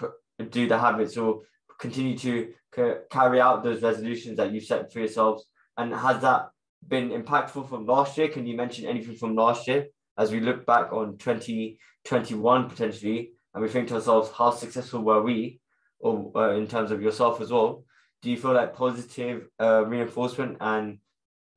do 0.50 0.68
the 0.68 0.78
habits 0.78 1.18
or 1.18 1.42
continue 1.80 2.18
to 2.18 2.52
c- 2.76 2.94
carry 3.12 3.40
out 3.40 3.64
those 3.64 3.84
resolutions 3.84 4.38
that 4.38 4.52
you 4.52 4.60
set 4.60 4.92
for 4.92 5.00
yourselves? 5.00 5.46
And 5.78 5.94
has 5.94 6.22
that 6.24 6.50
been 6.88 7.10
impactful 7.10 7.70
from 7.70 7.86
last 7.86 8.18
year? 8.18 8.28
Can 8.28 8.46
you 8.46 8.56
mention 8.56 8.86
anything 8.86 9.16
from 9.16 9.36
last 9.36 9.68
year 9.68 9.88
as 10.18 10.32
we 10.32 10.40
look 10.40 10.66
back 10.66 10.92
on 10.92 11.18
2021 11.18 12.70
potentially 12.70 13.32
and 13.54 13.64
we 13.64 13.70
think 13.70 13.88
to 13.90 13.96
ourselves, 13.96 14.32
how 14.38 14.52
successful 14.52 15.02
were 15.02 15.22
we, 15.22 15.60
or 16.00 16.32
uh, 16.36 16.56
in 16.56 16.68
terms 16.68 16.92
of 16.92 17.02
yourself 17.02 17.42
as 17.42 17.52
well? 17.52 17.84
Do 18.22 18.30
you 18.30 18.38
feel 18.38 18.54
like 18.54 18.76
positive 18.76 19.48
uh, 19.60 19.86
reinforcement 19.86 20.58
and 20.60 21.00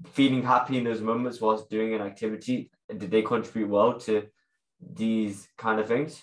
feeling 0.07 0.43
happy 0.43 0.79
in 0.79 0.85
those 0.85 1.01
moments 1.01 1.41
whilst 1.41 1.71
doing 1.71 1.95
an 1.95 2.01
activity 2.01 2.71
did 2.99 3.11
they 3.11 3.23
contribute 3.23 3.69
well 3.69 3.99
to 4.01 4.27
these 4.81 5.49
kind 5.57 5.81
of 5.81 5.87
things? 5.87 6.23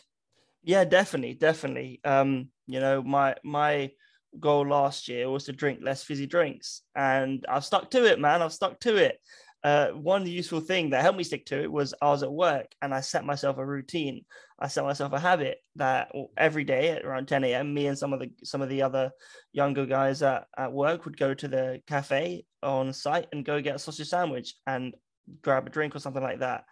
Yeah, 0.63 0.83
definitely, 0.83 1.35
definitely. 1.35 1.99
Um, 2.03 2.49
you 2.67 2.79
know, 2.79 3.01
my 3.01 3.35
my 3.43 3.91
goal 4.39 4.67
last 4.67 5.07
year 5.07 5.29
was 5.29 5.45
to 5.45 5.53
drink 5.53 5.79
less 5.81 6.03
fizzy 6.03 6.27
drinks, 6.27 6.81
and 6.95 7.45
I've 7.49 7.65
stuck 7.65 7.91
to 7.91 8.05
it, 8.05 8.19
man. 8.19 8.41
I've 8.41 8.53
stuck 8.53 8.79
to 8.81 8.95
it. 8.95 9.19
Uh, 9.61 9.89
one 9.89 10.25
useful 10.25 10.61
thing 10.61 10.89
that 10.89 11.01
helped 11.01 11.17
me 11.17 11.23
stick 11.23 11.45
to 11.45 11.61
it 11.61 11.71
was 11.71 11.93
I 12.01 12.09
was 12.09 12.23
at 12.23 12.31
work 12.31 12.67
and 12.81 12.93
I 12.93 13.01
set 13.01 13.25
myself 13.25 13.57
a 13.57 13.65
routine. 13.65 14.23
I 14.57 14.69
set 14.69 14.85
myself 14.85 15.11
a 15.11 15.19
habit 15.19 15.57
that 15.75 16.11
every 16.37 16.63
day 16.63 16.91
at 16.91 17.03
around 17.03 17.27
10 17.27 17.43
a.m. 17.43 17.73
me 17.73 17.87
and 17.87 17.97
some 17.97 18.13
of 18.13 18.21
the 18.21 18.31
some 18.43 18.61
of 18.61 18.69
the 18.69 18.81
other 18.81 19.11
younger 19.51 19.85
guys 19.85 20.21
at, 20.21 20.45
at 20.57 20.71
work 20.71 21.03
would 21.03 21.17
go 21.17 21.33
to 21.33 21.47
the 21.47 21.81
cafe 21.87 22.45
on 22.63 22.93
site 22.93 23.27
and 23.33 23.43
go 23.43 23.61
get 23.61 23.75
a 23.75 23.79
sausage 23.79 24.07
sandwich 24.07 24.55
and 24.65 24.95
grab 25.41 25.67
a 25.67 25.69
drink 25.69 25.93
or 25.95 25.99
something 25.99 26.23
like 26.23 26.39
that. 26.39 26.63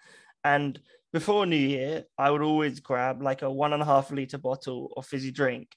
And 0.45 0.79
before 1.11 1.45
New 1.45 1.55
Year, 1.55 2.03
I 2.17 2.31
would 2.31 2.41
always 2.41 2.79
grab 2.79 3.21
like 3.21 3.41
a 3.41 3.51
one 3.51 3.73
and 3.73 3.81
a 3.81 3.85
half 3.85 4.11
liter 4.11 4.37
bottle 4.37 4.93
of 4.95 5.05
fizzy 5.05 5.31
drink 5.31 5.69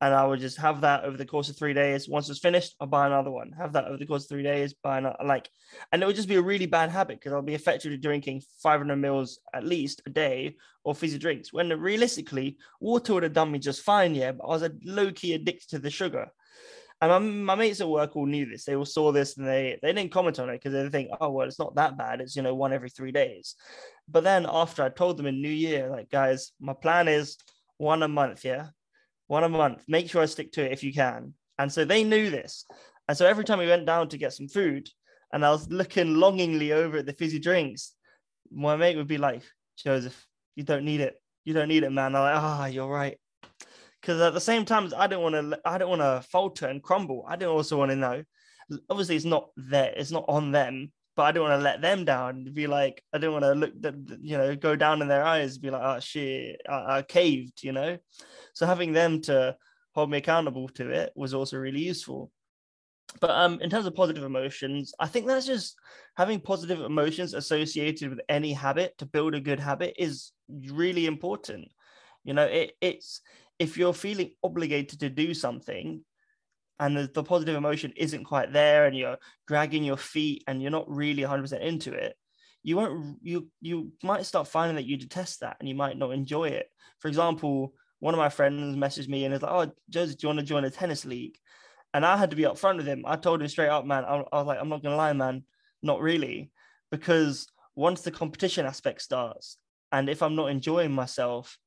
and 0.00 0.12
I 0.12 0.26
would 0.26 0.40
just 0.40 0.58
have 0.58 0.80
that 0.80 1.04
over 1.04 1.16
the 1.16 1.24
course 1.24 1.48
of 1.48 1.56
three 1.56 1.72
days. 1.72 2.08
Once 2.08 2.28
it's 2.28 2.40
finished, 2.40 2.74
I'll 2.80 2.86
buy 2.86 3.06
another 3.06 3.30
one. 3.30 3.52
Have 3.52 3.72
that 3.74 3.86
over 3.86 3.96
the 3.96 4.06
course 4.06 4.24
of 4.24 4.28
three 4.28 4.42
days, 4.42 4.74
buy 4.74 4.98
another. 4.98 5.16
Like, 5.24 5.48
and 5.92 6.02
it 6.02 6.06
would 6.06 6.16
just 6.16 6.28
be 6.28 6.34
a 6.34 6.42
really 6.42 6.66
bad 6.66 6.90
habit 6.90 7.20
because 7.20 7.32
I'll 7.32 7.42
be 7.42 7.54
effectively 7.54 7.96
drinking 7.96 8.42
500 8.62 8.96
mils 8.96 9.38
at 9.54 9.64
least 9.64 10.02
a 10.06 10.10
day 10.10 10.56
or 10.82 10.94
fizzy 10.94 11.18
drinks. 11.18 11.52
When 11.52 11.68
realistically, 11.68 12.58
water 12.80 13.14
would 13.14 13.22
have 13.22 13.32
done 13.32 13.52
me 13.52 13.58
just 13.60 13.82
fine, 13.82 14.14
yeah. 14.14 14.32
But 14.32 14.44
I 14.44 14.48
was 14.48 14.62
a 14.62 14.72
low 14.84 15.12
key 15.12 15.34
addicted 15.34 15.70
to 15.70 15.78
the 15.78 15.90
sugar. 15.90 16.26
And 17.00 17.10
my, 17.10 17.18
my 17.18 17.54
mates 17.54 17.80
at 17.80 17.88
work 17.88 18.16
all 18.16 18.26
knew 18.26 18.46
this. 18.46 18.64
They 18.64 18.74
all 18.74 18.84
saw 18.84 19.12
this 19.12 19.36
and 19.36 19.46
they 19.46 19.78
they 19.80 19.92
didn't 19.92 20.12
comment 20.12 20.38
on 20.38 20.50
it 20.50 20.60
because 20.62 20.72
they 20.72 20.88
think, 20.88 21.10
oh 21.20 21.30
well, 21.30 21.46
it's 21.46 21.58
not 21.58 21.76
that 21.76 21.96
bad. 21.96 22.20
It's 22.20 22.34
you 22.34 22.42
know 22.42 22.54
one 22.54 22.72
every 22.72 22.90
three 22.90 23.12
days. 23.12 23.54
But 24.08 24.24
then 24.24 24.46
after 24.48 24.82
I 24.82 24.88
told 24.88 25.16
them 25.16 25.26
in 25.26 25.40
New 25.40 25.48
Year, 25.48 25.88
like 25.88 26.10
guys, 26.10 26.52
my 26.60 26.72
plan 26.72 27.08
is 27.08 27.36
one 27.78 28.02
a 28.02 28.08
month, 28.08 28.44
yeah 28.44 28.68
one 29.26 29.44
a 29.44 29.48
month. 29.48 29.84
Make 29.88 30.10
sure 30.10 30.22
I 30.22 30.26
stick 30.26 30.52
to 30.52 30.64
it 30.64 30.72
if 30.72 30.82
you 30.82 30.92
can. 30.92 31.34
And 31.58 31.72
so 31.72 31.84
they 31.84 32.04
knew 32.04 32.30
this. 32.30 32.64
And 33.08 33.16
so 33.16 33.26
every 33.26 33.44
time 33.44 33.58
we 33.58 33.66
went 33.66 33.86
down 33.86 34.08
to 34.08 34.18
get 34.18 34.32
some 34.32 34.48
food 34.48 34.88
and 35.32 35.44
I 35.44 35.50
was 35.50 35.70
looking 35.70 36.14
longingly 36.14 36.72
over 36.72 36.98
at 36.98 37.06
the 37.06 37.12
fizzy 37.12 37.38
drinks, 37.38 37.94
my 38.50 38.76
mate 38.76 38.96
would 38.96 39.08
be 39.08 39.18
like, 39.18 39.42
Joseph, 39.76 40.26
you 40.54 40.64
don't 40.64 40.84
need 40.84 41.00
it. 41.00 41.14
You 41.44 41.54
don't 41.54 41.68
need 41.68 41.82
it, 41.82 41.90
man. 41.90 42.14
I'm 42.16 42.22
like, 42.22 42.34
ah, 42.36 42.62
oh, 42.62 42.66
you're 42.66 42.88
right. 42.88 43.18
Because 44.00 44.20
at 44.20 44.34
the 44.34 44.40
same 44.40 44.64
time, 44.64 44.92
I 44.96 45.06
don't 45.06 45.22
want 45.22 45.34
to, 45.34 45.60
I 45.64 45.78
don't 45.78 45.90
want 45.90 46.02
to 46.02 46.26
falter 46.30 46.66
and 46.66 46.82
crumble. 46.82 47.24
I 47.28 47.36
don't 47.36 47.54
also 47.54 47.78
want 47.78 47.90
to 47.90 47.96
know. 47.96 48.22
Obviously, 48.88 49.16
it's 49.16 49.24
not 49.24 49.50
there. 49.56 49.92
It's 49.96 50.10
not 50.10 50.24
on 50.28 50.52
them 50.52 50.92
but 51.16 51.22
I 51.22 51.32
don't 51.32 51.48
want 51.48 51.58
to 51.58 51.64
let 51.64 51.80
them 51.80 52.04
down. 52.04 52.44
Be 52.52 52.66
like, 52.66 53.02
I 53.12 53.18
don't 53.18 53.32
want 53.32 53.44
to 53.44 53.52
look, 53.52 53.72
that 53.82 53.94
you 54.20 54.36
know, 54.36 54.54
go 54.56 54.76
down 54.76 55.02
in 55.02 55.08
their 55.08 55.24
eyes, 55.24 55.58
be 55.58 55.70
like, 55.70 55.82
oh 55.82 56.00
shit, 56.00 56.60
I, 56.68 56.98
I 56.98 57.02
caved, 57.02 57.62
you 57.62 57.72
know. 57.72 57.98
So 58.52 58.66
having 58.66 58.92
them 58.92 59.20
to 59.22 59.56
hold 59.92 60.10
me 60.10 60.18
accountable 60.18 60.68
to 60.70 60.90
it 60.90 61.12
was 61.14 61.34
also 61.34 61.56
really 61.56 61.80
useful. 61.80 62.30
But 63.20 63.30
um, 63.30 63.60
in 63.60 63.70
terms 63.70 63.86
of 63.86 63.94
positive 63.94 64.24
emotions, 64.24 64.92
I 64.98 65.06
think 65.06 65.26
that's 65.26 65.46
just 65.46 65.76
having 66.16 66.40
positive 66.40 66.80
emotions 66.80 67.34
associated 67.34 68.10
with 68.10 68.20
any 68.28 68.52
habit 68.52 68.98
to 68.98 69.06
build 69.06 69.34
a 69.34 69.40
good 69.40 69.60
habit 69.60 69.94
is 69.98 70.32
really 70.48 71.06
important. 71.06 71.68
You 72.24 72.34
know, 72.34 72.44
it, 72.44 72.72
it's 72.80 73.20
if 73.58 73.76
you're 73.76 73.94
feeling 73.94 74.32
obligated 74.42 75.00
to 75.00 75.10
do 75.10 75.32
something, 75.32 76.04
and 76.80 76.96
the, 76.96 77.10
the, 77.14 77.22
positive 77.22 77.54
emotion 77.54 77.92
isn't 77.96 78.24
quite 78.24 78.52
there 78.52 78.86
and 78.86 78.96
you're 78.96 79.18
dragging 79.46 79.84
your 79.84 79.96
feet 79.96 80.42
and 80.46 80.60
you're 80.60 80.70
not 80.70 80.90
really 80.90 81.22
100% 81.22 81.60
into 81.60 81.92
it 81.92 82.16
you 82.64 82.76
won't 82.76 83.18
you 83.22 83.46
you 83.60 83.92
might 84.02 84.24
start 84.24 84.48
finding 84.48 84.76
that 84.76 84.86
you 84.86 84.96
detest 84.96 85.40
that 85.40 85.56
and 85.60 85.68
you 85.68 85.74
might 85.74 85.98
not 85.98 86.12
enjoy 86.12 86.48
it. 86.48 86.66
For 86.98 87.08
example 87.08 87.74
one 88.00 88.14
of 88.14 88.18
my 88.18 88.30
friends 88.30 88.76
messaged 88.76 89.08
me 89.08 89.24
and 89.24 89.32
is 89.32 89.42
like 89.42 89.52
oh 89.52 89.72
joseph 89.88 90.18
do 90.18 90.24
you 90.24 90.28
want 90.28 90.40
to 90.40 90.44
join 90.44 90.64
a 90.64 90.70
tennis 90.70 91.04
league? 91.04 91.36
And 91.92 92.04
i 92.04 92.16
had 92.16 92.30
to 92.30 92.36
be 92.36 92.42
upfront 92.42 92.78
with 92.78 92.86
him. 92.86 93.04
I 93.06 93.16
told 93.16 93.40
him 93.40 93.48
straight 93.48 93.68
up 93.68 93.84
man 93.84 94.04
i, 94.04 94.24
I 94.32 94.38
was 94.38 94.46
like 94.46 94.58
i'm 94.60 94.70
not 94.70 94.82
gonna 94.82 94.96
lie 94.96 95.12
man 95.12 95.44
not 95.82 96.00
really 96.00 96.50
because 96.90 97.46
once 97.76 98.00
the 98.00 98.10
competition 98.10 98.64
aspect 98.64 99.02
starts 99.02 99.58
and 99.92 100.08
if 100.08 100.22
i'm 100.22 100.34
not 100.34 100.50
enjoying 100.50 100.92
myself 100.92 101.58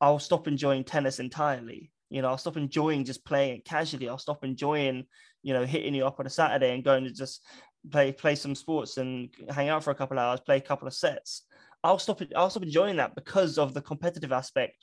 i'll 0.00 0.18
stop 0.18 0.46
enjoying 0.46 0.84
tennis 0.84 1.20
entirely 1.20 1.90
you 2.14 2.22
know, 2.22 2.28
I'll 2.28 2.38
stop 2.38 2.56
enjoying 2.56 3.04
just 3.04 3.24
playing 3.24 3.56
it 3.56 3.64
casually. 3.64 4.08
I'll 4.08 4.18
stop 4.18 4.44
enjoying, 4.44 5.04
you 5.42 5.52
know, 5.52 5.66
hitting 5.66 5.96
you 5.96 6.06
up 6.06 6.20
on 6.20 6.26
a 6.26 6.30
Saturday 6.30 6.72
and 6.72 6.84
going 6.84 7.02
to 7.02 7.10
just 7.10 7.44
play 7.90 8.12
play 8.12 8.36
some 8.36 8.54
sports 8.54 8.98
and 8.98 9.30
hang 9.50 9.68
out 9.68 9.82
for 9.82 9.90
a 9.90 9.96
couple 9.96 10.20
hours, 10.20 10.38
play 10.38 10.58
a 10.58 10.60
couple 10.60 10.86
of 10.86 10.94
sets. 10.94 11.42
I'll 11.82 11.98
stop. 11.98 12.22
I'll 12.36 12.50
stop 12.50 12.62
enjoying 12.62 12.98
that 12.98 13.16
because 13.16 13.58
of 13.58 13.74
the 13.74 13.82
competitive 13.82 14.30
aspect 14.30 14.76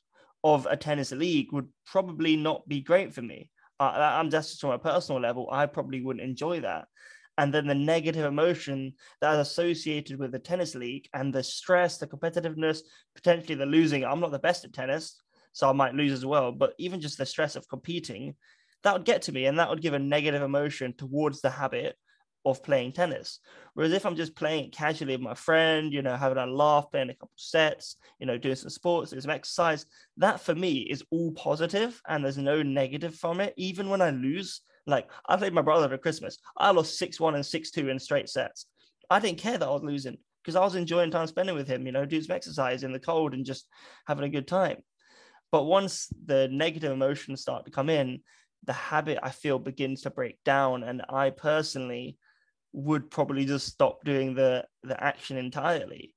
of 0.43 0.67
a 0.69 0.75
tennis 0.75 1.13
league 1.13 1.53
would 1.53 1.69
probably 1.85 2.35
not 2.35 2.67
be 2.67 2.81
great 2.81 3.13
for 3.13 3.21
me. 3.21 3.49
Uh, 3.79 3.93
I'm 4.19 4.29
just 4.29 4.59
from 4.59 4.71
a 4.71 4.79
personal 4.79 5.21
level, 5.21 5.47
I 5.49 5.67
probably 5.67 6.01
wouldn't 6.01 6.27
enjoy 6.27 6.59
that. 6.59 6.89
And 7.37 7.53
then 7.53 7.65
the 7.65 7.75
negative 7.75 8.25
emotion 8.25 8.93
that 9.21 9.39
is 9.39 9.47
associated 9.47 10.19
with 10.19 10.33
the 10.33 10.39
tennis 10.39 10.75
league 10.75 11.07
and 11.13 11.33
the 11.33 11.43
stress, 11.43 11.97
the 11.97 12.07
competitiveness, 12.07 12.81
potentially 13.15 13.55
the 13.55 13.65
losing. 13.65 14.03
I'm 14.03 14.19
not 14.19 14.31
the 14.31 14.39
best 14.39 14.65
at 14.65 14.73
tennis, 14.73 15.15
so 15.53 15.69
I 15.69 15.73
might 15.73 15.93
lose 15.93 16.11
as 16.11 16.25
well. 16.25 16.51
But 16.51 16.73
even 16.77 17.01
just 17.01 17.17
the 17.17 17.25
stress 17.25 17.55
of 17.55 17.67
competing, 17.67 18.35
that 18.83 18.93
would 18.93 19.05
get 19.05 19.23
to 19.23 19.31
me 19.31 19.45
and 19.45 19.59
that 19.59 19.69
would 19.69 19.81
give 19.81 19.93
a 19.93 19.99
negative 19.99 20.41
emotion 20.41 20.93
towards 20.97 21.41
the 21.41 21.49
habit 21.49 21.95
of 22.45 22.63
playing 22.63 22.91
tennis. 22.91 23.39
Whereas 23.73 23.93
if 23.93 24.05
I'm 24.05 24.15
just 24.15 24.35
playing 24.35 24.71
casually 24.71 25.13
with 25.13 25.21
my 25.21 25.35
friend, 25.35 25.93
you 25.93 26.01
know, 26.01 26.15
having 26.15 26.37
a 26.37 26.45
laugh, 26.47 26.89
playing 26.91 27.09
a 27.09 27.13
couple 27.13 27.31
sets, 27.35 27.97
you 28.19 28.25
know, 28.25 28.37
doing 28.37 28.55
some 28.55 28.69
sports, 28.69 29.11
doing 29.11 29.21
some 29.21 29.31
exercise, 29.31 29.85
that 30.17 30.41
for 30.41 30.55
me 30.55 30.79
is 30.79 31.03
all 31.11 31.31
positive 31.33 32.01
and 32.07 32.23
there's 32.23 32.37
no 32.37 32.63
negative 32.63 33.15
from 33.15 33.39
it. 33.41 33.53
Even 33.57 33.89
when 33.89 34.01
I 34.01 34.09
lose, 34.09 34.61
like 34.87 35.09
I 35.27 35.37
played 35.37 35.53
my 35.53 35.61
brother 35.61 35.87
for 35.87 35.97
Christmas, 35.97 36.37
I 36.57 36.71
lost 36.71 36.97
6 36.97 37.19
1 37.19 37.35
and 37.35 37.45
6 37.45 37.71
2 37.71 37.89
in 37.89 37.99
straight 37.99 38.29
sets. 38.29 38.65
I 39.09 39.19
didn't 39.19 39.39
care 39.39 39.57
that 39.57 39.67
I 39.67 39.71
was 39.71 39.83
losing 39.83 40.17
because 40.41 40.55
I 40.55 40.61
was 40.61 40.75
enjoying 40.75 41.11
time 41.11 41.27
spending 41.27 41.55
with 41.55 41.67
him, 41.67 41.85
you 41.85 41.91
know, 41.91 42.05
doing 42.05 42.23
some 42.23 42.35
exercise 42.35 42.83
in 42.83 42.91
the 42.91 42.99
cold 42.99 43.33
and 43.33 43.45
just 43.45 43.67
having 44.07 44.25
a 44.25 44.29
good 44.29 44.47
time. 44.47 44.77
But 45.51 45.63
once 45.63 46.07
the 46.25 46.47
negative 46.49 46.91
emotions 46.91 47.41
start 47.41 47.65
to 47.65 47.71
come 47.71 47.89
in, 47.89 48.21
the 48.63 48.73
habit 48.73 49.19
I 49.21 49.31
feel 49.31 49.59
begins 49.59 50.01
to 50.01 50.09
break 50.09 50.43
down. 50.43 50.83
And 50.83 51.01
I 51.09 51.31
personally 51.31 52.17
would 52.73 53.11
probably 53.11 53.45
just 53.45 53.67
stop 53.67 54.03
doing 54.05 54.33
the 54.33 54.65
the 54.83 55.01
action 55.03 55.37
entirely. 55.37 56.13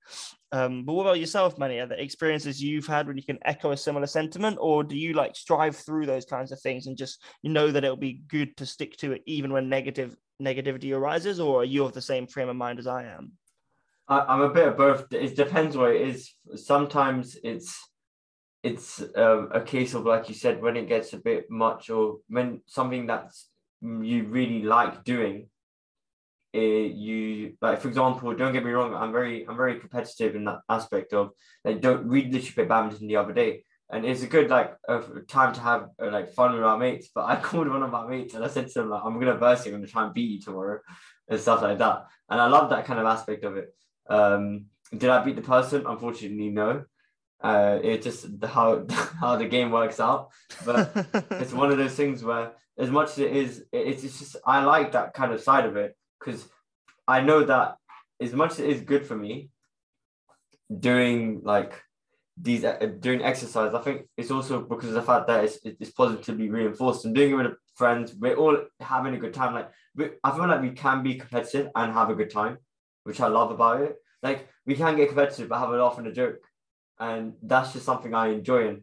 Um, 0.52 0.84
but 0.84 0.92
what 0.92 1.02
about 1.02 1.18
yourself, 1.18 1.58
Manny? 1.58 1.80
Are 1.80 1.86
the 1.86 2.00
experiences 2.00 2.62
you've 2.62 2.86
had 2.86 3.08
when 3.08 3.16
you 3.16 3.24
can 3.24 3.38
echo 3.44 3.72
a 3.72 3.76
similar 3.76 4.06
sentiment, 4.06 4.58
or 4.60 4.84
do 4.84 4.96
you 4.96 5.14
like 5.14 5.34
strive 5.34 5.76
through 5.76 6.06
those 6.06 6.24
kinds 6.24 6.52
of 6.52 6.60
things 6.60 6.86
and 6.86 6.96
just 6.96 7.22
know 7.42 7.70
that 7.70 7.84
it'll 7.84 7.96
be 7.96 8.22
good 8.28 8.56
to 8.58 8.66
stick 8.66 8.96
to 8.98 9.12
it 9.12 9.22
even 9.26 9.52
when 9.52 9.68
negative 9.68 10.14
negativity 10.40 10.94
arises, 10.94 11.40
or 11.40 11.62
are 11.62 11.64
you 11.64 11.84
of 11.84 11.92
the 11.92 12.00
same 12.00 12.26
frame 12.26 12.48
of 12.48 12.56
mind 12.56 12.78
as 12.78 12.86
I 12.86 13.04
am? 13.04 13.32
I, 14.06 14.34
am 14.34 14.42
a 14.42 14.50
bit 14.50 14.68
of 14.68 14.76
both. 14.76 15.12
It 15.12 15.34
depends 15.34 15.76
what 15.76 15.90
it 15.90 16.02
is. 16.02 16.32
Sometimes 16.54 17.36
it's 17.42 17.76
it's 18.64 19.02
um, 19.14 19.50
a 19.52 19.60
case 19.60 19.92
of 19.92 20.06
like 20.06 20.28
you 20.30 20.34
said 20.34 20.60
when 20.62 20.76
it 20.76 20.88
gets 20.88 21.12
a 21.12 21.18
bit 21.18 21.50
much 21.50 21.90
or 21.90 22.16
when 22.28 22.62
something 22.66 23.06
that's 23.06 23.50
you 23.82 24.24
really 24.24 24.62
like 24.62 25.04
doing 25.04 25.48
it, 26.54 26.58
eh, 26.58 26.86
you 26.94 27.52
like 27.60 27.82
for 27.82 27.88
example 27.88 28.34
don't 28.34 28.54
get 28.54 28.64
me 28.64 28.70
wrong 28.70 28.94
i'm 28.94 29.12
very 29.12 29.46
i'm 29.46 29.56
very 29.56 29.78
competitive 29.78 30.34
in 30.34 30.44
that 30.46 30.60
aspect 30.70 31.12
of 31.12 31.32
like 31.62 31.82
don't 31.82 32.06
we 32.06 32.24
literally 32.24 32.50
play 32.52 32.64
badminton 32.64 33.06
the 33.06 33.16
other 33.16 33.34
day. 33.34 33.64
And 33.90 34.06
it's 34.06 34.22
a 34.22 34.26
good 34.26 34.48
like 34.48 34.74
time 35.28 35.52
to 35.54 35.60
have 35.60 35.90
uh, 36.02 36.10
like 36.10 36.32
fun 36.32 36.54
with 36.54 36.64
our 36.64 36.78
mates 36.78 37.10
but 37.14 37.26
i 37.26 37.36
called 37.46 37.68
one 37.68 37.82
of 37.82 37.90
my 37.90 38.06
mates 38.06 38.32
and 38.32 38.42
i 38.42 38.48
said 38.48 38.68
to 38.68 38.80
him 38.80 38.88
like 38.88 39.02
i'm 39.04 39.20
gonna 39.20 39.34
burst 39.36 39.66
you 39.66 39.72
i'm 39.72 39.78
gonna 39.78 39.92
try 39.92 40.04
and 40.04 40.14
beat 40.14 40.30
you 40.30 40.40
tomorrow 40.40 40.80
and 41.28 41.38
stuff 41.38 41.60
like 41.60 41.78
that. 41.78 42.06
And 42.30 42.40
i 42.40 42.46
love 42.46 42.70
that 42.70 42.86
kind 42.86 42.98
of 42.98 43.06
aspect 43.06 43.44
of 43.44 43.58
it. 43.58 43.74
Um 44.08 44.66
did 44.90 45.10
i 45.10 45.22
beat 45.22 45.36
the 45.36 45.42
person? 45.42 45.84
Unfortunately 45.86 46.48
no 46.48 46.84
uh, 47.42 47.78
it's 47.82 48.04
just 48.04 48.26
how 48.44 48.86
how 49.20 49.36
the 49.36 49.46
game 49.46 49.70
works 49.70 50.00
out. 50.00 50.30
But 50.64 50.90
it's 51.32 51.52
one 51.52 51.70
of 51.70 51.78
those 51.78 51.94
things 51.94 52.22
where, 52.22 52.52
as 52.78 52.90
much 52.90 53.10
as 53.10 53.18
it 53.18 53.32
is, 53.36 53.64
it's 53.72 54.02
just 54.02 54.36
I 54.46 54.64
like 54.64 54.92
that 54.92 55.14
kind 55.14 55.32
of 55.32 55.40
side 55.40 55.66
of 55.66 55.76
it 55.76 55.96
because 56.18 56.46
I 57.06 57.20
know 57.20 57.44
that 57.44 57.76
as 58.20 58.32
much 58.32 58.52
as 58.52 58.60
it 58.60 58.70
is 58.70 58.80
good 58.80 59.06
for 59.06 59.16
me, 59.16 59.50
doing 60.78 61.42
like 61.44 61.80
these 62.40 62.64
uh, 62.64 62.88
doing 63.00 63.22
exercise, 63.22 63.74
I 63.74 63.80
think 63.80 64.08
it's 64.16 64.30
also 64.30 64.62
because 64.62 64.88
of 64.88 64.94
the 64.94 65.02
fact 65.02 65.26
that 65.28 65.44
it's, 65.44 65.58
it's 65.64 65.90
positively 65.90 66.50
reinforced 66.50 67.04
and 67.04 67.14
doing 67.14 67.32
it 67.32 67.36
with 67.36 67.52
friends. 67.76 68.14
We're 68.18 68.36
all 68.36 68.58
having 68.80 69.14
a 69.14 69.18
good 69.18 69.34
time. 69.34 69.54
Like 69.54 69.70
we, 69.94 70.10
I 70.22 70.30
feel 70.30 70.48
like 70.48 70.62
we 70.62 70.70
can 70.70 71.02
be 71.02 71.16
competitive 71.16 71.70
and 71.74 71.92
have 71.92 72.10
a 72.10 72.14
good 72.14 72.30
time, 72.30 72.58
which 73.04 73.20
I 73.20 73.28
love 73.28 73.50
about 73.50 73.82
it. 73.82 73.96
Like 74.22 74.48
we 74.66 74.74
can 74.74 74.96
get 74.96 75.08
competitive 75.08 75.48
but 75.48 75.58
have 75.58 75.70
a 75.70 75.76
laugh 75.76 75.98
and 75.98 76.06
a 76.06 76.12
joke 76.12 76.36
and 76.98 77.34
that's 77.42 77.72
just 77.72 77.84
something 77.84 78.14
I 78.14 78.28
enjoy. 78.28 78.68
And 78.68 78.82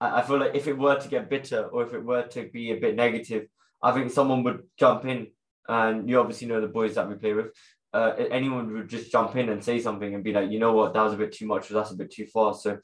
I, 0.00 0.22
feel 0.22 0.38
like 0.38 0.54
if 0.54 0.66
it 0.68 0.76
were 0.76 0.98
to 0.98 1.08
get 1.08 1.30
bitter 1.30 1.64
or 1.64 1.82
if 1.84 1.94
it 1.94 2.04
were 2.04 2.22
to 2.22 2.48
be 2.50 2.72
a 2.72 2.76
bit 2.76 2.96
negative, 2.96 3.46
I 3.82 3.92
think 3.92 4.10
someone 4.10 4.42
would 4.44 4.64
jump 4.78 5.04
in. 5.04 5.28
And 5.68 6.08
you 6.08 6.20
obviously 6.20 6.46
know 6.46 6.60
the 6.60 6.68
boys 6.68 6.94
that 6.94 7.08
we 7.08 7.16
play 7.16 7.32
with. 7.32 7.46
Uh, 7.92 8.12
anyone 8.30 8.72
would 8.72 8.88
just 8.88 9.10
jump 9.10 9.36
in 9.36 9.48
and 9.48 9.64
say 9.64 9.80
something 9.80 10.14
and 10.14 10.22
be 10.22 10.32
like, 10.32 10.50
you 10.50 10.58
know 10.58 10.72
what, 10.72 10.92
that 10.94 11.02
was 11.02 11.14
a 11.14 11.16
bit 11.16 11.32
too 11.32 11.46
much, 11.46 11.70
or 11.70 11.74
that's 11.74 11.90
a 11.90 11.96
bit 11.96 12.12
too 12.12 12.26
far. 12.26 12.54
So 12.54 12.78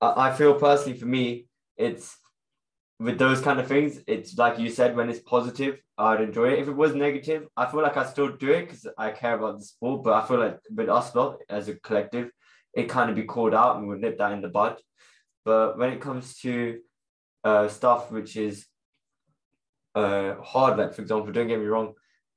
I, 0.00 0.28
I 0.28 0.32
feel 0.32 0.54
personally 0.54 0.98
for 0.98 1.06
me, 1.06 1.46
it's 1.76 2.16
with 2.98 3.18
those 3.18 3.40
kind 3.40 3.60
of 3.60 3.66
things, 3.66 4.00
it's 4.06 4.38
like 4.38 4.58
you 4.58 4.70
said, 4.70 4.96
when 4.96 5.10
it's 5.10 5.20
positive, 5.20 5.78
I'd 5.98 6.20
enjoy 6.20 6.52
it. 6.52 6.60
If 6.60 6.68
it 6.68 6.76
was 6.76 6.94
negative, 6.94 7.46
I 7.56 7.66
feel 7.66 7.82
like 7.82 7.96
I 7.96 8.06
still 8.06 8.36
do 8.36 8.52
it 8.52 8.62
because 8.62 8.86
I 8.96 9.10
care 9.10 9.34
about 9.34 9.58
the 9.58 9.64
sport. 9.64 10.04
But 10.04 10.14
I 10.14 10.26
feel 10.26 10.38
like 10.38 10.58
with 10.74 10.88
us 10.88 11.14
lot 11.14 11.38
as 11.50 11.68
a 11.68 11.74
collective, 11.74 12.30
it 12.76 12.90
kind 12.90 13.08
of 13.10 13.16
be 13.16 13.24
called 13.24 13.54
out 13.54 13.76
and 13.76 13.88
we'll 13.88 13.98
nip 13.98 14.18
that 14.18 14.32
in 14.32 14.42
the 14.42 14.48
bud. 14.48 14.76
But 15.44 15.78
when 15.78 15.92
it 15.92 16.00
comes 16.00 16.38
to 16.40 16.78
uh, 17.42 17.68
stuff 17.68 18.12
which 18.12 18.36
is 18.36 18.66
uh, 19.94 20.34
hard, 20.42 20.78
like 20.78 20.94
for 20.94 21.02
example, 21.02 21.32
don't 21.32 21.48
get 21.48 21.58
me 21.58 21.66
wrong, 21.66 21.94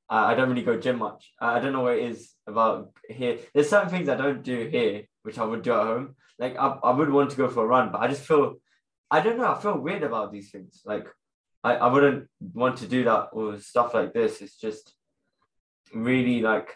I, 0.10 0.32
I 0.32 0.36
don't 0.36 0.50
really 0.50 0.64
go 0.64 0.80
gym 0.80 0.98
much. 1.00 1.34
I, 1.40 1.58
I 1.58 1.60
don't 1.60 1.74
know 1.74 1.82
what 1.82 1.98
it 1.98 2.10
is 2.10 2.34
about 2.48 2.92
here. 3.10 3.38
There's 3.54 3.70
certain 3.70 3.90
things 3.90 4.08
I 4.08 4.16
don't 4.16 4.42
do 4.42 4.68
here, 4.68 5.04
which 5.24 5.38
I 5.38 5.44
would 5.44 5.62
do 5.62 5.74
at 5.74 5.84
home. 5.84 6.16
Like 6.40 6.58
I, 6.58 6.68
I 6.68 6.92
would 6.92 7.12
want 7.12 7.32
to 7.32 7.38
go 7.38 7.50
for 7.50 7.66
a 7.66 7.68
run, 7.68 7.92
but 7.92 8.02
I 8.02 8.08
just 8.08 8.24
feel, 8.24 8.56
I 9.12 9.20
don't 9.20 9.38
know, 9.38 9.52
I 9.52 9.60
feel 9.60 9.78
weird 9.78 10.04
about 10.04 10.32
these 10.32 10.52
things. 10.52 10.82
Like 10.86 11.08
I, 11.66 11.76
I 11.76 11.88
wouldn't 11.92 12.28
want 12.54 12.78
to 12.78 12.88
do 12.88 13.04
that 13.04 13.30
or 13.34 13.60
stuff 13.60 13.94
like 13.94 14.14
this. 14.14 14.42
It's 14.42 14.56
just 14.56 14.94
really 15.94 16.42
like, 16.42 16.76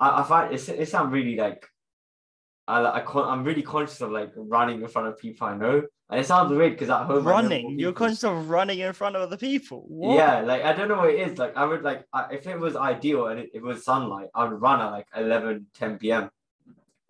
I, 0.00 0.20
I 0.20 0.22
find 0.22 0.54
it, 0.54 0.66
it 0.68 0.88
sounds 0.88 1.12
really 1.12 1.36
like 1.36 1.66
I, 2.68 2.84
I 2.84 3.00
can't, 3.00 3.26
I'm 3.26 3.44
really 3.44 3.62
conscious 3.62 4.00
of 4.00 4.10
like 4.10 4.32
running 4.36 4.82
in 4.82 4.88
front 4.88 5.08
of 5.08 5.18
people 5.18 5.46
I 5.46 5.56
know. 5.56 5.82
And 6.08 6.20
it 6.20 6.26
sounds 6.26 6.52
weird 6.52 6.72
because 6.72 6.88
at 6.88 7.04
home 7.04 7.24
running, 7.24 7.78
you're 7.78 7.92
conscious 7.92 8.22
of 8.22 8.48
running 8.48 8.78
in 8.78 8.92
front 8.92 9.16
of 9.16 9.22
other 9.22 9.36
people. 9.36 9.84
What? 9.88 10.16
Yeah, 10.16 10.40
like 10.40 10.62
I 10.62 10.72
don't 10.72 10.86
know 10.88 10.98
what 10.98 11.10
it 11.10 11.28
is. 11.28 11.38
Like 11.38 11.56
I 11.56 11.64
would 11.64 11.82
like 11.82 12.04
I, 12.12 12.26
if 12.30 12.46
it 12.46 12.58
was 12.58 12.76
ideal 12.76 13.26
and 13.26 13.40
it, 13.40 13.50
it, 13.54 13.62
was 13.62 13.84
sunlight, 13.84 14.28
I 14.32 14.44
would 14.44 14.60
run 14.60 14.80
at 14.80 14.90
like 14.90 15.06
11, 15.16 15.66
10 15.74 15.98
p.m. 15.98 16.30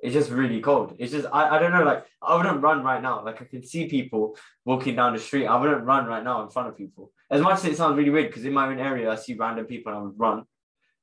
It's 0.02 0.14
just 0.14 0.30
really 0.30 0.60
cold. 0.60 0.96
It's 0.98 1.12
just 1.12 1.26
I, 1.30 1.56
I 1.56 1.58
don't 1.58 1.72
know. 1.72 1.84
Like 1.84 2.06
I 2.22 2.36
wouldn't 2.36 2.62
run 2.62 2.82
right 2.82 3.02
now. 3.02 3.22
Like 3.22 3.42
I 3.42 3.44
can 3.44 3.62
see 3.62 3.86
people 3.86 4.36
walking 4.64 4.96
down 4.96 5.12
the 5.12 5.18
street. 5.18 5.46
I 5.46 5.60
wouldn't 5.60 5.84
run 5.84 6.06
right 6.06 6.24
now 6.24 6.42
in 6.42 6.48
front 6.48 6.68
of 6.68 6.76
people. 6.76 7.12
As 7.30 7.42
much 7.42 7.58
as 7.58 7.64
it 7.66 7.76
sounds 7.76 7.98
really 7.98 8.10
weird 8.10 8.28
because 8.28 8.46
in 8.46 8.54
my 8.54 8.66
own 8.66 8.78
area 8.78 9.10
I 9.10 9.16
see 9.16 9.34
random 9.34 9.66
people 9.66 9.92
and 9.92 10.00
I 10.00 10.04
would 10.04 10.18
run, 10.18 10.44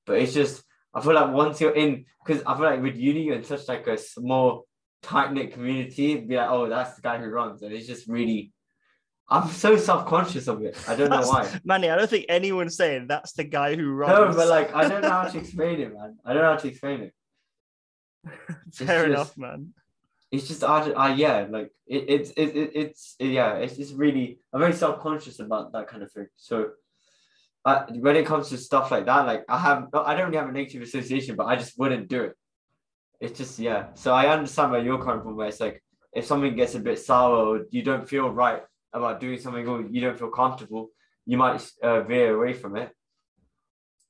but 0.08 0.18
it's 0.18 0.34
just 0.34 0.64
I 0.94 1.02
feel 1.02 1.14
like 1.14 1.32
once 1.32 1.60
you're 1.60 1.76
in, 1.76 2.06
because 2.26 2.44
I 2.46 2.56
feel 2.56 2.66
like 2.66 2.82
with 2.82 2.96
uni, 2.96 3.24
you're 3.24 3.36
in 3.36 3.44
such 3.44 3.68
like 3.68 3.88
a 3.88 3.98
small, 3.98 4.68
tight 5.02 5.34
knit 5.34 5.54
community, 5.54 6.16
be 6.18 6.38
like, 6.38 6.50
oh, 6.50 6.70
that's 6.70 6.96
the 6.96 7.02
guy 7.02 7.18
who 7.18 7.28
runs, 7.28 7.62
and 7.62 7.74
it's 7.74 7.88
just 7.88 8.08
really. 8.08 8.52
I'm 9.30 9.48
so 9.48 9.78
self 9.78 10.06
conscious 10.06 10.48
of 10.48 10.62
it. 10.64 10.78
I 10.88 10.96
don't 10.96 11.10
that's, 11.10 11.26
know 11.26 11.32
why. 11.32 11.60
Manny, 11.64 11.90
I 11.90 11.96
don't 11.96 12.10
think 12.10 12.26
anyone's 12.28 12.76
saying 12.76 13.08
that's 13.08 13.32
the 13.32 13.46
guy 13.46 13.76
who 13.76 13.90
runs. 13.90 14.36
No, 14.36 14.36
but 14.36 14.48
like 14.50 14.76
I 14.76 14.88
don't 14.88 15.02
know 15.02 15.10
how 15.10 15.24
to 15.24 15.38
explain 15.44 15.80
it, 15.80 15.94
man. 15.94 16.18
I 16.26 16.34
don't 16.34 16.44
know 16.44 16.52
how 16.52 16.58
to 16.58 16.68
explain 16.68 17.02
it. 17.02 17.14
Fair 18.74 19.06
enough, 19.06 19.38
man. 19.38 19.74
It's 20.32 20.48
just 20.48 20.64
I, 20.64 20.92
I 20.92 21.14
yeah, 21.14 21.48
like 21.50 21.72
it, 21.88 22.06
it's 22.08 22.32
it, 22.32 22.56
it, 22.56 22.72
it's 22.76 23.16
yeah, 23.20 23.56
it's 23.56 23.78
just 23.78 23.96
really 23.96 24.40
I'm 24.52 24.60
very 24.60 24.74
self 24.74 25.00
conscious 25.00 25.40
about 25.40 25.72
that 25.74 25.88
kind 25.88 26.04
of 26.04 26.12
thing. 26.12 26.28
So 26.36 26.72
I, 27.66 27.86
when 27.92 28.16
it 28.16 28.26
comes 28.26 28.50
to 28.50 28.58
stuff 28.58 28.92
like 28.92 29.06
that, 29.06 29.26
like 29.26 29.46
I 29.48 29.58
have, 29.58 29.88
I 29.94 30.16
don't 30.16 30.28
really 30.28 30.38
have 30.38 30.50
a 30.50 30.52
negative 30.52 30.82
association, 30.82 31.36
but 31.36 31.46
I 31.46 31.56
just 31.56 31.78
wouldn't 31.78 32.10
do 32.10 32.24
it. 32.24 32.38
It's 33.22 33.38
just 33.38 33.58
yeah. 33.58 33.88
So 33.94 34.14
I 34.14 34.28
understand 34.28 34.72
where 34.72 34.84
you're 34.84 35.04
coming 35.04 35.24
from. 35.24 35.38
Where 35.38 35.48
it's 35.48 35.62
like 35.62 35.82
if 36.14 36.26
something 36.26 36.56
gets 36.56 36.76
a 36.76 36.80
bit 36.80 37.00
sour, 37.00 37.36
or 37.36 37.66
you 37.72 37.82
don't 37.82 38.08
feel 38.08 38.30
right 38.30 38.64
about 38.92 39.22
doing 39.22 39.40
something, 39.40 39.68
or 39.68 39.82
you 39.82 40.02
don't 40.02 40.20
feel 40.20 40.30
comfortable, 40.30 40.90
you 41.26 41.38
might 41.38 41.66
uh, 41.82 42.02
veer 42.02 42.36
away 42.36 42.54
from 42.54 42.76
it. 42.76 42.92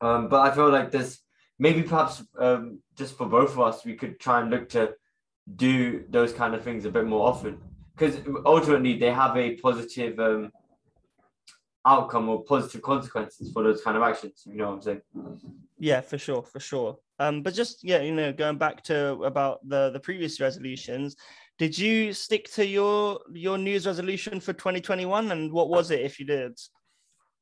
Um, 0.01 0.29
but 0.29 0.41
I 0.41 0.53
feel 0.53 0.69
like 0.69 0.89
there's 0.89 1.19
maybe 1.59 1.83
perhaps 1.83 2.23
um, 2.39 2.79
just 2.97 3.15
for 3.17 3.27
both 3.27 3.51
of 3.51 3.59
us, 3.59 3.85
we 3.85 3.95
could 3.95 4.19
try 4.19 4.41
and 4.41 4.49
look 4.49 4.69
to 4.69 4.93
do 5.55 6.05
those 6.09 6.33
kind 6.33 6.55
of 6.55 6.63
things 6.63 6.85
a 6.85 6.89
bit 6.89 7.05
more 7.05 7.27
often 7.27 7.59
because 7.95 8.19
ultimately 8.45 8.97
they 8.97 9.11
have 9.11 9.35
a 9.37 9.55
positive 9.57 10.19
um, 10.19 10.51
outcome 11.85 12.29
or 12.29 12.43
positive 12.43 12.81
consequences 12.81 13.51
for 13.51 13.63
those 13.63 13.81
kind 13.81 13.97
of 13.97 14.03
actions. 14.03 14.43
You 14.45 14.57
know 14.57 14.69
what 14.69 14.75
I'm 14.75 14.81
saying? 14.81 15.01
Yeah, 15.79 16.01
for 16.01 16.17
sure, 16.17 16.43
for 16.43 16.59
sure. 16.59 16.97
Um, 17.19 17.41
but 17.43 17.53
just 17.53 17.83
yeah, 17.83 18.01
you 18.01 18.13
know, 18.13 18.31
going 18.31 18.57
back 18.57 18.83
to 18.85 19.23
about 19.23 19.67
the 19.67 19.91
the 19.91 19.99
previous 19.99 20.39
resolutions, 20.39 21.15
did 21.57 21.77
you 21.77 22.13
stick 22.13 22.51
to 22.53 22.65
your 22.65 23.19
your 23.31 23.57
news 23.57 23.85
resolution 23.85 24.39
for 24.39 24.53
2021, 24.53 25.31
and 25.31 25.51
what 25.51 25.69
was 25.69 25.91
it 25.91 26.01
if 26.01 26.19
you 26.19 26.25
did? 26.25 26.57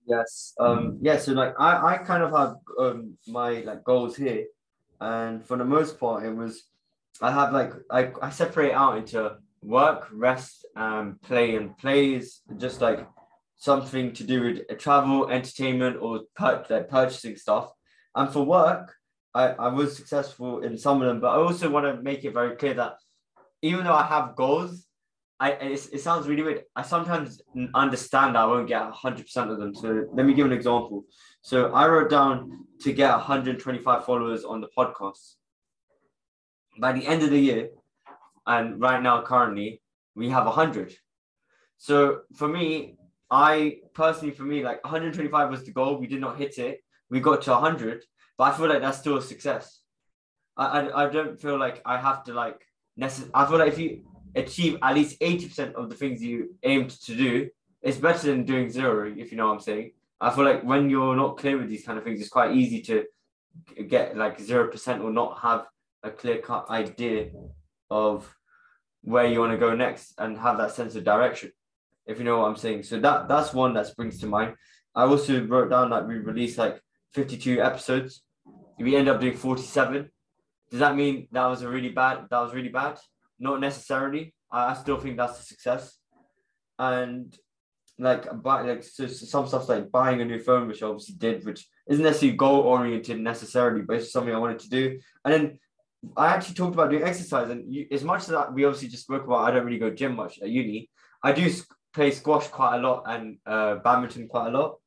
Yes. 0.05 0.53
Um. 0.59 0.97
Yeah. 1.01 1.17
So 1.17 1.33
like, 1.33 1.53
I 1.59 1.93
I 1.93 1.97
kind 1.97 2.23
of 2.23 2.31
have 2.31 2.55
um 2.79 3.17
my 3.27 3.61
like 3.61 3.83
goals 3.83 4.15
here, 4.15 4.45
and 4.99 5.45
for 5.45 5.57
the 5.57 5.65
most 5.65 5.99
part, 5.99 6.25
it 6.25 6.35
was 6.35 6.63
I 7.21 7.31
have 7.31 7.53
like 7.53 7.73
I 7.89 8.11
I 8.21 8.29
separate 8.31 8.73
out 8.73 8.97
into 8.97 9.37
work, 9.63 10.07
rest, 10.11 10.65
um, 10.75 11.19
play, 11.23 11.55
and 11.55 11.77
plays. 11.77 12.41
just 12.57 12.81
like 12.81 13.07
something 13.61 14.11
to 14.11 14.23
do 14.23 14.41
with 14.41 14.61
uh, 14.71 14.73
travel, 14.73 15.29
entertainment, 15.29 15.95
or 16.01 16.21
like 16.39 16.89
purchasing 16.89 17.35
stuff. 17.35 17.71
And 18.15 18.27
for 18.33 18.43
work, 18.43 18.95
I, 19.35 19.49
I 19.49 19.67
was 19.67 19.95
successful 19.95 20.61
in 20.61 20.79
some 20.79 20.99
of 20.99 21.07
them, 21.07 21.21
but 21.21 21.29
I 21.29 21.35
also 21.35 21.69
want 21.69 21.85
to 21.85 22.01
make 22.01 22.25
it 22.25 22.33
very 22.33 22.55
clear 22.55 22.73
that 22.73 22.95
even 23.61 23.85
though 23.85 23.93
I 23.93 24.07
have 24.07 24.35
goals, 24.35 24.87
I 25.39 25.51
it, 25.51 25.89
it 25.93 26.01
sounds 26.01 26.27
really 26.27 26.41
weird. 26.41 26.63
I 26.75 26.81
sometimes 26.81 27.39
understand 27.75 28.35
I 28.35 28.45
won't 28.45 28.67
get 28.67 28.81
100% 28.81 29.51
of 29.51 29.59
them. 29.59 29.75
So 29.75 30.07
let 30.11 30.25
me 30.25 30.33
give 30.33 30.47
an 30.47 30.53
example. 30.53 31.05
So 31.43 31.71
I 31.71 31.87
wrote 31.87 32.09
down 32.09 32.65
to 32.81 32.91
get 32.91 33.11
125 33.11 34.05
followers 34.05 34.43
on 34.43 34.61
the 34.61 34.69
podcast. 34.75 35.35
By 36.79 36.93
the 36.93 37.05
end 37.05 37.21
of 37.21 37.29
the 37.29 37.39
year, 37.39 37.69
and 38.47 38.81
right 38.81 39.01
now 39.03 39.21
currently 39.21 39.83
we 40.15 40.29
have 40.29 40.45
100. 40.45 40.95
So 41.77 42.21
for 42.35 42.47
me, 42.47 42.97
I 43.31 43.77
personally, 43.93 44.33
for 44.33 44.43
me, 44.43 44.61
like 44.63 44.83
125 44.83 45.49
was 45.49 45.63
the 45.63 45.71
goal. 45.71 45.97
We 45.97 46.07
did 46.07 46.19
not 46.19 46.37
hit 46.37 46.57
it. 46.57 46.83
We 47.09 47.21
got 47.21 47.41
to 47.43 47.51
100, 47.51 48.03
but 48.37 48.43
I 48.43 48.57
feel 48.57 48.67
like 48.67 48.81
that's 48.81 48.99
still 48.99 49.17
a 49.17 49.21
success. 49.21 49.79
I, 50.57 50.81
I, 50.81 51.05
I 51.05 51.09
don't 51.09 51.39
feel 51.39 51.57
like 51.57 51.81
I 51.85 51.97
have 51.97 52.25
to 52.25 52.33
like 52.33 52.61
necessarily. 52.97 53.31
I 53.33 53.45
feel 53.47 53.57
like 53.57 53.69
if 53.69 53.79
you 53.79 54.03
achieve 54.35 54.77
at 54.81 54.95
least 54.95 55.19
80% 55.21 55.73
of 55.73 55.89
the 55.89 55.95
things 55.95 56.21
you 56.21 56.55
aimed 56.63 56.91
to 57.01 57.15
do, 57.15 57.49
it's 57.81 57.97
better 57.97 58.27
than 58.27 58.43
doing 58.43 58.69
zero, 58.69 59.11
if 59.15 59.31
you 59.31 59.37
know 59.37 59.47
what 59.47 59.53
I'm 59.53 59.59
saying. 59.61 59.91
I 60.19 60.29
feel 60.29 60.45
like 60.45 60.63
when 60.63 60.89
you're 60.89 61.15
not 61.15 61.37
clear 61.37 61.57
with 61.57 61.69
these 61.69 61.85
kind 61.85 61.97
of 61.97 62.03
things, 62.03 62.19
it's 62.19 62.29
quite 62.29 62.55
easy 62.55 62.81
to 62.83 63.05
get 63.87 64.15
like 64.15 64.39
0% 64.39 65.03
or 65.03 65.11
not 65.11 65.39
have 65.39 65.65
a 66.03 66.11
clear 66.11 66.39
cut 66.39 66.69
idea 66.69 67.31
of 67.89 68.33
where 69.03 69.25
you 69.25 69.39
want 69.39 69.51
to 69.51 69.57
go 69.57 69.73
next 69.73 70.13
and 70.19 70.37
have 70.37 70.57
that 70.57 70.71
sense 70.71 70.95
of 70.95 71.03
direction, 71.03 71.51
if 72.05 72.17
you 72.17 72.23
know 72.23 72.39
what 72.39 72.47
I'm 72.47 72.55
saying. 72.55 72.83
So 72.83 72.99
that 72.99 73.27
that's 73.27 73.53
one 73.53 73.73
that 73.75 73.87
springs 73.87 74.19
to 74.19 74.27
mind. 74.27 74.55
I 74.95 75.03
also 75.03 75.45
wrote 75.45 75.69
down 75.69 75.89
that 75.91 76.07
we 76.07 76.15
released 76.15 76.57
like 76.57 76.81
52 77.13 77.61
episodes. 77.61 78.23
We 78.77 78.95
end 78.95 79.09
up 79.09 79.21
doing 79.21 79.37
47. 79.37 80.09
Does 80.69 80.79
that 80.79 80.95
mean 80.95 81.27
that 81.31 81.45
was 81.45 81.61
a 81.61 81.69
really 81.69 81.89
bad? 81.89 82.27
That 82.29 82.39
was 82.39 82.53
really 82.53 82.69
bad. 82.69 82.97
Not 83.39 83.59
necessarily. 83.59 84.33
I, 84.51 84.71
I 84.71 84.73
still 84.73 84.99
think 84.99 85.17
that's 85.17 85.39
a 85.39 85.43
success. 85.43 85.97
And 86.79 87.35
like 87.99 88.25
buy 88.41 88.61
like 88.63 88.83
so, 88.83 89.05
so 89.07 89.25
some 89.25 89.47
stuff 89.47 89.69
like 89.69 89.91
buying 89.91 90.21
a 90.21 90.25
new 90.25 90.39
phone, 90.39 90.67
which 90.67 90.81
I 90.81 90.87
obviously 90.87 91.15
did, 91.15 91.45
which 91.45 91.67
isn't 91.87 92.03
necessarily 92.03 92.37
goal 92.37 92.61
oriented 92.61 93.19
necessarily, 93.19 93.83
but 93.83 93.97
it's 93.97 94.11
something 94.11 94.33
I 94.33 94.39
wanted 94.39 94.59
to 94.59 94.69
do. 94.69 94.99
And 95.23 95.33
then 95.33 95.59
I 96.17 96.27
actually 96.27 96.55
talked 96.55 96.73
about 96.73 96.89
doing 96.89 97.03
exercise, 97.03 97.49
and 97.49 97.71
you, 97.71 97.85
as 97.91 98.03
much 98.03 98.27
as 98.27 98.35
we 98.53 98.65
obviously 98.65 98.87
just 98.87 99.03
spoke 99.03 99.23
about, 99.23 99.47
I 99.47 99.51
don't 99.51 99.65
really 99.65 99.77
go 99.77 99.91
gym 99.91 100.15
much 100.15 100.39
at 100.41 100.49
uni. 100.49 100.89
I 101.23 101.31
do 101.31 101.47
play 101.93 102.11
squash 102.11 102.47
quite 102.47 102.77
a 102.77 102.79
lot 102.79 103.03
and 103.07 103.37
uh, 103.45 103.75
badminton 103.75 104.27
quite 104.27 104.47
a 104.47 104.57
lot, 104.57 104.77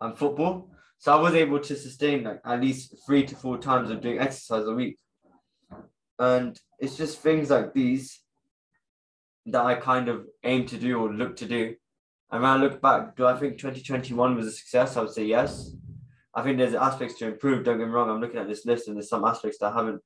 and 0.00 0.16
football. 0.16 0.70
So 0.98 1.16
I 1.16 1.20
was 1.20 1.34
able 1.34 1.60
to 1.60 1.76
sustain 1.76 2.24
like 2.24 2.40
at 2.44 2.60
least 2.60 2.94
three 3.06 3.24
to 3.26 3.36
four 3.36 3.58
times 3.58 3.90
of 3.90 4.00
doing 4.00 4.18
exercise 4.18 4.66
a 4.66 4.74
week. 4.74 4.98
And 6.18 6.58
it's 6.78 6.96
just 6.96 7.20
things 7.20 7.50
like 7.50 7.74
these 7.74 8.20
that 9.46 9.64
I 9.64 9.74
kind 9.74 10.08
of 10.08 10.26
aim 10.42 10.66
to 10.66 10.78
do 10.78 10.98
or 10.98 11.12
look 11.12 11.36
to 11.36 11.46
do. 11.46 11.74
And 12.30 12.42
when 12.42 12.50
I 12.50 12.56
look 12.56 12.80
back, 12.80 13.14
do 13.16 13.26
I 13.26 13.36
think 13.36 13.58
2021 13.58 14.34
was 14.34 14.46
a 14.46 14.50
success? 14.50 14.96
I 14.96 15.02
would 15.02 15.12
say 15.12 15.24
yes. 15.24 15.70
I 16.34 16.42
think 16.42 16.58
there's 16.58 16.74
aspects 16.74 17.18
to 17.18 17.26
improve. 17.26 17.64
Don't 17.64 17.78
get 17.78 17.86
me 17.86 17.92
wrong. 17.92 18.10
I'm 18.10 18.20
looking 18.20 18.40
at 18.40 18.48
this 18.48 18.66
list 18.66 18.88
and 18.88 18.96
there's 18.96 19.08
some 19.08 19.24
aspects 19.24 19.58
that 19.58 19.72
I 19.72 19.76
haven't 19.76 20.02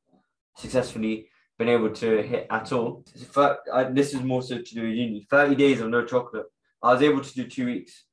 successfully 0.57 1.30
been 1.61 1.69
able 1.69 1.91
to 1.91 2.23
hit 2.23 2.47
at 2.51 2.73
all. 2.73 3.05
This 3.91 4.15
is 4.15 4.23
more 4.23 4.43
so 4.43 4.57
to 4.63 4.75
do 4.75 4.81
with 4.81 4.97
uni. 4.97 5.27
30 5.31 5.55
days 5.57 5.81
of 5.81 5.91
no 5.91 6.07
chocolate. 6.07 6.47
I 6.83 6.95
was 6.95 7.03
able 7.03 7.21
to 7.21 7.35
do 7.35 7.45
two 7.47 7.67
weeks. 7.67 8.07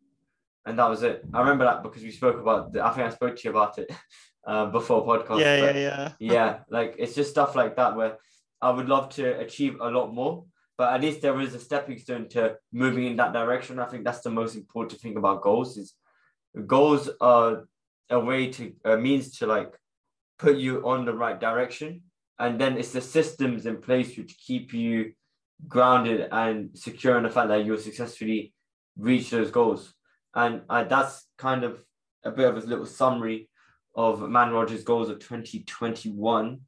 And 0.65 0.77
that 0.77 0.89
was 0.89 1.01
it. 1.01 1.23
I 1.33 1.39
remember 1.39 1.63
that 1.63 1.81
because 1.81 2.03
we 2.03 2.11
spoke 2.11 2.41
about, 2.41 2.73
the, 2.73 2.85
I 2.85 2.91
think 2.91 3.07
I 3.07 3.09
spoke 3.09 3.37
to 3.37 3.43
you 3.45 3.51
about 3.51 3.79
it 3.79 3.89
uh, 4.45 4.65
before 4.65 5.07
podcast. 5.07 5.39
Yeah, 5.39 5.55
yeah, 5.63 5.77
yeah. 5.77 6.11
yeah, 6.19 6.59
like 6.69 6.95
it's 6.99 7.15
just 7.15 7.29
stuff 7.29 7.55
like 7.55 7.77
that 7.77 7.95
where 7.95 8.17
I 8.61 8.69
would 8.69 8.89
love 8.89 9.07
to 9.15 9.39
achieve 9.39 9.77
a 9.79 9.89
lot 9.89 10.13
more, 10.13 10.43
but 10.77 10.93
at 10.93 10.99
least 10.99 11.21
there 11.21 11.39
is 11.39 11.55
a 11.55 11.59
stepping 11.59 11.99
stone 11.99 12.27
to 12.29 12.57
moving 12.73 13.05
in 13.05 13.15
that 13.15 13.31
direction. 13.31 13.79
I 13.79 13.85
think 13.85 14.03
that's 14.03 14.21
the 14.21 14.29
most 14.29 14.55
important 14.55 14.99
thing 14.99 15.15
about 15.15 15.41
goals 15.41 15.77
is 15.77 15.93
goals 16.65 17.09
are 17.21 17.63
a 18.09 18.19
way 18.19 18.51
to 18.51 18.73
a 18.83 18.97
means 18.97 19.37
to 19.37 19.47
like 19.47 19.73
put 20.37 20.57
you 20.57 20.85
on 20.85 21.05
the 21.05 21.13
right 21.13 21.39
direction, 21.39 22.01
and 22.39 22.59
then 22.59 22.77
it's 22.77 22.91
the 22.91 23.01
systems 23.01 23.65
in 23.65 23.81
place 23.81 24.17
which 24.17 24.37
keep 24.37 24.73
you 24.73 25.13
grounded 25.67 26.27
and 26.31 26.69
secure 26.77 27.17
in 27.17 27.23
the 27.23 27.29
fact 27.29 27.47
that 27.47 27.65
you'll 27.65 27.77
successfully 27.77 28.53
reach 28.97 29.29
those 29.29 29.51
goals. 29.51 29.93
And 30.35 30.61
uh, 30.69 30.83
that's 30.83 31.25
kind 31.37 31.63
of 31.63 31.83
a 32.23 32.31
bit 32.31 32.47
of 32.47 32.57
a 32.57 32.67
little 32.67 32.85
summary 32.85 33.49
of 33.95 34.29
Man 34.29 34.51
Rogers' 34.51 34.83
goals 34.83 35.09
of 35.09 35.19
2021. 35.19 36.59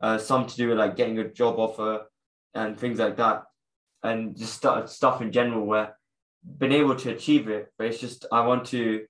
Uh, 0.00 0.18
some 0.18 0.46
to 0.46 0.56
do 0.56 0.68
with 0.68 0.78
like 0.78 0.96
getting 0.96 1.18
a 1.18 1.28
job 1.28 1.58
offer 1.58 2.02
and 2.54 2.78
things 2.78 3.00
like 3.00 3.16
that, 3.16 3.42
and 4.04 4.36
just 4.36 4.62
st- 4.62 4.88
stuff 4.88 5.20
in 5.20 5.32
general 5.32 5.66
where 5.66 5.96
been 6.56 6.72
able 6.72 6.94
to 6.94 7.10
achieve 7.10 7.48
it, 7.48 7.72
but 7.76 7.88
it's 7.88 8.00
just 8.00 8.24
I 8.30 8.46
want 8.46 8.66
to 8.66 9.04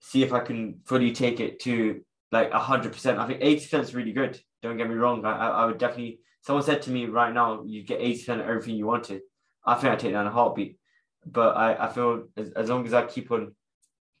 see 0.00 0.22
if 0.22 0.32
I 0.32 0.40
can 0.40 0.80
fully 0.84 1.12
take 1.12 1.38
it 1.38 1.60
to 1.60 2.02
like 2.32 2.52
hundred 2.52 2.92
percent. 2.92 3.18
I 3.18 3.26
think 3.26 3.38
eighty 3.42 3.60
percent 3.60 3.84
is 3.84 3.94
really 3.94 4.12
good. 4.12 4.40
Don't 4.64 4.78
get 4.78 4.88
me 4.88 4.94
wrong. 4.94 5.24
I, 5.24 5.48
I 5.48 5.66
would 5.66 5.78
definitely. 5.78 6.20
Someone 6.40 6.64
said 6.64 6.82
to 6.82 6.90
me 6.90 7.06
right 7.06 7.32
now, 7.32 7.62
you 7.64 7.82
get 7.84 8.00
eighty 8.00 8.18
percent 8.18 8.40
of 8.40 8.48
everything 8.48 8.76
you 8.76 8.86
wanted. 8.86 9.20
I 9.64 9.74
think 9.74 9.92
I 9.92 9.96
take 9.96 10.12
that 10.12 10.22
in 10.22 10.26
a 10.26 10.30
heartbeat. 10.30 10.78
But 11.26 11.56
I, 11.56 11.86
I 11.86 11.92
feel 11.92 12.24
as, 12.36 12.50
as 12.52 12.70
long 12.70 12.86
as 12.86 12.94
I 12.94 13.06
keep 13.06 13.30
on 13.30 13.54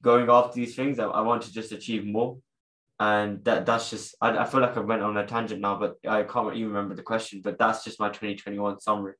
going 0.02 0.28
after 0.30 0.54
these 0.54 0.76
things, 0.76 0.98
I, 0.98 1.06
I 1.06 1.22
want 1.22 1.42
to 1.42 1.52
just 1.52 1.72
achieve 1.72 2.04
more 2.06 2.38
and 3.00 3.44
that 3.44 3.66
that's 3.66 3.90
just 3.90 4.14
I, 4.20 4.38
I 4.38 4.44
feel 4.44 4.60
like 4.60 4.76
I 4.76 4.80
went 4.80 5.02
on 5.02 5.16
a 5.16 5.26
tangent 5.26 5.60
now, 5.60 5.78
but 5.78 5.96
I 6.06 6.22
can't 6.22 6.54
even 6.54 6.68
remember 6.68 6.94
the 6.94 7.02
question. 7.02 7.40
But 7.42 7.58
that's 7.58 7.84
just 7.84 7.98
my 7.98 8.08
2021 8.08 8.80
summary. 8.80 9.14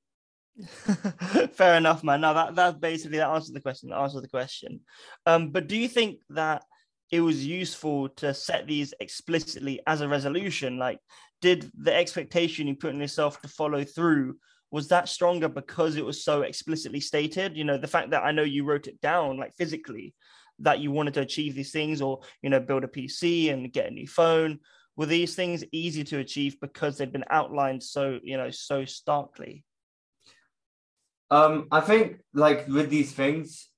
Fair 1.55 1.77
enough, 1.77 2.05
man. 2.05 2.21
Now 2.21 2.33
that 2.35 2.55
that 2.55 2.81
basically 2.81 3.19
that 3.19 3.31
answers 3.31 3.53
the 3.53 3.61
question. 3.61 3.91
That 3.91 3.99
answers 3.99 4.23
the 4.23 4.29
question. 4.29 4.81
Um, 5.27 5.51
but 5.51 5.67
do 5.67 5.77
you 5.77 5.89
think 5.89 6.21
that 6.31 6.63
it 7.15 7.21
was 7.21 7.47
useful 7.47 8.09
to 8.09 8.35
set 8.35 8.67
these 8.67 8.93
explicitly 8.99 9.81
as 9.87 10.01
a 10.01 10.09
resolution? 10.09 10.79
Like, 10.79 10.99
did 11.41 11.71
the 11.77 11.95
expectation 11.95 12.67
you 12.67 12.75
put 12.75 12.93
on 12.93 13.01
yourself 13.01 13.41
to 13.43 13.49
follow 13.49 13.85
through 13.85 14.37
was 14.73 14.89
that 14.89 15.09
stronger 15.09 15.49
because 15.49 15.95
it 15.95 16.05
was 16.05 16.25
so 16.25 16.43
explicitly 16.43 16.99
stated? 16.99 17.57
You 17.57 17.63
know, 17.63 17.79
the 17.79 17.87
fact 17.87 18.11
that 18.11 18.25
I 18.25 18.33
know 18.33 18.43
you 18.43 18.65
wrote 18.65 18.89
it 18.89 19.01
down 19.01 19.39
like 19.39 19.55
physically 19.55 20.15
that 20.59 20.81
you 20.81 20.91
wanted 20.91 21.15
to 21.15 21.21
achieve 21.21 21.55
these 21.55 21.71
things 21.71 22.01
or 22.01 22.21
you 22.43 22.51
know 22.51 22.61
build 22.61 22.85
a 22.85 22.89
pc 22.89 23.53
and 23.53 23.73
get 23.73 23.89
a 23.89 23.91
new 23.91 24.07
phone 24.07 24.59
were 24.97 25.07
these 25.07 25.35
things 25.35 25.65
easy 25.73 26.05
to 26.05 26.19
achieve 26.19 26.57
because 26.61 26.97
they'd 26.97 27.13
been 27.13 27.25
outlined 27.31 27.83
so 27.83 28.19
you 28.23 28.37
know 28.37 28.51
so 28.51 28.85
starkly 28.85 29.65
um 31.31 31.67
i 31.73 31.81
think 31.81 32.19
like 32.33 32.69
with 32.69 32.89
these 32.89 33.13
things 33.13 33.69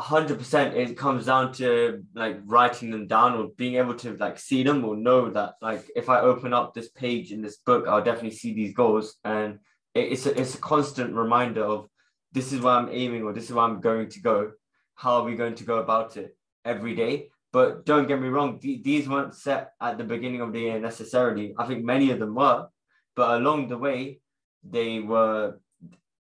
100% 0.00 0.74
it 0.74 0.96
comes 0.96 1.26
down 1.26 1.52
to 1.52 2.02
like 2.14 2.40
writing 2.44 2.90
them 2.90 3.06
down 3.06 3.34
or 3.34 3.48
being 3.56 3.76
able 3.76 3.94
to 3.94 4.16
like 4.16 4.38
see 4.38 4.62
them 4.62 4.84
or 4.84 4.96
know 4.96 5.30
that 5.30 5.52
like 5.60 5.84
if 5.94 6.08
i 6.08 6.18
open 6.18 6.54
up 6.54 6.72
this 6.72 6.88
page 6.88 7.30
in 7.30 7.42
this 7.42 7.58
book 7.58 7.86
i'll 7.86 8.02
definitely 8.02 8.30
see 8.30 8.54
these 8.54 8.74
goals 8.74 9.16
and 9.24 9.58
it's 9.94 10.24
a, 10.24 10.40
it's 10.40 10.54
a 10.54 10.58
constant 10.58 11.14
reminder 11.14 11.62
of 11.62 11.88
this 12.32 12.52
is 12.52 12.60
where 12.62 12.72
i'm 12.72 12.88
aiming 12.90 13.22
or 13.22 13.34
this 13.34 13.44
is 13.44 13.52
where 13.52 13.66
i'm 13.66 13.80
going 13.80 14.08
to 14.08 14.20
go 14.20 14.50
how 14.94 15.16
are 15.16 15.24
we 15.24 15.34
going 15.34 15.54
to 15.56 15.64
go 15.64 15.78
about 15.78 16.16
it 16.16 16.36
every 16.64 16.94
day? 16.94 17.28
But 17.52 17.84
don't 17.84 18.08
get 18.08 18.20
me 18.20 18.28
wrong, 18.28 18.58
th- 18.58 18.82
these 18.82 19.08
weren't 19.08 19.34
set 19.34 19.72
at 19.80 19.98
the 19.98 20.04
beginning 20.04 20.40
of 20.40 20.52
the 20.52 20.60
year 20.60 20.80
necessarily. 20.80 21.54
I 21.58 21.66
think 21.66 21.84
many 21.84 22.10
of 22.10 22.18
them 22.18 22.34
were, 22.34 22.68
but 23.14 23.40
along 23.40 23.68
the 23.68 23.78
way, 23.78 24.20
they 24.62 25.00
were, 25.00 25.60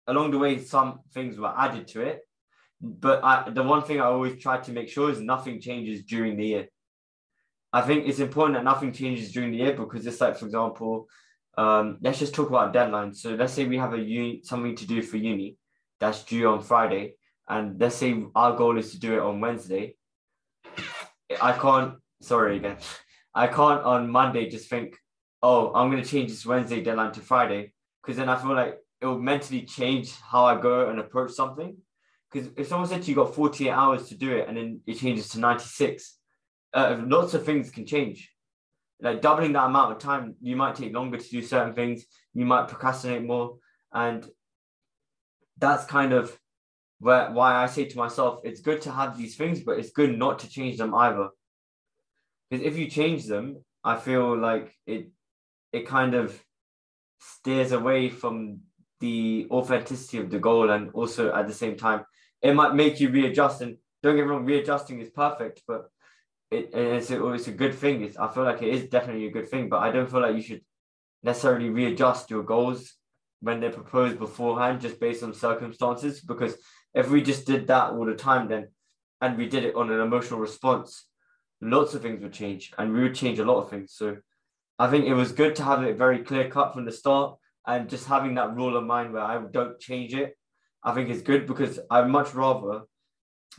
along 0.07 0.31
the 0.31 0.39
way, 0.39 0.57
some 0.59 0.99
things 1.13 1.37
were 1.37 1.53
added 1.55 1.87
to 1.89 2.01
it. 2.01 2.21
But 2.81 3.23
I, 3.23 3.49
the 3.49 3.63
one 3.63 3.83
thing 3.83 3.99
I 3.99 4.05
always 4.05 4.41
try 4.41 4.57
to 4.57 4.71
make 4.71 4.89
sure 4.89 5.11
is 5.11 5.19
nothing 5.19 5.61
changes 5.61 6.03
during 6.03 6.37
the 6.37 6.45
year. 6.45 6.67
I 7.73 7.81
think 7.81 8.07
it's 8.07 8.19
important 8.19 8.57
that 8.57 8.63
nothing 8.63 8.91
changes 8.91 9.31
during 9.31 9.51
the 9.51 9.57
year 9.57 9.73
because 9.73 10.05
it's 10.05 10.19
like, 10.19 10.37
for 10.37 10.45
example, 10.45 11.07
um, 11.57 11.99
let's 12.01 12.19
just 12.19 12.33
talk 12.33 12.49
about 12.49 12.73
deadlines. 12.73 13.17
So 13.17 13.35
let's 13.35 13.53
say 13.53 13.65
we 13.65 13.77
have 13.77 13.93
a 13.93 13.99
uni, 13.99 14.41
something 14.43 14.75
to 14.75 14.87
do 14.87 15.01
for 15.01 15.17
uni 15.17 15.57
that's 15.99 16.23
due 16.23 16.49
on 16.49 16.61
Friday 16.61 17.13
and 17.51 17.79
let's 17.81 17.95
say 17.95 18.23
our 18.33 18.55
goal 18.55 18.77
is 18.77 18.91
to 18.91 18.99
do 18.99 19.15
it 19.15 19.19
on 19.19 19.41
Wednesday, 19.41 19.95
I 21.41 21.51
can't, 21.51 21.95
sorry 22.21 22.55
again, 22.57 22.77
I 23.35 23.47
can't 23.47 23.83
on 23.83 24.09
Monday 24.09 24.49
just 24.49 24.69
think, 24.69 24.95
oh, 25.43 25.73
I'm 25.73 25.91
going 25.91 26.01
to 26.01 26.09
change 26.09 26.29
this 26.29 26.45
Wednesday 26.45 26.81
deadline 26.81 27.11
to 27.13 27.19
Friday. 27.19 27.73
Because 28.01 28.17
then 28.17 28.29
I 28.29 28.37
feel 28.37 28.55
like 28.55 28.77
it 29.01 29.05
will 29.05 29.19
mentally 29.19 29.63
change 29.63 30.13
how 30.21 30.45
I 30.45 30.61
go 30.61 30.89
and 30.89 30.99
approach 30.99 31.31
something. 31.31 31.75
Because 32.31 32.49
if 32.55 32.67
someone 32.67 32.87
said 32.87 33.03
to 33.03 33.09
you, 33.09 33.15
got 33.15 33.35
48 33.35 33.69
hours 33.69 34.07
to 34.09 34.15
do 34.15 34.37
it 34.37 34.47
and 34.47 34.55
then 34.55 34.81
it 34.87 34.97
changes 34.97 35.29
to 35.29 35.39
96, 35.39 36.17
uh, 36.73 37.01
lots 37.05 37.33
of 37.33 37.45
things 37.45 37.69
can 37.69 37.85
change. 37.85 38.31
Like 39.01 39.21
doubling 39.21 39.53
that 39.53 39.65
amount 39.65 39.91
of 39.91 39.97
time, 39.97 40.35
you 40.41 40.55
might 40.55 40.75
take 40.75 40.93
longer 40.93 41.17
to 41.17 41.29
do 41.29 41.41
certain 41.41 41.73
things, 41.73 42.05
you 42.33 42.45
might 42.45 42.67
procrastinate 42.67 43.23
more. 43.23 43.57
And 43.91 44.25
that's 45.57 45.85
kind 45.85 46.13
of 46.13 46.37
where 46.99 47.31
why 47.31 47.55
I 47.55 47.65
say 47.65 47.85
to 47.85 47.97
myself, 47.97 48.41
it's 48.43 48.61
good 48.61 48.81
to 48.83 48.91
have 48.91 49.17
these 49.17 49.35
things, 49.35 49.61
but 49.61 49.79
it's 49.79 49.91
good 49.91 50.17
not 50.17 50.39
to 50.39 50.49
change 50.49 50.77
them 50.77 50.93
either. 50.95 51.29
Because 52.49 52.65
if 52.65 52.77
you 52.77 52.87
change 52.87 53.25
them, 53.25 53.63
I 53.83 53.97
feel 53.97 54.37
like 54.37 54.73
it 54.85 55.09
it 55.73 55.87
kind 55.87 56.13
of 56.13 56.39
steers 57.19 57.71
away 57.71 58.09
from 58.09 58.59
the 58.99 59.47
authenticity 59.49 60.19
of 60.19 60.29
the 60.29 60.39
goal 60.39 60.69
and 60.69 60.91
also 60.91 61.33
at 61.33 61.47
the 61.47 61.53
same 61.53 61.75
time 61.75 62.05
it 62.41 62.53
might 62.53 62.75
make 62.75 62.99
you 62.99 63.09
readjust 63.09 63.61
and 63.61 63.77
don't 64.03 64.15
get 64.15 64.27
wrong 64.27 64.45
readjusting 64.45 64.99
is 64.99 65.09
perfect 65.09 65.61
but 65.67 65.89
it, 66.49 66.69
it's, 66.73 67.09
a, 67.11 67.27
it's 67.31 67.47
a 67.47 67.51
good 67.51 67.73
thing. 67.73 68.03
It's, 68.03 68.17
i 68.17 68.27
feel 68.27 68.43
like 68.43 68.61
it 68.61 68.73
is 68.73 68.89
definitely 68.89 69.27
a 69.27 69.31
good 69.31 69.49
thing 69.49 69.69
but 69.69 69.79
i 69.79 69.91
don't 69.91 70.09
feel 70.09 70.21
like 70.21 70.35
you 70.35 70.41
should 70.41 70.61
necessarily 71.23 71.69
readjust 71.69 72.29
your 72.29 72.43
goals 72.43 72.93
when 73.41 73.59
they're 73.59 73.71
proposed 73.71 74.19
beforehand 74.19 74.81
just 74.81 74.99
based 74.99 75.23
on 75.23 75.33
circumstances 75.33 76.21
because 76.21 76.55
if 76.93 77.09
we 77.09 77.21
just 77.21 77.45
did 77.45 77.67
that 77.67 77.91
all 77.91 78.05
the 78.05 78.15
time 78.15 78.47
then 78.47 78.67
and 79.21 79.37
we 79.37 79.47
did 79.47 79.63
it 79.63 79.75
on 79.75 79.91
an 79.91 79.99
emotional 79.99 80.39
response 80.39 81.05
lots 81.61 81.93
of 81.93 82.01
things 82.01 82.21
would 82.21 82.33
change 82.33 82.71
and 82.77 82.91
we 82.91 83.03
would 83.03 83.15
change 83.15 83.37
a 83.39 83.45
lot 83.45 83.61
of 83.61 83.69
things. 83.69 83.93
So 83.93 84.17
i 84.79 84.89
think 84.89 85.05
it 85.05 85.13
was 85.13 85.31
good 85.31 85.55
to 85.55 85.63
have 85.63 85.83
it 85.83 85.97
very 85.97 86.19
clear 86.19 86.49
cut 86.49 86.73
from 86.73 86.85
the 86.85 86.91
start 86.91 87.37
and 87.67 87.89
just 87.89 88.07
having 88.07 88.35
that 88.35 88.55
rule 88.55 88.75
of 88.75 88.83
mind 88.83 89.13
where 89.13 89.23
i 89.23 89.39
don't 89.51 89.79
change 89.79 90.15
it 90.15 90.35
i 90.83 90.93
think 90.93 91.09
is 91.09 91.21
good 91.21 91.45
because 91.47 91.79
i'd 91.91 92.07
much 92.07 92.33
rather 92.33 92.81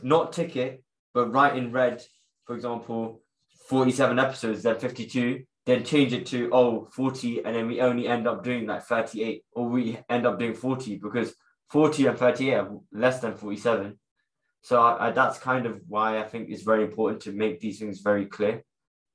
not 0.01 0.33
tick 0.33 0.55
it 0.55 0.83
but 1.13 1.31
write 1.31 1.57
in 1.57 1.71
red 1.71 2.03
for 2.45 2.55
example 2.55 3.21
47 3.67 4.19
episodes 4.19 4.63
than 4.63 4.77
52 4.77 5.43
then 5.65 5.83
change 5.83 6.13
it 6.13 6.25
to 6.27 6.49
oh 6.51 6.87
40 6.91 7.43
and 7.45 7.55
then 7.55 7.67
we 7.67 7.81
only 7.81 8.07
end 8.07 8.27
up 8.27 8.43
doing 8.43 8.67
like 8.67 8.83
38 8.83 9.43
or 9.53 9.69
we 9.69 9.97
end 10.09 10.25
up 10.25 10.39
doing 10.39 10.53
40 10.53 10.97
because 10.97 11.33
40 11.69 12.07
and 12.07 12.17
38 12.17 12.53
are 12.53 12.69
less 12.91 13.19
than 13.19 13.35
47 13.35 13.97
so 14.61 14.81
I, 14.81 15.07
I, 15.07 15.11
that's 15.11 15.39
kind 15.39 15.65
of 15.65 15.81
why 15.87 16.19
i 16.19 16.23
think 16.23 16.49
it's 16.49 16.63
very 16.63 16.83
important 16.83 17.21
to 17.21 17.31
make 17.31 17.59
these 17.59 17.79
things 17.79 18.01
very 18.01 18.25
clear 18.25 18.63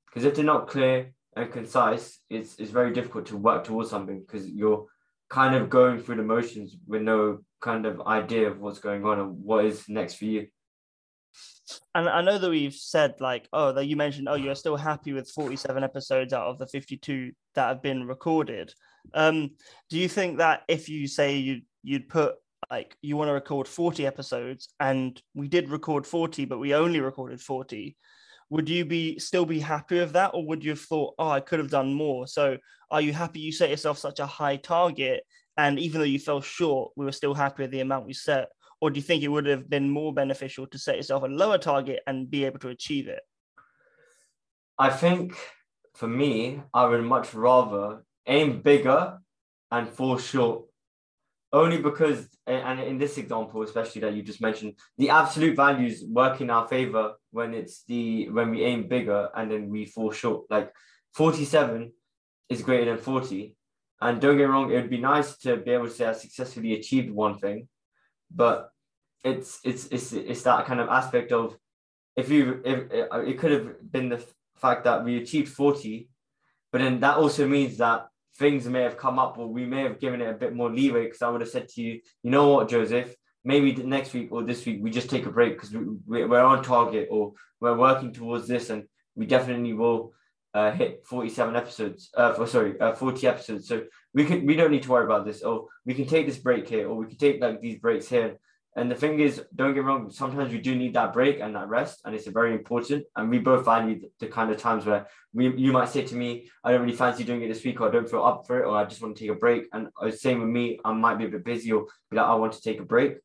because 0.07 0.25
if 0.25 0.35
they're 0.35 0.45
not 0.45 0.67
clear 0.67 1.11
and 1.35 1.51
concise 1.51 2.19
it's, 2.29 2.55
it's 2.55 2.71
very 2.71 2.93
difficult 2.93 3.27
to 3.27 3.37
work 3.37 3.63
towards 3.63 3.89
something 3.89 4.19
because 4.19 4.47
you're 4.49 4.87
kind 5.29 5.55
of 5.55 5.69
going 5.69 6.01
through 6.01 6.15
the 6.15 6.23
motions 6.23 6.75
with 6.87 7.01
no 7.01 7.39
kind 7.61 7.85
of 7.85 8.01
idea 8.01 8.49
of 8.49 8.59
what's 8.59 8.79
going 8.79 9.05
on 9.05 9.19
and 9.19 9.43
what 9.43 9.65
is 9.65 9.87
next 9.87 10.15
for 10.15 10.25
you 10.25 10.47
and 11.95 12.09
I 12.09 12.21
know 12.21 12.37
that 12.37 12.49
we've 12.49 12.73
said 12.73 13.15
like, 13.19 13.47
oh, 13.53 13.71
that 13.73 13.85
you 13.85 13.95
mentioned, 13.95 14.27
oh, 14.29 14.35
you're 14.35 14.55
still 14.55 14.75
happy 14.75 15.13
with 15.13 15.29
47 15.29 15.83
episodes 15.83 16.33
out 16.33 16.47
of 16.47 16.57
the 16.57 16.67
52 16.67 17.31
that 17.55 17.67
have 17.67 17.81
been 17.81 18.07
recorded. 18.07 18.73
Um, 19.13 19.51
do 19.89 19.97
you 19.97 20.07
think 20.07 20.37
that 20.37 20.63
if 20.67 20.89
you 20.89 21.07
say 21.07 21.37
you 21.37 21.61
you'd 21.83 22.09
put 22.09 22.35
like 22.69 22.95
you 23.01 23.15
want 23.15 23.29
to 23.29 23.33
record 23.33 23.67
40 23.67 24.05
episodes 24.05 24.69
and 24.79 25.19
we 25.33 25.47
did 25.47 25.69
record 25.69 26.05
40, 26.05 26.45
but 26.45 26.59
we 26.59 26.73
only 26.73 26.99
recorded 26.99 27.41
40, 27.41 27.95
would 28.49 28.69
you 28.69 28.85
be 28.85 29.19
still 29.19 29.45
be 29.45 29.59
happy 29.59 29.99
with 29.99 30.13
that, 30.13 30.31
or 30.33 30.45
would 30.45 30.63
you 30.63 30.71
have 30.71 30.81
thought, 30.81 31.15
oh, 31.19 31.29
I 31.29 31.39
could 31.39 31.59
have 31.59 31.69
done 31.69 31.93
more? 31.93 32.27
So 32.27 32.57
are 32.91 33.01
you 33.01 33.13
happy 33.13 33.39
you 33.39 33.51
set 33.51 33.69
yourself 33.69 33.97
such 33.97 34.19
a 34.19 34.25
high 34.25 34.57
target? 34.57 35.23
And 35.57 35.77
even 35.77 35.99
though 35.99 36.05
you 36.05 36.19
fell 36.19 36.41
short, 36.41 36.91
we 36.95 37.05
were 37.05 37.11
still 37.11 37.33
happy 37.33 37.63
with 37.63 37.71
the 37.71 37.81
amount 37.81 38.07
we 38.07 38.13
set 38.13 38.47
or 38.81 38.89
do 38.89 38.97
you 38.97 39.03
think 39.03 39.23
it 39.23 39.27
would 39.27 39.45
have 39.45 39.69
been 39.69 39.89
more 39.89 40.13
beneficial 40.13 40.65
to 40.67 40.79
set 40.79 40.95
yourself 40.95 41.23
a 41.23 41.27
lower 41.27 41.57
target 41.57 42.01
and 42.07 42.29
be 42.29 42.45
able 42.45 42.59
to 42.59 42.69
achieve 42.69 43.07
it? 43.07 43.21
I 44.77 44.89
think 44.89 45.35
for 45.95 46.07
me, 46.07 46.61
I 46.73 46.85
would 46.85 47.03
much 47.03 47.33
rather 47.33 48.03
aim 48.25 48.61
bigger 48.61 49.19
and 49.71 49.89
fall 49.89 50.17
short. 50.17 50.63
Only 51.51 51.81
because, 51.81 52.27
and 52.45 52.79
in 52.79 52.99
this 52.99 53.17
example, 53.17 53.63
especially 53.63 54.01
that 54.01 54.13
you 54.13 54.21
just 54.21 54.41
mentioned, 54.41 54.75
the 54.99 55.09
absolute 55.09 55.55
values 55.55 56.03
work 56.07 56.41
in 56.41 56.49
our 56.51 56.67
favor 56.67 57.13
when 57.31 57.55
it's 57.55 57.83
the 57.85 58.29
when 58.29 58.51
we 58.51 58.63
aim 58.63 58.87
bigger 58.87 59.29
and 59.35 59.49
then 59.51 59.69
we 59.69 59.85
fall 59.85 60.11
short. 60.11 60.45
Like 60.49 60.71
47 61.15 61.91
is 62.49 62.61
greater 62.61 62.85
than 62.85 62.97
40. 62.97 63.55
And 64.01 64.21
don't 64.21 64.37
get 64.37 64.49
wrong, 64.49 64.71
it 64.71 64.75
would 64.75 64.89
be 64.89 64.99
nice 64.99 65.37
to 65.37 65.57
be 65.57 65.71
able 65.71 65.87
to 65.87 65.91
say 65.91 66.05
I 66.05 66.13
successfully 66.13 66.73
achieved 66.73 67.11
one 67.11 67.37
thing 67.37 67.67
but 68.33 68.71
it's 69.23 69.59
it's 69.63 69.87
it's 69.87 70.13
it's 70.13 70.43
that 70.43 70.65
kind 70.65 70.79
of 70.79 70.89
aspect 70.89 71.31
of 71.31 71.57
if 72.15 72.29
you 72.29 72.61
if 72.63 72.91
it 72.91 73.37
could 73.37 73.51
have 73.51 73.91
been 73.91 74.09
the 74.09 74.23
fact 74.57 74.83
that 74.83 75.03
we 75.03 75.17
achieved 75.17 75.51
40 75.53 76.09
but 76.71 76.79
then 76.79 76.99
that 76.99 77.17
also 77.17 77.47
means 77.47 77.77
that 77.77 78.07
things 78.39 78.65
may 78.67 78.81
have 78.81 78.97
come 78.97 79.19
up 79.19 79.37
or 79.37 79.47
we 79.47 79.65
may 79.65 79.83
have 79.83 79.99
given 79.99 80.21
it 80.21 80.29
a 80.29 80.33
bit 80.33 80.55
more 80.55 80.71
leeway 80.71 81.03
because 81.03 81.21
i 81.21 81.29
would 81.29 81.41
have 81.41 81.49
said 81.49 81.67
to 81.67 81.81
you 81.81 81.99
you 82.23 82.31
know 82.31 82.47
what 82.47 82.69
joseph? 82.69 83.13
Maybe 83.45 83.73
next 83.73 84.13
week 84.13 84.29
or 84.31 84.43
this 84.43 84.65
week 84.65 84.79
we 84.81 84.91
just 84.91 85.09
take 85.09 85.25
a 85.25 85.31
break 85.31 85.53
because 85.53 85.71
we, 85.71 86.25
we're 86.25 86.41
on 86.41 86.61
target 86.61 87.07
or 87.09 87.33
we're 87.61 87.77
working 87.77 88.11
towards 88.11 88.47
this 88.47 88.69
and 88.69 88.83
we 89.15 89.25
definitely 89.25 89.73
will 89.73 90.13
uh, 90.53 90.71
hit 90.71 91.05
47 91.05 91.55
episodes 91.55 92.09
uh 92.17 92.33
for, 92.33 92.45
sorry 92.47 92.79
uh, 92.81 92.93
40 92.93 93.27
episodes. 93.27 93.67
So 93.67 93.83
we 94.13 94.25
can 94.25 94.45
we 94.45 94.57
don't 94.57 94.71
need 94.71 94.83
to 94.83 94.91
worry 94.91 95.05
about 95.05 95.25
this. 95.25 95.41
Or 95.41 95.67
we 95.85 95.93
can 95.93 96.05
take 96.05 96.25
this 96.27 96.37
break 96.37 96.67
here 96.67 96.89
or 96.89 96.95
we 96.95 97.07
can 97.07 97.17
take 97.17 97.41
like 97.41 97.61
these 97.61 97.79
breaks 97.79 98.09
here 98.09 98.39
and 98.75 98.89
the 98.89 98.95
thing 98.95 99.19
is 99.19 99.41
don't 99.55 99.73
get 99.73 99.83
wrong 99.83 100.09
sometimes 100.11 100.51
we 100.51 100.59
do 100.59 100.75
need 100.75 100.93
that 100.93 101.11
break 101.11 101.39
and 101.39 101.55
that 101.55 101.67
rest 101.67 102.01
and 102.05 102.15
it's 102.15 102.27
very 102.27 102.53
important. 102.53 103.03
And 103.15 103.29
we 103.29 103.39
both 103.39 103.65
value 103.65 103.99
the, 103.99 104.09
the 104.19 104.27
kind 104.27 104.51
of 104.51 104.57
times 104.57 104.85
where 104.85 105.07
we 105.33 105.55
you 105.55 105.71
might 105.71 105.89
say 105.89 106.03
to 106.03 106.15
me 106.15 106.49
i 106.63 106.71
don't 106.71 106.81
really 106.81 106.95
fancy 106.95 107.23
doing 107.23 107.41
it 107.41 107.49
this 107.49 107.63
week 107.63 107.81
or 107.81 107.87
i 107.87 107.91
don't 107.91 108.09
feel 108.09 108.23
up 108.23 108.47
for 108.47 108.59
it 108.59 108.65
or 108.65 108.75
i 108.75 108.85
just 108.85 109.01
want 109.01 109.15
to 109.15 109.23
take 109.23 109.31
a 109.31 109.35
break. 109.35 109.63
And 109.73 109.89
uh, 110.01 110.11
same 110.11 110.39
with 110.41 110.49
me 110.49 110.79
i 110.85 110.93
might 110.93 111.17
be 111.17 111.25
a 111.25 111.29
bit 111.29 111.45
busy 111.45 111.71
or 111.71 111.87
be 112.09 112.17
like 112.17 112.25
i 112.25 112.35
want 112.35 112.53
to 112.53 112.61
take 112.61 112.79
a 112.79 112.85
break. 112.85 113.17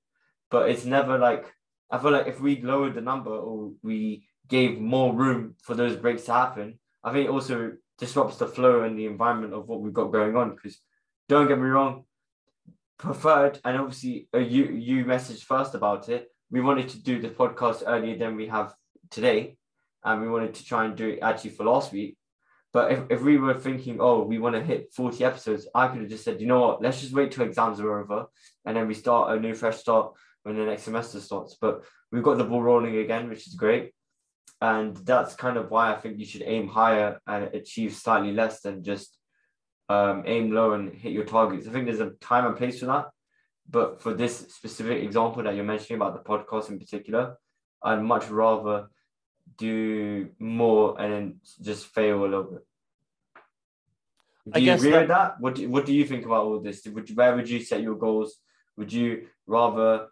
But 0.50 0.70
it's 0.70 0.84
never 0.84 1.18
like 1.18 1.52
i 1.90 1.98
feel 1.98 2.10
like 2.10 2.26
if 2.26 2.40
we 2.40 2.60
lowered 2.60 2.94
the 2.94 3.00
number 3.00 3.30
or 3.30 3.72
we 3.82 4.26
gave 4.48 4.78
more 4.78 5.14
room 5.14 5.56
for 5.62 5.74
those 5.74 5.96
breaks 5.96 6.24
to 6.24 6.32
happen 6.32 6.78
I 7.04 7.12
think 7.12 7.26
it 7.26 7.30
also 7.30 7.72
disrupts 7.98 8.38
the 8.38 8.46
flow 8.46 8.82
and 8.82 8.98
the 8.98 9.06
environment 9.06 9.52
of 9.52 9.68
what 9.68 9.80
we've 9.80 9.92
got 9.92 10.10
going 10.10 10.34
on. 10.36 10.54
Because 10.54 10.78
don't 11.28 11.46
get 11.46 11.58
me 11.58 11.66
wrong, 11.66 12.04
preferred 12.98 13.58
and 13.64 13.76
obviously 13.76 14.28
uh, 14.34 14.38
you 14.38 14.66
you 14.66 15.04
messaged 15.04 15.42
first 15.42 15.74
about 15.74 16.08
it. 16.08 16.28
We 16.50 16.60
wanted 16.60 16.88
to 16.90 17.02
do 17.02 17.20
the 17.20 17.30
podcast 17.30 17.82
earlier 17.86 18.16
than 18.16 18.36
we 18.36 18.46
have 18.48 18.74
today, 19.10 19.56
and 20.04 20.20
we 20.20 20.28
wanted 20.28 20.54
to 20.54 20.64
try 20.64 20.84
and 20.84 20.96
do 20.96 21.08
it 21.08 21.20
actually 21.22 21.50
for 21.50 21.64
last 21.64 21.92
week. 21.92 22.16
But 22.72 22.92
if, 22.92 23.00
if 23.08 23.22
we 23.22 23.38
were 23.38 23.54
thinking, 23.54 23.98
oh, 24.00 24.22
we 24.22 24.38
want 24.38 24.56
to 24.56 24.62
hit 24.62 24.92
40 24.92 25.24
episodes, 25.24 25.68
I 25.74 25.86
could 25.86 26.00
have 26.00 26.10
just 26.10 26.24
said, 26.24 26.40
you 26.40 26.48
know 26.48 26.60
what, 26.60 26.82
let's 26.82 27.00
just 27.00 27.12
wait 27.12 27.30
till 27.30 27.44
exams 27.44 27.78
are 27.78 28.00
over 28.00 28.26
and 28.64 28.76
then 28.76 28.88
we 28.88 28.94
start 28.94 29.36
a 29.36 29.40
new 29.40 29.54
fresh 29.54 29.76
start 29.76 30.12
when 30.42 30.56
the 30.56 30.64
next 30.64 30.82
semester 30.82 31.20
starts. 31.20 31.56
But 31.60 31.84
we've 32.10 32.24
got 32.24 32.36
the 32.36 32.42
ball 32.42 32.62
rolling 32.62 32.96
again, 32.96 33.28
which 33.28 33.46
is 33.46 33.54
great 33.54 33.92
and 34.60 34.96
that's 34.98 35.34
kind 35.34 35.56
of 35.56 35.70
why 35.70 35.92
I 35.92 35.96
think 35.96 36.18
you 36.18 36.24
should 36.24 36.42
aim 36.42 36.68
higher 36.68 37.20
and 37.26 37.44
achieve 37.54 37.94
slightly 37.94 38.32
less 38.32 38.60
than 38.60 38.82
just 38.82 39.16
um, 39.88 40.24
aim 40.26 40.50
low 40.50 40.72
and 40.72 40.92
hit 40.94 41.12
your 41.12 41.24
targets. 41.24 41.66
I 41.66 41.70
think 41.70 41.86
there's 41.86 42.00
a 42.00 42.10
time 42.20 42.46
and 42.46 42.56
place 42.56 42.80
for 42.80 42.86
that, 42.86 43.06
but 43.68 44.00
for 44.00 44.14
this 44.14 44.38
specific 44.38 45.02
example 45.02 45.42
that 45.42 45.54
you're 45.54 45.64
mentioning 45.64 46.00
about 46.00 46.14
the 46.14 46.28
podcast 46.28 46.70
in 46.70 46.78
particular, 46.78 47.36
I'd 47.82 48.02
much 48.02 48.28
rather 48.28 48.88
do 49.58 50.30
more 50.38 51.00
and 51.00 51.12
then 51.12 51.40
just 51.62 51.86
fail 51.86 52.20
a 52.20 52.24
little 52.24 52.44
bit. 52.44 52.66
Do 54.46 54.52
I 54.54 54.58
you 54.58 54.72
agree 54.72 54.90
that... 54.90 55.00
with 55.00 55.08
that? 55.08 55.40
What 55.40 55.54
do, 55.54 55.68
what 55.68 55.86
do 55.86 55.94
you 55.94 56.04
think 56.04 56.24
about 56.24 56.44
all 56.44 56.60
this? 56.60 56.86
Would 56.86 57.08
you, 57.08 57.14
where 57.14 57.34
would 57.34 57.48
you 57.48 57.60
set 57.62 57.82
your 57.82 57.94
goals? 57.94 58.36
Would 58.76 58.92
you 58.92 59.28
rather, 59.46 60.08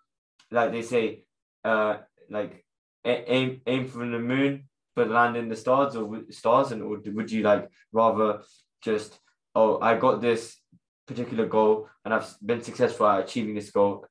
like 0.51 0.73
they 0.73 0.83
say, 0.83 1.25
uh, 1.65 1.99
like 2.31 2.65
aim 3.05 3.61
aim 3.67 3.89
for 3.89 3.99
the 3.99 4.19
moon 4.19 4.65
but 4.95 5.11
land 5.11 5.37
in 5.37 5.49
the 5.49 5.57
stars 5.57 5.97
or 5.97 6.23
stars 6.31 6.73
and 6.73 6.83
or 6.83 7.01
would 7.05 7.31
you 7.31 7.43
like 7.43 7.69
rather 7.93 8.43
just 8.83 9.19
oh 9.55 9.79
i 9.81 9.95
got 9.95 10.21
this 10.21 10.57
particular 11.07 11.47
goal 11.47 11.89
and 12.05 12.15
i've 12.15 12.35
been 12.45 12.63
successful 12.63 13.07
at 13.07 13.25
achieving 13.25 13.55
this 13.55 13.71
goal 13.71 14.07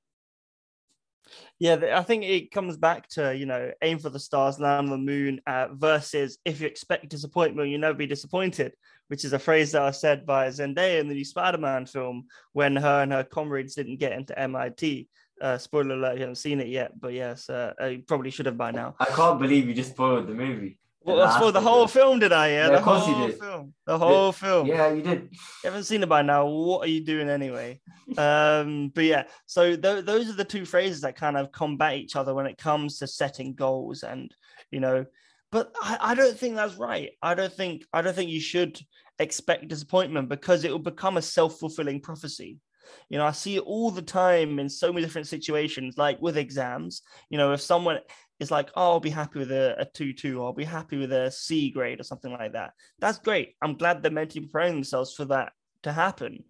yeah 1.60 1.78
i 1.96 2.04
think 2.04 2.24
it 2.24 2.52
comes 2.52 2.78
back 2.78 3.08
to 3.08 3.36
you 3.36 3.46
know 3.46 3.72
aim 3.82 3.98
for 3.98 4.10
the 4.10 4.20
stars 4.20 4.60
land 4.60 4.88
on 4.88 4.92
the 4.92 4.98
moon 4.98 5.40
uh, 5.48 5.68
versus 5.74 6.38
if 6.46 6.62
you 6.62 6.68
expect 6.68 7.10
disappointment 7.10 7.70
you'll 7.70 7.80
never 7.80 7.98
be 7.98 8.08
disappointed 8.08 8.74
which 9.12 9.26
is 9.26 9.34
a 9.34 9.40
phrase 9.40 9.74
that 9.74 9.82
I 9.82 9.92
said 9.92 10.26
by 10.26 10.48
zendaya 10.48 11.02
in 11.02 11.10
the 11.10 11.16
new 11.16 11.26
spider-man 11.26 11.86
film 11.86 12.28
when 12.54 12.78
her 12.78 13.02
and 13.04 13.12
her 13.12 13.26
comrades 13.26 13.76
didn't 13.76 13.98
get 13.98 14.14
into 14.14 14.34
mit 14.48 15.10
uh, 15.42 15.58
spoiler 15.58 15.96
alert, 15.96 16.14
you 16.14 16.22
haven't 16.22 16.36
seen 16.36 16.62
it 16.62 16.68
yet, 16.68 16.98
but 16.98 17.12
yes, 17.12 17.50
uh, 17.50 17.74
I 17.80 18.04
probably 18.08 18.30
should 18.30 18.46
have 18.46 18.58
by 18.58 18.72
now. 18.72 18.96
I 19.00 19.06
can't 19.06 19.40
believe 19.40 19.68
you 19.68 19.74
just 19.74 19.92
spoiled 19.92 20.28
the 20.28 20.34
movie. 20.34 20.80
Well, 21.04 21.22
I 21.22 21.36
spoiled 21.36 21.56
the 21.56 21.62
whole 21.62 21.88
film, 21.88 22.20
did 22.20 22.32
I? 22.32 22.50
Yeah, 22.50 22.68
yeah 22.68 22.76
the 22.76 22.82
whole 22.82 23.30
film. 23.30 23.74
The 23.88 23.98
whole 23.98 24.28
yeah. 24.28 24.32
film. 24.32 24.68
Yeah, 24.68 24.92
you 24.92 25.02
did. 25.02 25.30
You 25.32 25.40
haven't 25.64 25.86
seen 25.86 26.04
it 26.04 26.10
by 26.10 26.22
now. 26.22 26.46
What 26.46 26.86
are 26.86 26.92
you 26.92 27.04
doing 27.04 27.28
anyway? 27.28 27.82
um, 28.18 28.92
but 28.94 29.06
yeah, 29.06 29.24
so 29.48 29.76
th- 29.76 30.06
those 30.06 30.30
are 30.30 30.36
the 30.36 30.46
two 30.46 30.66
phrases 30.66 31.02
that 31.02 31.16
kind 31.16 31.38
of 31.38 31.52
combat 31.52 31.96
each 31.96 32.16
other 32.16 32.36
when 32.36 32.46
it 32.46 32.58
comes 32.58 33.00
to 33.00 33.08
setting 33.08 33.56
goals, 33.56 34.04
and 34.04 34.34
you 34.70 34.80
know, 34.80 35.06
but 35.52 35.74
I, 35.82 35.98
I 36.02 36.16
don't 36.16 36.38
think 36.38 36.56
that's 36.56 36.76
right. 36.76 37.12
I 37.22 37.34
don't 37.34 37.54
think 37.54 37.84
I 37.92 38.02
don't 38.02 38.16
think 38.16 38.30
you 38.30 38.40
should 38.40 38.80
expect 39.20 39.68
disappointment 39.68 40.30
because 40.30 40.64
it 40.64 40.72
will 40.72 40.80
become 40.80 41.18
a 41.18 41.22
self 41.22 41.60
fulfilling 41.60 42.02
prophecy 42.02 42.58
You 43.10 43.18
know, 43.18 43.26
I 43.26 43.32
see 43.32 43.58
it 43.58 43.64
all 43.64 43.92
the 43.92 44.02
time 44.02 44.60
in 44.60 44.70
so 44.70 44.92
many 44.92 45.06
different 45.06 45.28
situations, 45.28 45.98
like 45.98 46.22
with 46.22 46.38
exams. 46.38 47.02
You 47.30 47.38
know, 47.38 47.54
if 47.54 47.62
someone 47.62 48.00
is 48.42 48.52
like, 48.52 48.72
oh, 48.76 48.94
I'll 48.94 49.00
be 49.00 49.12
happy 49.12 49.40
with 49.40 49.52
a, 49.52 49.76
a 49.80 49.86
2 49.86 50.14
2, 50.14 50.44
I'll 50.44 50.52
be 50.52 50.66
happy 50.66 50.98
with 50.98 51.14
a 51.14 51.30
C 51.30 51.70
grade 51.70 52.00
or 52.00 52.04
something 52.04 52.32
like 52.32 52.54
that. 52.54 52.72
That's 53.00 53.20
great. 53.20 53.56
I'm 53.62 53.78
glad 53.78 54.02
they're 54.02 54.12
mentally 54.12 54.46
preparing 54.46 54.74
themselves 54.74 55.14
for 55.14 55.26
that 55.26 55.54
to 55.84 55.94
happen. 55.94 56.44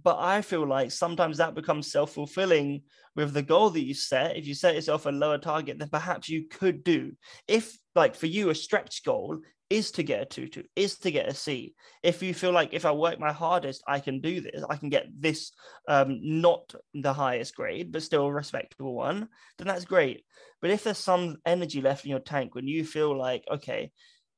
But 0.00 0.18
I 0.20 0.42
feel 0.42 0.66
like 0.66 0.92
sometimes 0.92 1.38
that 1.38 1.54
becomes 1.54 1.90
self 1.90 2.12
fulfilling 2.12 2.82
with 3.16 3.32
the 3.32 3.42
goal 3.42 3.70
that 3.70 3.84
you 3.84 3.94
set. 3.94 4.36
If 4.36 4.46
you 4.46 4.54
set 4.54 4.76
yourself 4.76 5.06
a 5.06 5.10
lower 5.10 5.38
target, 5.38 5.78
then 5.78 5.88
perhaps 5.88 6.28
you 6.28 6.46
could 6.48 6.84
do. 6.84 7.12
If, 7.48 7.76
like, 7.96 8.14
for 8.14 8.26
you, 8.26 8.50
a 8.50 8.54
stretch 8.54 9.04
goal 9.04 9.40
is 9.74 9.90
to 9.90 10.04
get 10.04 10.22
a 10.22 10.24
2 10.24 10.46
2, 10.46 10.62
is 10.76 10.98
to 10.98 11.10
get 11.10 11.26
a 11.26 11.34
C. 11.34 11.74
If 12.04 12.22
you 12.22 12.32
feel 12.32 12.52
like 12.52 12.72
if 12.72 12.84
I 12.84 12.92
work 12.92 13.18
my 13.18 13.32
hardest, 13.32 13.82
I 13.88 13.98
can 13.98 14.20
do 14.20 14.40
this, 14.40 14.62
I 14.70 14.76
can 14.76 14.88
get 14.88 15.06
this, 15.18 15.50
um, 15.88 16.20
not 16.22 16.72
the 16.94 17.12
highest 17.12 17.56
grade, 17.56 17.90
but 17.90 18.04
still 18.04 18.26
a 18.26 18.32
respectable 18.32 18.94
one, 18.94 19.28
then 19.58 19.66
that's 19.66 19.84
great. 19.84 20.24
But 20.62 20.70
if 20.70 20.84
there's 20.84 20.98
some 20.98 21.38
energy 21.44 21.80
left 21.80 22.04
in 22.04 22.12
your 22.12 22.20
tank 22.20 22.54
when 22.54 22.68
you 22.68 22.84
feel 22.84 23.18
like, 23.18 23.42
okay, 23.50 23.90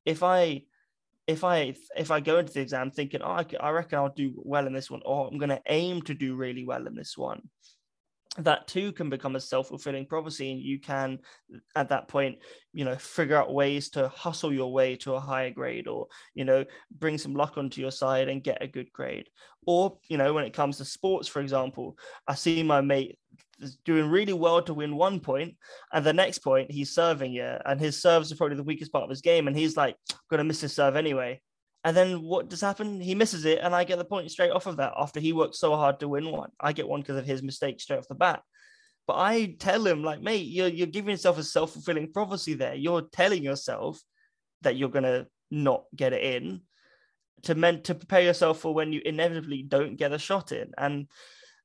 if 0.06 0.22
I 0.22 0.62
if 1.26 1.44
I 1.44 1.74
if 1.94 2.10
I 2.10 2.20
go 2.20 2.38
into 2.38 2.54
the 2.54 2.62
exam 2.62 2.90
thinking, 2.90 3.20
oh, 3.20 3.32
I, 3.42 3.44
I 3.60 3.70
reckon 3.72 3.98
I'll 3.98 4.14
do 4.14 4.32
well 4.36 4.66
in 4.66 4.72
this 4.72 4.90
one, 4.90 5.02
or 5.04 5.28
I'm 5.28 5.36
going 5.36 5.50
to 5.50 5.62
aim 5.66 6.00
to 6.02 6.14
do 6.14 6.34
really 6.34 6.64
well 6.64 6.86
in 6.86 6.94
this 6.94 7.14
one, 7.18 7.42
that 8.38 8.66
too 8.66 8.92
can 8.92 9.08
become 9.08 9.36
a 9.36 9.40
self-fulfilling 9.40 10.06
prophecy 10.06 10.52
and 10.52 10.60
you 10.60 10.78
can 10.78 11.18
at 11.74 11.88
that 11.88 12.08
point 12.08 12.38
you 12.72 12.84
know 12.84 12.96
figure 12.96 13.36
out 13.36 13.54
ways 13.54 13.88
to 13.90 14.08
hustle 14.08 14.52
your 14.52 14.72
way 14.72 14.96
to 14.96 15.14
a 15.14 15.20
higher 15.20 15.50
grade 15.50 15.88
or 15.88 16.06
you 16.34 16.44
know 16.44 16.64
bring 16.90 17.18
some 17.18 17.34
luck 17.34 17.56
onto 17.56 17.80
your 17.80 17.90
side 17.90 18.28
and 18.28 18.44
get 18.44 18.62
a 18.62 18.66
good 18.66 18.92
grade. 18.92 19.28
Or 19.66 19.98
you 20.08 20.16
know 20.16 20.32
when 20.32 20.44
it 20.44 20.52
comes 20.52 20.78
to 20.78 20.84
sports 20.84 21.26
for 21.26 21.40
example 21.40 21.98
i 22.28 22.34
see 22.34 22.62
my 22.62 22.80
mate 22.80 23.18
doing 23.84 24.08
really 24.08 24.32
well 24.32 24.62
to 24.62 24.74
win 24.74 24.94
one 24.94 25.18
point 25.18 25.56
and 25.92 26.04
the 26.04 26.12
next 26.12 26.38
point 26.38 26.70
he's 26.70 26.94
serving 26.94 27.32
yeah 27.32 27.58
and 27.64 27.80
his 27.80 28.00
serves 28.00 28.30
are 28.30 28.36
probably 28.36 28.56
the 28.56 28.62
weakest 28.62 28.92
part 28.92 29.02
of 29.02 29.10
his 29.10 29.22
game 29.22 29.48
and 29.48 29.56
he's 29.56 29.76
like 29.76 29.96
gonna 30.30 30.44
miss 30.44 30.60
his 30.60 30.72
serve 30.72 30.94
anyway 30.94 31.40
and 31.86 31.96
then 31.96 32.20
what 32.20 32.48
does 32.48 32.60
happen? 32.60 33.00
He 33.00 33.14
misses 33.14 33.44
it, 33.44 33.60
and 33.62 33.72
I 33.72 33.84
get 33.84 33.98
the 33.98 34.04
point 34.04 34.28
straight 34.32 34.50
off 34.50 34.66
of 34.66 34.78
that 34.78 34.94
after 34.98 35.20
he 35.20 35.32
worked 35.32 35.54
so 35.54 35.76
hard 35.76 36.00
to 36.00 36.08
win 36.08 36.32
one. 36.32 36.50
I 36.58 36.72
get 36.72 36.88
one 36.88 37.00
because 37.00 37.16
of 37.16 37.24
his 37.24 37.44
mistake 37.44 37.80
straight 37.80 38.00
off 38.00 38.08
the 38.08 38.16
bat. 38.16 38.42
But 39.06 39.18
I 39.18 39.54
tell 39.60 39.86
him, 39.86 40.02
like, 40.02 40.20
mate, 40.20 40.48
you're, 40.48 40.66
you're 40.66 40.88
giving 40.88 41.10
yourself 41.12 41.38
a 41.38 41.44
self 41.44 41.74
fulfilling 41.74 42.12
prophecy 42.12 42.54
there. 42.54 42.74
You're 42.74 43.02
telling 43.02 43.44
yourself 43.44 44.02
that 44.62 44.74
you're 44.74 44.88
going 44.88 45.04
to 45.04 45.28
not 45.52 45.84
get 45.94 46.12
it 46.12 46.24
in 46.24 46.62
to 47.42 47.54
meant 47.54 47.84
to 47.84 47.94
prepare 47.94 48.22
yourself 48.22 48.58
for 48.58 48.74
when 48.74 48.92
you 48.92 49.00
inevitably 49.04 49.62
don't 49.62 49.94
get 49.94 50.10
a 50.10 50.18
shot 50.18 50.50
in. 50.50 50.72
And 50.76 51.06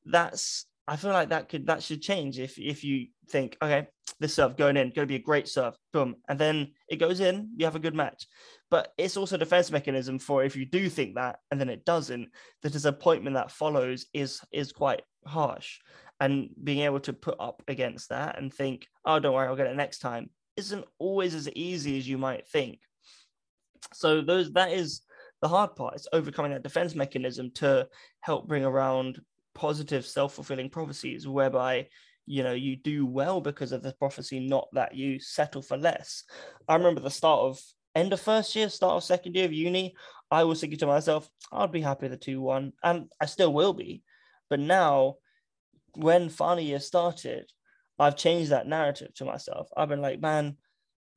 that's, 0.06 0.68
I 0.88 0.98
feel 0.98 1.14
like 1.14 1.30
that 1.30 1.50
could, 1.50 1.66
that 1.66 1.82
should 1.82 2.04
change 2.04 2.38
if, 2.38 2.60
if 2.60 2.84
you 2.84 3.08
think, 3.28 3.58
okay, 3.60 3.88
this 4.20 4.36
serve 4.36 4.58
going 4.58 4.78
in, 4.78 4.90
going 4.90 5.08
to 5.08 5.12
be 5.12 5.16
a 5.16 5.20
great 5.20 5.48
serve, 5.48 5.76
boom. 5.94 6.16
And 6.28 6.38
then 6.38 6.74
it 6.88 6.98
goes 6.98 7.20
in, 7.20 7.50
you 7.56 7.66
have 7.66 7.76
a 7.76 7.80
good 7.80 7.96
match. 7.96 8.28
But 8.70 8.94
it's 8.98 9.18
also 9.18 9.36
a 9.36 9.40
defense 9.40 9.72
mechanism 9.72 10.20
for 10.20 10.44
if 10.44 10.56
you 10.56 10.66
do 10.66 10.90
think 10.90 11.16
that 11.16 11.40
and 11.50 11.60
then 11.60 11.70
it 11.70 11.86
doesn't 11.86 12.30
the 12.62 12.70
disappointment 12.70 13.36
that 13.36 13.52
follows 13.52 14.06
is 14.14 14.40
is 14.52 14.72
quite 14.72 15.02
harsh. 15.26 15.80
And 16.20 16.50
being 16.64 16.82
able 16.82 17.00
to 17.02 17.14
put 17.14 17.36
up 17.40 17.64
against 17.68 18.10
that 18.10 18.38
and 18.38 18.54
think 18.54 18.88
oh 19.06 19.20
don't 19.20 19.34
worry 19.34 19.48
i'll 19.48 19.56
get 19.56 19.68
it 19.68 19.76
next 19.76 20.00
time 20.00 20.30
isn't 20.56 20.86
always 21.00 21.34
as 21.34 21.50
easy 21.50 21.98
as 21.98 22.08
you 22.08 22.18
might 22.18 22.48
think. 22.48 22.80
So 23.94 24.22
those 24.22 24.52
that 24.54 24.72
is 24.72 25.02
the 25.42 25.48
hard 25.48 25.76
part 25.76 25.96
it's 25.96 26.08
overcoming 26.14 26.52
that 26.52 26.64
defense 26.64 26.96
mechanism 26.96 27.52
to 27.56 27.88
help 28.22 28.48
bring 28.48 28.64
around 28.64 29.20
positive 29.54 30.06
self-fulfilling 30.06 30.70
prophecies 30.70 31.28
whereby 31.28 31.88
you 32.32 32.44
know 32.44 32.54
you 32.54 32.76
do 32.76 33.06
well 33.06 33.42
because 33.42 33.72
of 33.72 33.82
the 33.84 33.94
prophecy 33.94 34.40
not 34.40 34.68
that 34.74 34.96
you 34.96 35.20
settle 35.20 35.62
for 35.62 35.78
less 35.78 36.24
i 36.68 36.76
remember 36.76 37.02
the 37.02 37.10
start 37.10 37.42
of 37.42 37.60
end 37.96 38.14
of 38.14 38.22
first 38.22 38.56
year, 38.56 38.70
start 38.70 38.96
of 38.96 39.04
second 39.04 39.36
year 39.36 39.46
of 39.46 39.54
uni, 39.54 39.96
I 40.30 40.44
was 40.44 40.62
thinking 40.62 40.80
to 40.80 40.88
myself, 40.88 41.30
I'd 41.52 41.72
be 41.72 41.82
happy 41.82 42.08
with 42.08 42.12
the 42.12 42.18
2 42.18 42.42
1, 42.42 42.74
and 42.84 43.10
I 43.20 43.26
still 43.26 43.54
will 43.54 43.74
be. 43.74 44.04
But 44.50 44.60
now, 44.60 45.16
when 45.94 46.30
final 46.30 46.64
year 46.64 46.80
started, 46.80 47.52
I've 48.00 48.16
changed 48.16 48.52
that 48.52 48.68
narrative 48.68 49.14
to 49.16 49.26
myself. 49.26 49.68
I've 49.76 49.90
been 49.90 50.02
like, 50.02 50.20
man, 50.22 50.58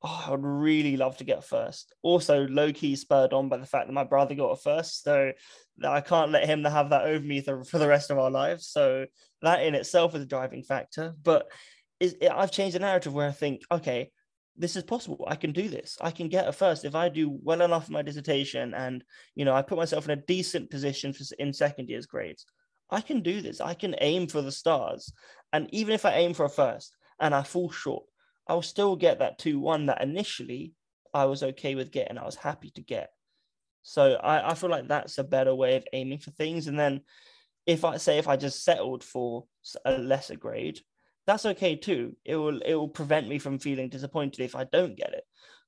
oh, 0.05 0.23
I 0.27 0.31
would 0.31 0.43
really 0.43 0.97
love 0.97 1.17
to 1.17 1.23
get 1.23 1.43
first. 1.43 1.93
Also, 2.03 2.47
low 2.47 2.71
key 2.71 2.95
spurred 2.95 3.33
on 3.33 3.49
by 3.49 3.57
the 3.57 3.65
fact 3.65 3.87
that 3.87 3.93
my 3.93 4.03
brother 4.03 4.35
got 4.35 4.51
a 4.51 4.55
first. 4.55 5.03
So 5.03 5.31
I 5.83 6.01
can't 6.01 6.31
let 6.31 6.45
him 6.45 6.63
have 6.63 6.91
that 6.91 7.05
over 7.05 7.25
me 7.25 7.41
for 7.41 7.79
the 7.79 7.87
rest 7.87 8.11
of 8.11 8.19
our 8.19 8.29
lives. 8.29 8.67
So 8.67 9.05
that 9.41 9.63
in 9.63 9.73
itself 9.73 10.13
is 10.15 10.21
a 10.21 10.27
driving 10.27 10.63
factor. 10.63 11.15
But 11.21 11.47
it, 11.99 12.29
I've 12.31 12.51
changed 12.51 12.75
the 12.75 12.79
narrative 12.79 13.13
where 13.13 13.27
I 13.27 13.31
think, 13.31 13.61
okay, 13.71 14.11
this 14.57 14.75
is 14.75 14.83
possible. 14.83 15.25
I 15.27 15.35
can 15.35 15.51
do 15.51 15.67
this. 15.67 15.97
I 15.99 16.11
can 16.11 16.29
get 16.29 16.47
a 16.47 16.51
first 16.51 16.85
if 16.85 16.95
I 16.95 17.09
do 17.09 17.37
well 17.43 17.61
enough 17.61 17.87
in 17.87 17.93
my 17.93 18.03
dissertation 18.03 18.73
and 18.73 19.03
you 19.35 19.43
know 19.43 19.53
I 19.53 19.61
put 19.61 19.77
myself 19.77 20.05
in 20.05 20.17
a 20.17 20.21
decent 20.27 20.69
position 20.69 21.11
for, 21.11 21.23
in 21.39 21.51
second 21.51 21.89
year's 21.89 22.05
grades. 22.05 22.45
I 22.89 23.01
can 23.01 23.21
do 23.21 23.41
this. 23.41 23.59
I 23.59 23.73
can 23.73 23.95
aim 23.99 24.27
for 24.27 24.41
the 24.41 24.51
stars. 24.51 25.11
And 25.51 25.67
even 25.73 25.93
if 25.93 26.05
I 26.05 26.13
aim 26.13 26.33
for 26.33 26.45
a 26.45 26.49
first 26.49 26.95
and 27.19 27.33
I 27.33 27.43
fall 27.43 27.71
short, 27.71 28.05
I'll 28.47 28.61
still 28.61 28.95
get 28.95 29.19
that 29.19 29.39
2 29.39 29.59
1 29.59 29.87
that 29.87 30.01
initially 30.01 30.73
I 31.13 31.25
was 31.25 31.43
okay 31.43 31.75
with 31.75 31.91
getting. 31.91 32.17
I 32.17 32.25
was 32.25 32.35
happy 32.35 32.71
to 32.71 32.81
get. 32.81 33.09
So 33.83 34.15
I, 34.15 34.51
I 34.51 34.53
feel 34.55 34.69
like 34.69 34.87
that's 34.87 35.17
a 35.17 35.23
better 35.23 35.53
way 35.53 35.75
of 35.75 35.85
aiming 35.93 36.19
for 36.19 36.31
things. 36.31 36.67
And 36.67 36.77
then 36.77 37.01
if 37.65 37.85
I 37.85 37.97
say 37.97 38.17
if 38.17 38.27
I 38.27 38.35
just 38.35 38.63
settled 38.63 39.03
for 39.03 39.45
a 39.85 39.97
lesser 39.97 40.35
grade, 40.35 40.79
that's 41.27 41.45
okay 41.45 41.75
too. 41.75 42.15
It 42.25 42.35
will 42.35 42.59
it 42.61 42.75
will 42.75 42.89
prevent 42.89 43.27
me 43.27 43.39
from 43.39 43.59
feeling 43.59 43.89
disappointed 43.89 44.41
if 44.41 44.55
I 44.55 44.65
don't 44.65 44.97
get 44.97 45.13
it, 45.13 45.23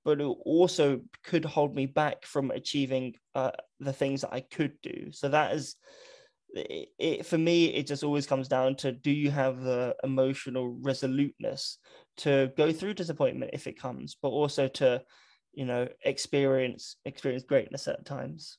but 0.05 0.21
it 0.21 0.23
also 0.23 1.01
could 1.23 1.45
hold 1.45 1.75
me 1.75 1.85
back 1.85 2.25
from 2.25 2.51
achieving 2.51 3.15
uh, 3.33 3.51
the 3.79 3.93
things 3.93 4.21
that 4.21 4.33
I 4.33 4.41
could 4.41 4.73
do. 4.81 5.11
So 5.11 5.29
that 5.29 5.53
is 5.53 5.75
it, 6.53 6.89
it, 6.99 7.25
for 7.25 7.37
me. 7.37 7.67
It 7.67 7.87
just 7.87 8.03
always 8.03 8.27
comes 8.27 8.47
down 8.47 8.75
to 8.77 8.91
do 8.91 9.11
you 9.11 9.31
have 9.31 9.61
the 9.61 9.95
emotional 10.03 10.77
resoluteness 10.81 11.77
to 12.17 12.51
go 12.57 12.71
through 12.71 12.93
disappointment 12.93 13.51
if 13.53 13.67
it 13.67 13.79
comes, 13.79 14.17
but 14.21 14.29
also 14.29 14.67
to 14.67 15.01
you 15.53 15.65
know 15.65 15.87
experience 16.03 16.97
experience 17.05 17.43
greatness 17.43 17.87
at 17.87 18.05
times 18.05 18.57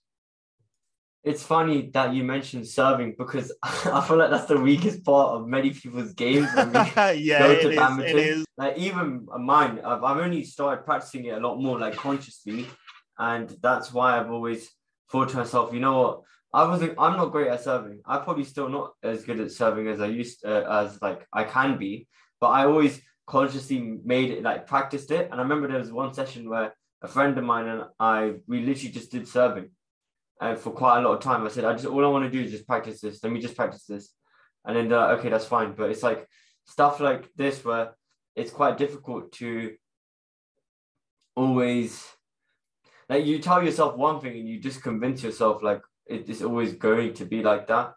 it's 1.24 1.42
funny 1.42 1.90
that 1.92 2.14
you 2.14 2.24
mentioned 2.24 2.66
serving 2.66 3.14
because 3.18 3.52
I 3.62 4.04
feel 4.06 4.16
like 4.16 4.30
that's 4.30 4.46
the 4.46 4.60
weakest 4.60 5.04
part 5.04 5.30
of 5.30 5.46
many 5.46 5.70
people's 5.70 6.12
games. 6.14 6.48
When 6.54 6.68
we 6.68 6.78
yeah, 7.18 7.38
go 7.40 7.70
to. 7.70 8.16
Is, 8.16 8.44
like 8.56 8.78
even 8.78 9.26
mine, 9.38 9.80
I've, 9.84 10.02
I've 10.02 10.18
only 10.18 10.44
started 10.44 10.84
practicing 10.84 11.26
it 11.26 11.36
a 11.36 11.40
lot 11.40 11.60
more 11.60 11.78
like 11.78 11.96
consciously, 11.96 12.66
and 13.18 13.54
that's 13.62 13.92
why 13.92 14.18
I've 14.18 14.30
always 14.30 14.70
thought 15.10 15.30
to 15.30 15.36
myself, 15.36 15.72
you 15.72 15.80
know 15.80 16.00
what, 16.00 16.20
I 16.52 16.64
wasn't, 16.68 16.94
I'm 16.98 17.16
not 17.16 17.32
great 17.32 17.48
at 17.48 17.62
serving. 17.62 18.00
I'm 18.06 18.22
probably 18.22 18.44
still 18.44 18.68
not 18.68 18.92
as 19.02 19.24
good 19.24 19.40
at 19.40 19.50
serving 19.50 19.88
as 19.88 20.00
I 20.00 20.06
used 20.06 20.44
uh, 20.44 20.64
as 20.70 21.00
like 21.02 21.26
I 21.32 21.44
can 21.44 21.78
be, 21.78 22.08
but 22.40 22.48
I 22.48 22.64
always 22.64 23.00
consciously 23.28 24.00
made 24.04 24.30
it 24.30 24.42
like 24.42 24.66
practiced 24.66 25.10
it. 25.10 25.28
And 25.30 25.40
I 25.40 25.42
remember 25.42 25.68
there 25.68 25.78
was 25.78 25.92
one 25.92 26.14
session 26.14 26.48
where 26.48 26.74
a 27.02 27.08
friend 27.08 27.36
of 27.38 27.44
mine 27.44 27.68
and 27.68 27.84
I 28.00 28.34
we 28.48 28.60
literally 28.60 28.90
just 28.90 29.12
did 29.12 29.28
serving 29.28 29.70
and 30.40 30.58
for 30.58 30.70
quite 30.70 30.98
a 30.98 31.02
lot 31.02 31.14
of 31.14 31.20
time. 31.20 31.44
I 31.44 31.48
said, 31.48 31.64
I 31.64 31.72
just 31.72 31.86
all 31.86 32.04
I 32.04 32.08
want 32.08 32.24
to 32.24 32.30
do 32.30 32.44
is 32.44 32.50
just 32.50 32.66
practice 32.66 33.00
this. 33.00 33.22
Let 33.22 33.32
me 33.32 33.40
just 33.40 33.56
practice 33.56 33.84
this, 33.84 34.12
and 34.64 34.76
then 34.76 34.92
uh, 34.92 35.08
okay, 35.18 35.28
that's 35.28 35.44
fine. 35.44 35.74
But 35.76 35.90
it's 35.90 36.02
like 36.02 36.26
stuff 36.64 37.00
like 37.00 37.28
this 37.36 37.64
where 37.64 37.94
it's 38.36 38.50
quite 38.50 38.78
difficult 38.78 39.32
to 39.32 39.74
always 41.34 42.04
like 43.08 43.24
you 43.24 43.38
tell 43.38 43.62
yourself 43.62 43.96
one 43.96 44.20
thing 44.20 44.36
and 44.38 44.48
you 44.48 44.60
just 44.60 44.82
convince 44.82 45.22
yourself 45.22 45.62
like 45.62 45.80
it's 46.06 46.42
always 46.42 46.72
going 46.72 47.14
to 47.14 47.24
be 47.24 47.42
like 47.42 47.66
that. 47.66 47.92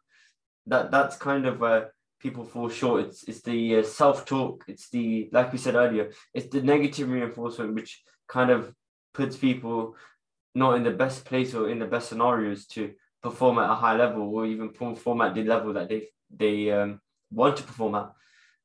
That 0.68 0.92
that's 0.92 1.18
kind 1.18 1.46
of 1.46 1.60
where 1.60 1.94
people 2.22 2.46
fall 2.46 2.70
short. 2.70 3.06
It's 3.06 3.24
it's 3.24 3.42
the 3.42 3.78
uh, 3.78 3.84
self 3.84 4.26
talk. 4.26 4.64
It's 4.68 4.90
the 4.90 5.30
like 5.32 5.52
we 5.52 5.58
said 5.58 5.76
earlier. 5.76 6.12
It's 6.34 6.50
the 6.50 6.62
negative 6.62 7.10
reinforcement 7.10 7.76
which 7.76 8.04
kind 8.28 8.52
of 8.52 8.74
puts 9.14 9.36
people 9.36 9.96
not 10.56 10.76
in 10.76 10.84
the 10.84 10.92
best 10.92 11.26
place 11.26 11.54
or 11.54 11.70
in 11.70 11.80
the 11.80 11.86
best 11.86 12.10
scenarios 12.10 12.66
to 12.68 12.94
perform 13.22 13.60
at 13.60 13.70
a 13.70 13.76
high 13.76 13.96
level 13.96 14.24
or 14.24 14.46
even 14.46 14.70
perform 14.70 15.22
at 15.22 15.36
the 15.36 15.44
level 15.44 15.74
that 15.74 15.90
they 15.90 16.08
they 16.30 16.72
um, 16.72 17.00
want 17.32 17.58
to 17.58 17.64
perform 17.64 17.96
at. 17.96 18.12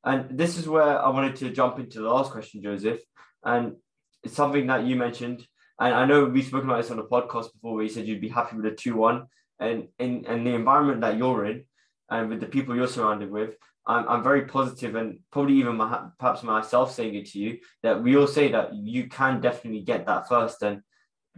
And 0.04 0.38
this 0.38 0.56
is 0.56 0.68
where 0.68 1.00
I 1.00 1.08
wanted 1.08 1.36
to 1.36 1.50
jump 1.50 1.78
into 1.78 2.00
the 2.00 2.08
last 2.08 2.30
question, 2.30 2.62
Joseph. 2.62 3.00
And 3.44 3.76
it's 4.22 4.34
something 4.34 4.66
that 4.68 4.84
you 4.84 4.96
mentioned. 4.96 5.46
And 5.80 5.94
I 5.94 6.04
know 6.06 6.24
we've 6.24 6.46
spoken 6.46 6.70
about 6.70 6.82
this 6.82 6.90
on 6.90 6.98
a 6.98 7.04
podcast 7.04 7.52
before 7.52 7.74
where 7.74 7.82
you 7.82 7.88
said 7.88 8.06
you'd 8.06 8.20
be 8.20 8.28
happy 8.28 8.56
with 8.56 8.66
a 8.66 8.70
2 8.70 8.94
1. 8.94 9.26
And 9.58 9.88
in 9.98 10.24
and 10.26 10.46
the 10.46 10.54
environment 10.54 11.00
that 11.00 11.16
you're 11.16 11.46
in 11.46 11.64
and 12.10 12.28
with 12.28 12.40
the 12.40 12.46
people 12.46 12.74
you're 12.74 12.86
surrounded 12.86 13.30
with, 13.30 13.56
I'm, 13.86 14.08
I'm 14.08 14.22
very 14.22 14.42
positive 14.42 14.94
and 14.94 15.20
probably 15.30 15.54
even 15.54 15.76
my, 15.76 16.08
perhaps 16.18 16.42
myself 16.42 16.92
saying 16.92 17.14
it 17.14 17.26
to 17.30 17.38
you 17.38 17.58
that 17.82 18.02
we 18.02 18.16
all 18.16 18.26
say 18.26 18.50
that 18.52 18.74
you 18.74 19.08
can 19.08 19.40
definitely 19.40 19.82
get 19.82 20.06
that 20.06 20.28
first. 20.28 20.62
And 20.62 20.82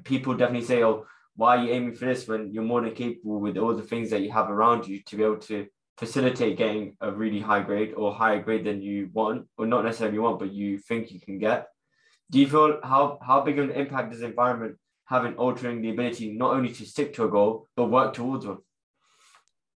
people 0.04 0.34
definitely 0.34 0.66
say, 0.66 0.82
"Oh, 0.82 1.06
why 1.36 1.56
are 1.56 1.64
you 1.64 1.72
aiming 1.72 1.94
for 1.94 2.06
this 2.06 2.26
when 2.26 2.52
you're 2.52 2.64
more 2.64 2.80
than 2.80 2.94
capable 2.94 3.38
with 3.40 3.58
all 3.58 3.74
the 3.74 3.82
things 3.82 4.10
that 4.10 4.22
you 4.22 4.32
have 4.32 4.50
around 4.50 4.86
you 4.86 5.00
to 5.04 5.16
be 5.16 5.22
able 5.22 5.38
to 5.38 5.66
facilitate 5.98 6.56
getting 6.56 6.96
a 7.00 7.10
really 7.10 7.40
high 7.40 7.62
grade 7.62 7.92
or 7.94 8.14
higher 8.14 8.40
grade 8.40 8.64
than 8.64 8.80
you 8.80 9.10
want, 9.12 9.46
or 9.56 9.66
not 9.66 9.84
necessarily 9.84 10.18
want, 10.18 10.38
but 10.38 10.52
you 10.52 10.78
think 10.78 11.10
you 11.10 11.20
can 11.20 11.38
get. 11.38 11.68
Do 12.30 12.38
you 12.38 12.48
feel 12.48 12.80
how 12.82 13.18
how 13.22 13.40
big 13.42 13.58
of 13.58 13.70
an 13.70 13.76
impact 13.76 14.12
does 14.12 14.22
environment 14.22 14.76
have 15.06 15.24
in 15.24 15.34
altering 15.34 15.80
the 15.80 15.90
ability 15.90 16.32
not 16.32 16.54
only 16.54 16.72
to 16.72 16.84
stick 16.84 17.14
to 17.14 17.24
a 17.24 17.28
goal 17.28 17.66
but 17.76 17.90
work 17.90 18.14
towards 18.14 18.46
one? 18.46 18.58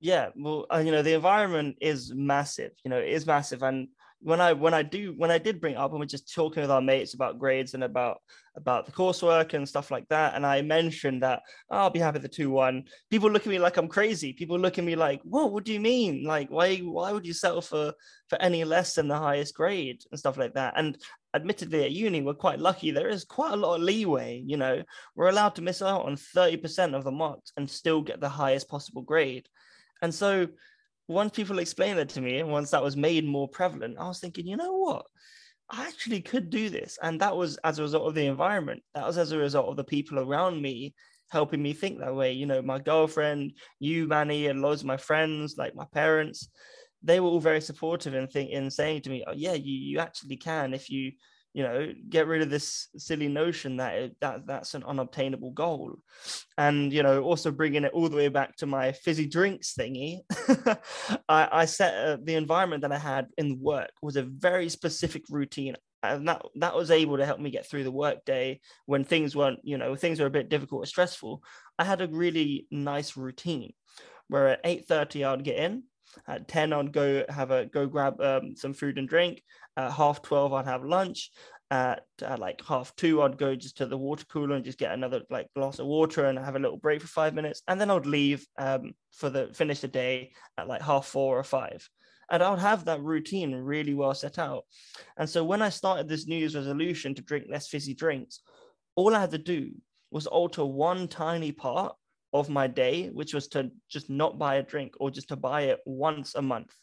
Yeah, 0.01 0.28
well, 0.36 0.66
uh, 0.72 0.78
you 0.78 0.92
know, 0.92 1.03
the 1.03 1.14
environment 1.14 1.76
is 1.80 2.12
massive. 2.14 2.72
You 2.84 2.90
know, 2.90 2.99
it 2.99 3.09
is 3.09 3.26
massive, 3.26 3.62
and 3.62 3.88
when 4.20 4.40
I 4.40 4.53
when 4.53 4.74
I 4.74 4.82
do 4.82 5.14
when 5.16 5.30
I 5.30 5.38
did 5.38 5.61
bring 5.61 5.76
up 5.76 5.90
and 5.92 6.01
we're 6.01 6.07
just 6.07 6.32
talking 6.34 6.61
with 6.61 6.70
our 6.70 6.80
mates 6.80 7.14
about 7.14 7.38
grades 7.38 7.74
and 7.74 7.84
about 7.84 8.18
about 8.57 8.86
the 8.86 8.92
coursework 8.92 9.55
and 9.55 9.68
stuff 9.68 9.90
like 9.90 10.09
that, 10.09 10.34
and 10.34 10.46
I 10.46 10.62
mentioned 10.62 11.22
that 11.24 11.40
oh, 11.70 11.78
I'll 11.78 11.90
be 11.90 11.99
happy 11.99 12.16
with 12.16 12.22
the 12.22 12.28
two 12.28 12.51
one. 12.51 12.84
People 13.11 13.30
look 13.30 13.42
at 13.42 13.51
me 13.51 13.59
like 13.59 13.76
I'm 13.76 13.88
crazy. 13.88 14.32
People 14.32 14.59
look 14.59 14.78
at 14.78 14.84
me 14.84 14.94
like, 14.94 15.20
"Whoa, 15.22 15.46
what 15.46 15.64
do 15.64 15.72
you 15.72 15.80
mean? 15.80 16.22
Like, 16.24 16.49
why 16.49 16.76
why 16.78 17.11
would 17.12 17.26
you 17.26 17.32
settle 17.34 17.61
for 17.62 17.92
for 18.28 18.40
any 18.40 18.62
less 18.64 18.94
than 18.94 19.09
the 19.09 19.16
highest 19.18 19.55
grade 19.55 20.03
and 20.12 20.18
stuff 20.18 20.36
like 20.36 20.55
that?" 20.55 20.74
And 20.76 20.96
admittedly, 21.34 21.82
at 21.84 21.90
uni, 21.92 22.22
we're 22.22 22.34
quite 22.34 22.61
lucky. 22.61 22.92
There 22.92 23.09
is 23.09 23.24
quite 23.24 23.53
a 23.53 23.57
lot 23.57 23.76
of 23.76 23.82
leeway. 23.82 24.42
You 24.46 24.59
know, 24.59 24.82
we're 25.16 25.28
allowed 25.28 25.57
to 25.57 25.62
miss 25.62 25.82
out 25.82 26.05
on 26.07 26.16
thirty 26.16 26.57
percent 26.57 26.94
of 26.94 27.03
the 27.05 27.11
marks 27.12 27.53
and 27.57 27.68
still 27.68 28.03
get 28.03 28.20
the 28.20 28.28
highest 28.28 28.68
possible 28.68 29.03
grade. 29.03 29.49
And 30.03 30.14
so 30.14 30.49
once 31.09 31.32
people 31.32 31.59
explained 31.59 31.99
it 31.99 32.11
to 32.11 32.20
me 32.20 32.38
and 32.38 32.51
once 32.51 32.70
that 32.70 32.82
was 32.82 32.96
made 32.96 33.24
more 33.24 33.49
prevalent, 33.49 33.99
I 33.99 34.09
was 34.09 34.20
thinking, 34.20 34.46
you 34.46 34.57
know 34.57 34.74
what? 34.74 35.07
I 35.70 35.86
actually 35.86 36.20
could 36.20 36.51
do 36.51 36.70
this. 36.70 36.99
And 37.03 37.20
that 37.20 37.36
was 37.36 37.59
as 37.59 37.78
a 37.78 37.82
result 37.82 38.09
of 38.09 38.14
the 38.14 38.26
environment. 38.26 38.82
That 38.94 39.07
was 39.07 39.18
as 39.18 39.32
a 39.32 39.38
result 39.38 39.68
of 39.68 39.76
the 39.76 39.84
people 39.84 40.18
around 40.18 40.61
me 40.61 40.94
helping 41.30 41.62
me 41.62 41.72
think 41.72 41.99
that 42.01 42.14
way. 42.14 42.32
You 42.32 42.46
know, 42.46 42.62
my 42.62 42.78
girlfriend, 42.78 43.53
you, 43.78 44.07
Manny, 44.07 44.46
and 44.46 44.62
loads 44.62 44.80
of 44.82 44.86
my 44.86 44.96
friends, 44.96 45.57
like 45.59 45.74
my 45.74 45.86
parents, 45.92 46.49
they 47.03 47.20
were 47.20 47.28
all 47.28 47.40
very 47.40 47.61
supportive 47.61 48.14
in 48.14 48.26
think 48.28 48.51
in 48.51 48.70
saying 48.70 49.03
to 49.03 49.11
me, 49.11 49.24
Oh, 49.26 49.34
yeah, 49.34 49.53
you 49.53 49.72
you 49.72 49.99
actually 49.99 50.36
can 50.36 50.74
if 50.74 50.90
you 50.90 51.12
you 51.55 51.62
know 51.62 51.92
get 52.09 52.26
rid 52.26 52.42
of 52.42 52.51
this 52.51 52.88
silly 52.96 53.28
notion 53.28 53.76
that 53.78 53.94
it, 53.94 54.16
that 54.20 54.46
that's 54.46 54.74
an 54.74 54.84
unobtainable 54.84 55.51
goal. 55.53 55.96
And 56.57 56.92
you 56.92 57.03
know 57.03 57.22
also 57.22 57.51
bringing 57.51 57.84
it 57.84 57.92
all 57.92 58.09
the 58.09 58.16
way 58.16 58.28
back 58.28 58.57
to 58.57 58.66
my 58.66 58.92
fizzy 58.92 59.26
drinks 59.26 59.74
thingy 59.78 60.20
I, 61.28 61.49
I 61.53 61.64
set 61.64 61.94
uh, 61.94 62.16
the 62.22 62.34
environment 62.34 62.82
that 62.82 62.92
i 62.92 62.99
had 62.99 63.26
in 63.36 63.61
work 63.61 63.90
was 64.03 64.16
a 64.16 64.22
very 64.22 64.68
specific 64.68 65.24
routine. 65.30 65.76
And 66.03 66.28
that 66.28 66.42
that 66.57 66.76
was 66.76 66.92
able 66.92 67.16
to 67.16 67.26
help 67.26 67.40
me 67.40 67.51
get 67.51 67.66
through 67.66 67.82
the 67.82 67.90
work 67.90 68.24
day 68.24 68.61
when 68.86 69.05
things 69.05 69.34
weren't 69.34 69.59
you 69.64 69.78
know 69.78 69.96
things 69.96 70.20
were 70.20 70.26
a 70.26 70.30
bit 70.38 70.49
difficult 70.49 70.84
or 70.84 70.86
stressful. 70.86 71.42
I 71.78 71.84
had 71.84 72.01
a 72.01 72.09
really 72.09 72.68
nice 72.70 73.16
routine 73.16 73.72
where 74.28 74.49
at 74.49 74.64
8.30 74.64 75.26
i'd 75.26 75.44
get 75.44 75.57
in 75.57 75.82
at 76.27 76.49
10, 76.49 76.73
I'd 76.73 76.93
go 76.93 77.25
have 77.29 77.51
a 77.51 77.66
go 77.66 77.87
grab 77.87 78.21
um, 78.21 78.57
some 78.57 78.73
food 78.73 78.99
and 78.99 79.09
drink. 79.09 79.43
At 79.77 79.93
half 79.93 80.23
12, 80.23 80.53
I'd 80.53 80.66
have 80.66 80.85
lunch. 80.85 81.31
At, 81.71 82.05
like 82.39 82.64
half 82.66 82.97
two, 82.97 83.21
I'd 83.21 83.37
go 83.37 83.55
just 83.55 83.77
to 83.77 83.87
the 83.87 83.99
water 83.99 84.25
cooler 84.25 84.57
and 84.57 84.64
just 84.64 84.79
get 84.79 84.93
another 84.93 85.21
like 85.29 85.53
glass 85.55 85.79
of 85.79 85.87
water 85.87 86.25
and 86.25 86.39
have 86.39 86.57
a 86.57 86.59
little 86.59 86.79
break 86.79 87.03
for 87.03 87.09
five 87.09 87.35
minutes. 87.35 87.61
And 87.69 87.79
then 87.79 87.91
I'd 87.91 88.07
leave 88.07 88.47
um, 88.57 88.93
for 89.12 89.29
the 89.29 89.51
finish 89.53 89.81
the 89.81 89.89
day 89.89 90.33
at 90.57 90.66
like 90.66 90.81
half 90.81 91.05
four 91.05 91.39
or 91.39 91.45
five. 91.45 91.87
And 92.31 92.43
I 92.43 92.51
would 92.51 92.59
have 92.59 92.87
that 92.87 93.03
routine 93.03 93.55
really 93.55 93.95
well 93.95 94.14
set 94.14 94.39
out. 94.39 94.64
And 95.19 95.29
so 95.29 95.45
when 95.45 95.61
I 95.61 95.69
started 95.69 96.09
this 96.09 96.27
New 96.27 96.37
Year's 96.37 96.57
resolution 96.57 97.14
to 97.14 97.23
drink 97.23 97.47
less 97.51 97.69
fizzy 97.69 97.95
drinks, 97.95 98.41
all 98.97 99.14
I 99.14 99.21
had 99.21 99.31
to 99.33 99.39
do 99.39 99.71
was 100.11 100.27
alter 100.27 100.64
one 100.64 101.07
tiny 101.09 101.53
part 101.53 101.95
of 102.33 102.49
my 102.49 102.66
day, 102.66 103.09
which 103.09 103.35
was 103.35 103.49
to 103.49 103.70
just 103.89 104.11
not 104.11 104.39
buy 104.39 104.57
a 104.57 104.62
drink 104.62 104.95
or 105.01 105.11
just 105.11 105.29
to 105.29 105.37
buy 105.37 105.62
it 105.62 105.81
once 105.87 106.35
a 106.35 106.43
month. 106.43 106.74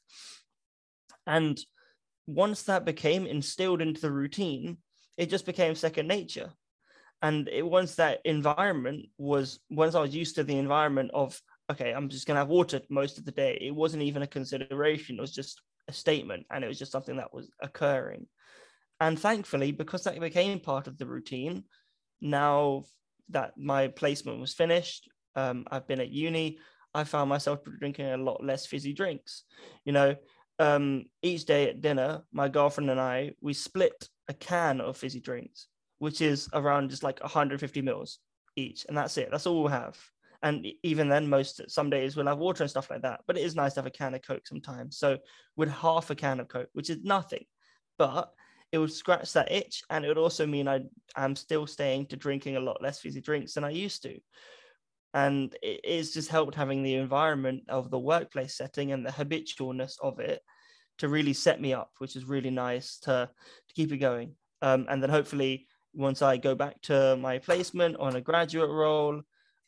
And 1.28 1.60
once 2.28 2.64
that 2.64 2.86
became 2.86 3.26
instilled 3.26 3.82
into 3.82 4.02
the 4.02 4.12
routine, 4.12 4.78
it 5.18 5.30
just 5.30 5.46
became 5.46 5.76
second 5.76 6.08
nature. 6.08 6.52
And 7.22 7.48
it 7.48 7.66
once 7.66 7.96
that 7.96 8.20
environment 8.26 9.08
was 9.18 9.60
once 9.70 9.96
I 9.96 10.02
was 10.02 10.16
used 10.16 10.36
to 10.36 10.44
the 10.44 10.58
environment 10.58 11.12
of 11.14 11.40
okay, 11.72 11.92
I'm 11.92 12.10
just 12.10 12.28
gonna 12.28 12.40
have 12.40 12.50
water 12.50 12.82
most 12.90 13.18
of 13.18 13.26
the 13.26 13.32
day. 13.32 13.58
It 13.62 13.74
wasn't 13.74 14.04
even 14.04 14.22
a 14.22 14.28
consideration, 14.28 15.18
it 15.18 15.22
was 15.22 15.34
just 15.34 15.62
a 15.88 15.94
statement 15.94 16.46
and 16.52 16.64
it 16.64 16.68
was 16.68 16.80
just 16.80 16.92
something 16.92 17.18
that 17.18 17.34
was 17.34 17.50
occurring. 17.62 18.28
And 19.00 19.20
thankfully, 19.20 19.72
because 19.72 20.04
that 20.04 20.20
became 20.20 20.60
part 20.60 20.88
of 20.88 20.98
the 20.98 21.06
routine, 21.06 21.64
now 22.22 22.84
that 23.30 23.58
my 23.58 23.88
placement 23.90 24.40
was 24.40 24.54
finished, 24.54 25.10
um, 25.36 25.66
I've 25.70 25.88
been 25.88 26.00
at 26.00 26.10
uni, 26.10 26.60
I 26.94 27.04
found 27.04 27.30
myself 27.30 27.60
drinking 27.80 28.06
a 28.06 28.18
lot 28.18 28.44
less 28.44 28.66
fizzy 28.66 28.94
drinks. 28.94 29.44
You 29.84 29.92
know, 29.92 30.16
um, 30.60 31.06
each 31.22 31.46
day 31.46 31.70
at 31.70 31.82
dinner, 31.82 32.24
my 32.32 32.48
girlfriend 32.48 32.90
and 32.90 33.00
I, 33.00 33.34
we 33.42 33.54
split 33.54 34.08
a 34.30 34.34
can 34.34 34.80
of 34.80 34.98
fizzy 34.98 35.20
drinks, 35.20 35.68
which 36.00 36.22
is 36.22 36.50
around 36.54 36.90
just 36.90 37.04
like 37.04 37.20
150 37.22 37.82
mils 37.82 38.20
each. 38.56 38.86
And 38.88 38.98
that's 38.98 39.18
it. 39.18 39.30
That's 39.30 39.46
all 39.46 39.62
we'll 39.62 39.72
have. 39.72 39.98
And 40.42 40.66
even 40.84 41.10
then, 41.10 41.28
most 41.28 41.62
some 41.70 41.90
days 41.90 42.16
we'll 42.16 42.28
have 42.28 42.38
water 42.38 42.64
and 42.64 42.70
stuff 42.70 42.90
like 42.90 43.02
that. 43.02 43.22
But 43.28 43.38
it 43.38 43.44
is 43.44 43.56
nice 43.56 43.74
to 43.74 43.80
have 43.80 43.88
a 43.88 43.92
can 43.92 44.14
of 44.14 44.22
Coke 44.22 44.48
sometimes. 44.48 44.98
So 44.98 45.18
with 45.58 45.70
half 45.70 46.12
a 46.12 46.16
can 46.16 46.40
of 46.40 46.48
Coke, 46.48 46.70
which 46.74 46.90
is 46.90 47.04
nothing, 47.04 47.46
but 47.98 48.32
it 48.72 48.78
would 48.78 48.92
scratch 48.92 49.34
that 49.34 49.52
itch. 49.52 49.84
And 49.90 50.06
it 50.06 50.08
would 50.08 50.18
also 50.18 50.46
mean 50.46 50.68
I 50.68 50.82
am 51.18 51.36
still 51.36 51.68
staying 51.68 52.08
to 52.08 52.16
drinking 52.16 52.56
a 52.56 52.62
lot 52.62 52.82
less 52.82 53.00
fizzy 53.00 53.22
drinks 53.22 53.54
than 53.54 53.64
I 53.64 53.72
used 53.72 54.04
to 54.04 54.18
and 55.16 55.56
it's 55.64 56.14
just 56.14 56.30
helped 56.30 56.54
having 56.54 56.84
the 56.84 56.96
environment 56.96 57.64
of 57.70 57.90
the 57.90 57.98
workplace 57.98 58.56
setting 58.56 58.92
and 58.92 59.04
the 59.04 59.12
habitualness 59.12 59.94
of 60.02 60.20
it 60.20 60.42
to 60.98 61.08
really 61.10 61.34
set 61.34 61.60
me 61.60 61.74
up 61.74 61.90
which 61.98 62.16
is 62.16 62.26
really 62.26 62.52
nice 62.52 63.00
to, 63.00 63.30
to 63.68 63.74
keep 63.74 63.92
it 63.92 63.98
going. 63.98 64.36
Um, 64.62 64.86
and 64.90 65.02
then 65.02 65.10
hopefully 65.10 65.68
once 65.96 66.22
i 66.22 66.36
go 66.36 66.54
back 66.54 66.82
to 66.82 67.16
my 67.16 67.40
placement 67.40 67.96
on 67.98 68.18
a 68.18 68.22
graduate 68.22 68.70
role 68.70 69.22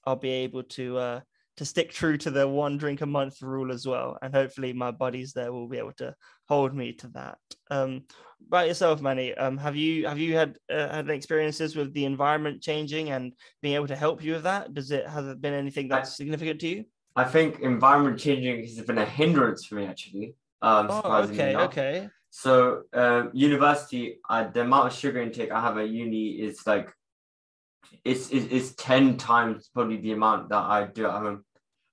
i'll 0.05 0.17
be 0.17 0.29
able 0.29 0.63
to 0.63 0.97
uh, 0.97 1.19
to 1.57 1.65
stick 1.65 1.91
true 1.91 2.17
to 2.17 2.31
the 2.31 2.47
one 2.47 2.77
drink 2.77 3.01
a 3.01 3.05
month 3.05 3.41
rule 3.41 3.71
as 3.71 3.85
well. 3.85 4.17
And 4.21 4.33
hopefully 4.33 4.73
my 4.73 4.91
buddies 4.91 5.33
there 5.33 5.51
will 5.51 5.67
be 5.67 5.79
able 5.79 5.93
to 5.93 6.15
hold 6.47 6.73
me 6.73 6.93
to 6.93 7.07
that. 7.09 7.37
Um, 7.69 8.03
by 8.49 8.65
yourself, 8.65 9.01
Manny, 9.01 9.33
um, 9.33 9.57
have 9.57 9.75
you 9.75 10.07
have 10.07 10.19
you 10.19 10.35
had 10.35 10.57
uh, 10.71 10.89
had 10.89 11.09
experiences 11.09 11.75
with 11.75 11.93
the 11.93 12.05
environment 12.05 12.61
changing 12.61 13.09
and 13.09 13.33
being 13.61 13.75
able 13.75 13.87
to 13.87 13.95
help 13.95 14.23
you 14.23 14.33
with 14.33 14.43
that? 14.43 14.73
Does 14.73 14.91
it 14.91 15.07
has 15.07 15.27
it 15.27 15.41
been 15.41 15.53
anything 15.53 15.87
that's 15.87 16.11
I, 16.11 16.13
significant 16.13 16.61
to 16.61 16.67
you? 16.67 16.85
I 17.15 17.23
think 17.23 17.59
environment 17.59 18.19
changing 18.19 18.61
has 18.61 18.79
been 18.81 18.99
a 18.99 19.05
hindrance 19.05 19.65
for 19.65 19.75
me 19.75 19.85
actually. 19.87 20.35
Um, 20.61 20.87
oh, 20.89 21.23
okay, 21.23 21.51
enough. 21.51 21.71
okay. 21.71 22.09
So 22.29 22.83
uh, 22.93 23.23
university, 23.33 24.19
uh, 24.29 24.47
the 24.47 24.61
amount 24.61 24.87
of 24.87 24.93
sugar 24.93 25.19
intake 25.19 25.51
I 25.51 25.59
have 25.59 25.77
at 25.79 25.89
uni 25.89 26.29
is 26.33 26.61
like 26.67 26.93
it's, 28.03 28.29
it's, 28.29 28.47
it's 28.51 28.75
10 28.75 29.17
times 29.17 29.69
probably 29.73 29.97
the 29.97 30.11
amount 30.11 30.49
that 30.49 30.63
I 30.63 30.85
do 30.85 31.05
at 31.05 31.11
home 31.11 31.43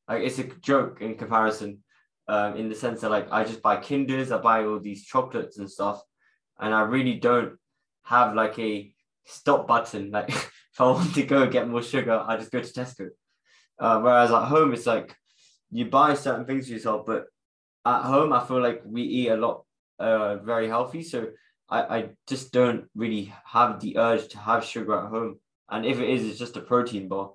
like 0.08 0.22
it's 0.22 0.38
a 0.38 0.44
joke 0.44 1.00
in 1.00 1.16
comparison 1.16 1.82
um, 2.28 2.56
in 2.56 2.68
the 2.68 2.74
sense 2.74 3.00
that 3.00 3.10
like 3.10 3.30
I 3.30 3.44
just 3.44 3.62
buy 3.62 3.76
Kinders, 3.76 4.32
I 4.32 4.38
buy 4.38 4.64
all 4.64 4.80
these 4.80 5.04
chocolates 5.04 5.58
and 5.58 5.70
stuff, 5.70 6.02
and 6.58 6.74
I 6.74 6.82
really 6.82 7.14
don't 7.14 7.56
have 8.04 8.34
like 8.34 8.58
a 8.58 8.92
stop 9.24 9.66
button. 9.66 10.10
Like 10.10 10.28
if 10.30 10.80
I 10.80 10.84
want 10.84 11.14
to 11.14 11.22
go 11.22 11.46
get 11.46 11.68
more 11.68 11.82
sugar, 11.82 12.22
I 12.26 12.36
just 12.36 12.52
go 12.52 12.60
to 12.60 12.72
Tesco. 12.72 13.08
Uh, 13.78 14.00
whereas 14.00 14.30
at 14.30 14.44
home, 14.44 14.72
it's 14.72 14.86
like 14.86 15.14
you 15.70 15.86
buy 15.86 16.14
certain 16.14 16.46
things 16.46 16.66
for 16.66 16.74
yourself, 16.74 17.06
but 17.06 17.26
at 17.84 18.02
home, 18.02 18.32
I 18.32 18.44
feel 18.44 18.62
like 18.62 18.82
we 18.84 19.02
eat 19.02 19.28
a 19.28 19.36
lot 19.36 19.64
uh, 19.98 20.36
very 20.36 20.68
healthy. 20.68 21.02
So 21.02 21.28
I, 21.68 21.82
I 21.82 22.08
just 22.26 22.52
don't 22.52 22.86
really 22.94 23.32
have 23.44 23.80
the 23.80 23.98
urge 23.98 24.28
to 24.28 24.38
have 24.38 24.64
sugar 24.64 24.98
at 24.98 25.10
home. 25.10 25.40
And 25.68 25.84
if 25.84 25.98
it 25.98 26.08
is, 26.08 26.24
it's 26.24 26.38
just 26.38 26.56
a 26.56 26.60
protein 26.60 27.08
bar 27.08 27.32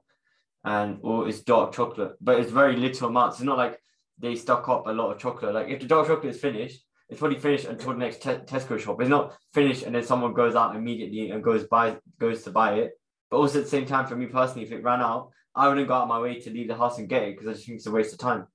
and 0.64 1.00
or 1.02 1.28
it's 1.28 1.42
dark 1.42 1.74
chocolate, 1.74 2.14
but 2.22 2.40
it's 2.40 2.52
very 2.52 2.76
little 2.76 3.10
amounts. 3.10 3.38
It's 3.38 3.46
not 3.46 3.58
like 3.58 3.80
they 4.18 4.36
stock 4.36 4.68
up 4.68 4.88
a 4.88 4.92
lot 4.92 5.12
of 5.12 5.20
chocolate. 5.20 5.54
Like 5.54 5.70
if 5.70 5.80
the 5.80 5.88
dark 5.88 6.08
chocolate 6.08 6.36
is 6.36 6.42
finished, 6.42 6.84
it's 7.10 7.20
probably 7.20 7.40
finished 7.40 7.66
until 7.66 7.92
the 7.92 7.98
next 7.98 8.22
te- 8.22 8.46
Tesco 8.46 8.80
shop. 8.80 9.02
It's 9.02 9.10
not 9.10 9.36
finished 9.54 9.84
and 9.84 9.96
then 9.96 10.04
someone 10.04 10.34
goes 10.34 10.56
out 10.56 10.76
immediately 10.76 11.32
and 11.32 11.44
goes 11.44 11.64
buy 11.66 11.98
goes 12.20 12.44
to 12.44 12.52
buy 12.52 12.76
it. 12.76 12.92
But 13.32 13.38
also 13.38 13.60
at 13.60 13.66
the 13.66 13.70
same 13.70 13.86
time, 13.86 14.08
for 14.08 14.16
me 14.16 14.26
personally, 14.26 14.66
if 14.66 14.72
it 14.72 14.84
ran 14.84 15.02
out, 15.02 15.30
I 15.56 15.68
wouldn't 15.68 15.88
go 15.88 15.94
out 15.94 16.08
my 16.08 16.20
way 16.20 16.40
to 16.40 16.50
leave 16.50 16.68
the 16.68 16.76
house 16.76 17.00
and 17.00 17.10
get 17.10 17.24
it 17.24 17.36
because 17.36 17.48
I 17.48 17.54
just 17.54 17.66
think 17.66 17.78
it's 17.78 17.88
a 17.88 17.92
waste 17.92 18.14
of 18.14 18.20
time. 18.20 18.48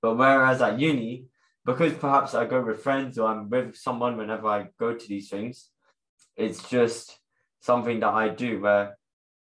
But 0.00 0.16
whereas 0.16 0.60
at 0.62 0.80
uni, 0.80 1.26
because 1.64 1.92
perhaps 1.94 2.34
I 2.34 2.46
go 2.46 2.64
with 2.64 2.82
friends 2.82 3.18
or 3.18 3.28
I'm 3.28 3.48
with 3.48 3.76
someone 3.76 4.16
whenever 4.16 4.48
I 4.48 4.68
go 4.78 4.94
to 4.94 5.08
these 5.08 5.28
things, 5.28 5.68
it's 6.36 6.68
just 6.68 7.18
something 7.60 8.00
that 8.00 8.12
I 8.12 8.28
do 8.28 8.60
where 8.60 8.98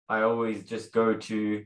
I 0.09 0.21
always 0.21 0.65
just 0.65 0.91
go 0.91 1.13
to 1.13 1.63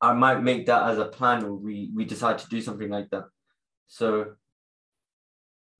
I 0.00 0.12
might 0.12 0.42
make 0.42 0.66
that 0.66 0.88
as 0.90 0.98
a 0.98 1.06
plan 1.06 1.44
or 1.44 1.54
we 1.54 1.90
we 1.94 2.04
decide 2.04 2.38
to 2.38 2.48
do 2.48 2.60
something 2.60 2.88
like 2.88 3.10
that. 3.10 3.24
So 3.88 4.34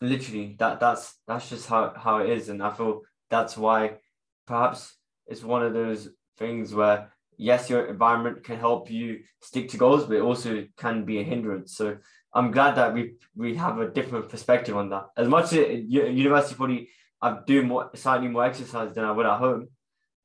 literally 0.01 0.57
that 0.59 0.81
that's 0.81 1.15
that's 1.27 1.49
just 1.49 1.69
how, 1.69 1.93
how 1.97 2.19
it 2.19 2.31
is. 2.31 2.49
And 2.49 2.63
I 2.63 2.71
feel 2.71 3.03
that's 3.31 3.57
why 3.57 3.99
perhaps 4.47 4.95
it's 5.27 5.43
one 5.43 5.63
of 5.63 5.73
those 5.73 6.09
things 6.39 6.75
where 6.75 7.13
yes, 7.37 7.71
your 7.71 7.87
environment 7.87 8.43
can 8.45 8.59
help 8.59 8.91
you 8.91 9.21
stick 9.41 9.69
to 9.71 9.77
goals, 9.77 10.05
but 10.05 10.17
it 10.17 10.23
also 10.23 10.67
can 10.77 11.05
be 11.05 11.21
a 11.21 11.25
hindrance. 11.25 11.77
So 11.77 11.99
I'm 12.35 12.51
glad 12.51 12.75
that 12.75 12.93
we 12.93 13.15
we 13.37 13.55
have 13.57 13.79
a 13.79 13.89
different 13.89 14.29
perspective 14.29 14.77
on 14.77 14.91
that. 14.91 15.07
As 15.17 15.29
much 15.29 15.53
as 15.53 15.85
university 15.85 16.57
probably 16.57 16.89
I'm 17.23 17.45
doing 17.47 17.69
more 17.69 17.91
slightly 17.95 18.29
more 18.29 18.45
exercise 18.45 18.95
than 18.95 19.05
I 19.05 19.13
would 19.13 19.27
at 19.27 19.39
home, 19.39 19.69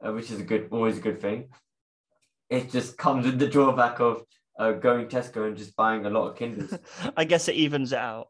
uh, 0.05 0.11
which 0.11 0.31
is 0.31 0.39
a 0.39 0.43
good 0.43 0.67
always 0.71 0.97
a 0.97 1.01
good 1.01 1.21
thing. 1.21 1.49
It 2.53 2.69
just 2.69 2.97
comes 2.99 3.25
with 3.25 3.39
the 3.39 3.47
drawback 3.47 3.99
of 3.99 4.21
uh, 4.59 4.73
going 4.73 5.07
Tesco 5.07 5.47
and 5.47 5.57
just 5.57 5.75
buying 5.75 6.05
a 6.05 6.09
lot 6.11 6.27
of 6.29 6.37
Kinders. 6.37 6.77
I 7.17 7.23
guess 7.23 7.47
it 7.47 7.55
evens 7.55 7.91
it 7.91 7.97
out. 7.97 8.27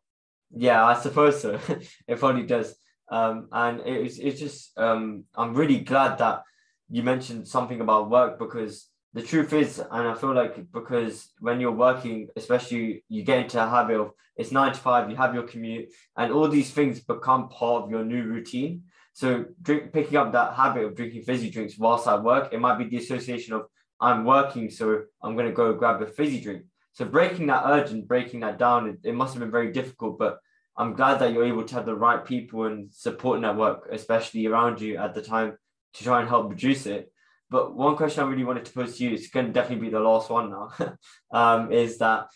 Yeah, 0.55 0.85
I 0.85 0.93
suppose 0.93 1.41
so. 1.41 1.59
it 2.07 2.19
probably 2.19 2.43
does. 2.43 2.73
Um, 3.11 3.49
and 3.51 3.81
it's 3.85 4.19
it's 4.19 4.39
just 4.39 4.77
um, 4.79 5.25
I'm 5.35 5.53
really 5.53 5.79
glad 5.79 6.19
that 6.19 6.43
you 6.89 7.03
mentioned 7.03 7.49
something 7.49 7.81
about 7.81 8.09
work 8.09 8.39
because 8.39 8.87
the 9.13 9.21
truth 9.21 9.51
is, 9.51 9.79
and 9.79 10.07
I 10.07 10.13
feel 10.13 10.33
like 10.33 10.71
because 10.71 11.33
when 11.41 11.59
you're 11.59 11.79
working, 11.87 12.29
especially 12.37 13.03
you 13.09 13.23
get 13.23 13.39
into 13.39 13.61
a 13.61 13.67
habit 13.67 13.99
of 13.99 14.11
it's 14.37 14.53
nine 14.53 14.71
to 14.71 14.79
five, 14.79 15.09
you 15.09 15.17
have 15.17 15.33
your 15.33 15.43
commute, 15.43 15.89
and 16.15 16.31
all 16.31 16.47
these 16.47 16.71
things 16.71 17.01
become 17.01 17.49
part 17.49 17.83
of 17.83 17.91
your 17.91 18.05
new 18.05 18.23
routine. 18.23 18.83
So 19.11 19.45
drink, 19.61 19.91
picking 19.91 20.17
up 20.17 20.31
that 20.31 20.53
habit 20.53 20.85
of 20.85 20.95
drinking 20.95 21.23
fizzy 21.23 21.49
drinks 21.49 21.77
whilst 21.77 22.07
at 22.07 22.23
work, 22.23 22.53
it 22.53 22.61
might 22.61 22.77
be 22.77 22.85
the 22.85 23.03
association 23.03 23.53
of 23.53 23.63
I'm 24.03 24.25
working, 24.25 24.69
so 24.69 25.03
I'm 25.21 25.35
going 25.35 25.47
to 25.47 25.53
go 25.53 25.73
grab 25.73 26.01
a 26.01 26.07
fizzy 26.07 26.41
drink. 26.41 26.63
So 26.93 27.05
breaking 27.05 27.47
that 27.47 27.63
urge 27.65 27.91
and 27.91 28.07
breaking 28.07 28.41
that 28.41 28.59
down, 28.59 28.89
it, 28.89 28.97
it 29.03 29.15
must 29.15 29.33
have 29.33 29.39
been 29.39 29.51
very 29.51 29.71
difficult, 29.71 30.19
but 30.19 30.39
I'm 30.77 30.93
glad 30.93 31.19
that 31.19 31.33
you're 31.33 31.45
able 31.45 31.63
to 31.63 31.75
have 31.75 31.85
the 31.85 31.95
right 31.95 32.23
people 32.23 32.65
and 32.65 32.93
support 32.93 33.39
network, 33.39 33.87
especially 33.91 34.45
around 34.47 34.81
you 34.81 34.97
at 34.97 35.13
the 35.13 35.21
time 35.21 35.57
to 35.93 36.03
try 36.03 36.19
and 36.19 36.29
help 36.29 36.49
reduce 36.49 36.85
it. 36.85 37.11
But 37.49 37.75
one 37.75 37.95
question 37.95 38.23
I 38.23 38.27
really 38.27 38.43
wanted 38.43 38.65
to 38.65 38.73
pose 38.73 38.97
to 38.97 39.03
you, 39.03 39.11
it's 39.11 39.29
going 39.29 39.47
to 39.47 39.51
definitely 39.53 39.87
be 39.87 39.91
the 39.91 39.99
last 39.99 40.29
one 40.29 40.49
now, 40.49 40.71
um, 41.31 41.71
is 41.71 41.99
that 41.99 42.27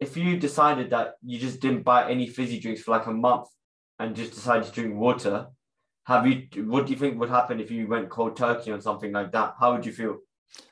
if 0.00 0.16
you 0.16 0.38
decided 0.38 0.90
that 0.90 1.14
you 1.22 1.38
just 1.38 1.60
didn't 1.60 1.82
buy 1.82 2.10
any 2.10 2.26
fizzy 2.26 2.58
drinks 2.58 2.82
for 2.82 2.92
like 2.92 3.06
a 3.06 3.12
month 3.12 3.48
and 3.98 4.16
just 4.16 4.32
decided 4.32 4.64
to 4.64 4.72
drink 4.72 4.96
water, 4.96 5.48
have 6.04 6.26
you? 6.26 6.48
What 6.64 6.86
do 6.86 6.92
you 6.94 6.98
think 6.98 7.20
would 7.20 7.28
happen 7.28 7.60
if 7.60 7.70
you 7.70 7.86
went 7.86 8.08
cold 8.08 8.34
turkey 8.34 8.72
on 8.72 8.80
something 8.80 9.12
like 9.12 9.30
that? 9.32 9.56
How 9.60 9.74
would 9.74 9.84
you 9.84 9.92
feel? 9.92 10.16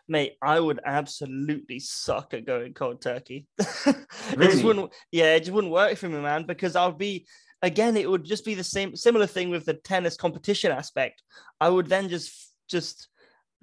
Mate, 0.09 0.35
I 0.43 0.61
would 0.61 0.81
absolutely 0.85 1.81
suck 1.81 2.35
at 2.35 2.47
going 2.47 2.75
cold 2.75 3.01
turkey. 3.01 3.47
really? 3.59 3.99
it 4.33 4.51
just 4.51 4.65
wouldn't, 4.65 4.93
yeah, 5.11 5.35
it 5.35 5.41
just 5.41 5.53
wouldn't 5.53 5.73
work 5.73 5.97
for 5.97 6.09
me, 6.09 6.21
man, 6.21 6.45
because 6.47 6.77
I'll 6.77 6.93
be 6.93 7.27
again, 7.63 7.97
it 7.97 8.11
would 8.11 8.25
just 8.25 8.45
be 8.45 8.55
the 8.55 8.65
same 8.65 8.97
similar 8.97 9.27
thing 9.27 9.51
with 9.51 9.65
the 9.65 9.75
tennis 9.75 10.17
competition 10.17 10.73
aspect. 10.73 11.23
I 11.61 11.69
would 11.69 11.87
then 11.87 12.09
just 12.09 12.53
just 12.69 13.09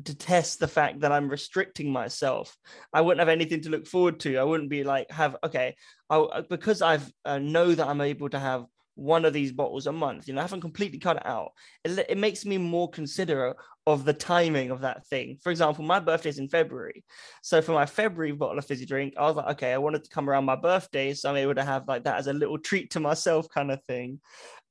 detest 0.01 0.59
the 0.59 0.67
fact 0.67 1.01
that 1.01 1.11
I'm 1.11 1.29
restricting 1.29 1.91
myself. 1.91 2.55
I 2.91 3.01
wouldn't 3.01 3.19
have 3.19 3.29
anything 3.29 3.61
to 3.61 3.69
look 3.69 3.87
forward 3.87 4.19
to. 4.21 4.37
I 4.37 4.43
wouldn't 4.43 4.69
be 4.69 4.83
like 4.83 5.09
have 5.11 5.35
okay, 5.43 5.75
I 6.09 6.43
because 6.49 6.81
I've 6.81 7.09
uh, 7.25 7.39
know 7.39 7.73
that 7.73 7.87
I'm 7.87 8.01
able 8.01 8.29
to 8.29 8.39
have 8.39 8.65
one 8.95 9.25
of 9.25 9.33
these 9.33 9.51
bottles 9.51 9.87
a 9.87 9.91
month. 9.91 10.27
You 10.27 10.33
know, 10.33 10.41
I 10.41 10.43
haven't 10.43 10.61
completely 10.61 10.99
cut 10.99 11.17
it 11.17 11.25
out. 11.25 11.51
It, 11.83 12.05
it 12.09 12.17
makes 12.17 12.45
me 12.45 12.57
more 12.57 12.89
considerate 12.89 13.57
of 13.85 14.05
the 14.05 14.13
timing 14.13 14.71
of 14.71 14.81
that 14.81 15.05
thing. 15.07 15.37
For 15.41 15.51
example, 15.51 15.83
my 15.83 15.99
birthday 15.99 16.29
is 16.29 16.39
in 16.39 16.47
February. 16.47 17.03
So 17.41 17.61
for 17.61 17.73
my 17.73 17.85
February 17.85 18.31
bottle 18.31 18.57
of 18.57 18.65
fizzy 18.65 18.85
drink, 18.85 19.15
I 19.17 19.23
was 19.23 19.35
like, 19.35 19.47
okay, 19.53 19.73
I 19.73 19.77
wanted 19.77 20.03
to 20.03 20.09
come 20.09 20.29
around 20.29 20.45
my 20.45 20.55
birthday. 20.55 21.13
So 21.13 21.29
I'm 21.29 21.35
able 21.35 21.55
to 21.55 21.63
have 21.63 21.87
like 21.87 22.03
that 22.05 22.17
as 22.17 22.27
a 22.27 22.33
little 22.33 22.57
treat 22.57 22.91
to 22.91 22.99
myself 22.99 23.47
kind 23.49 23.71
of 23.71 23.83
thing. 23.83 24.19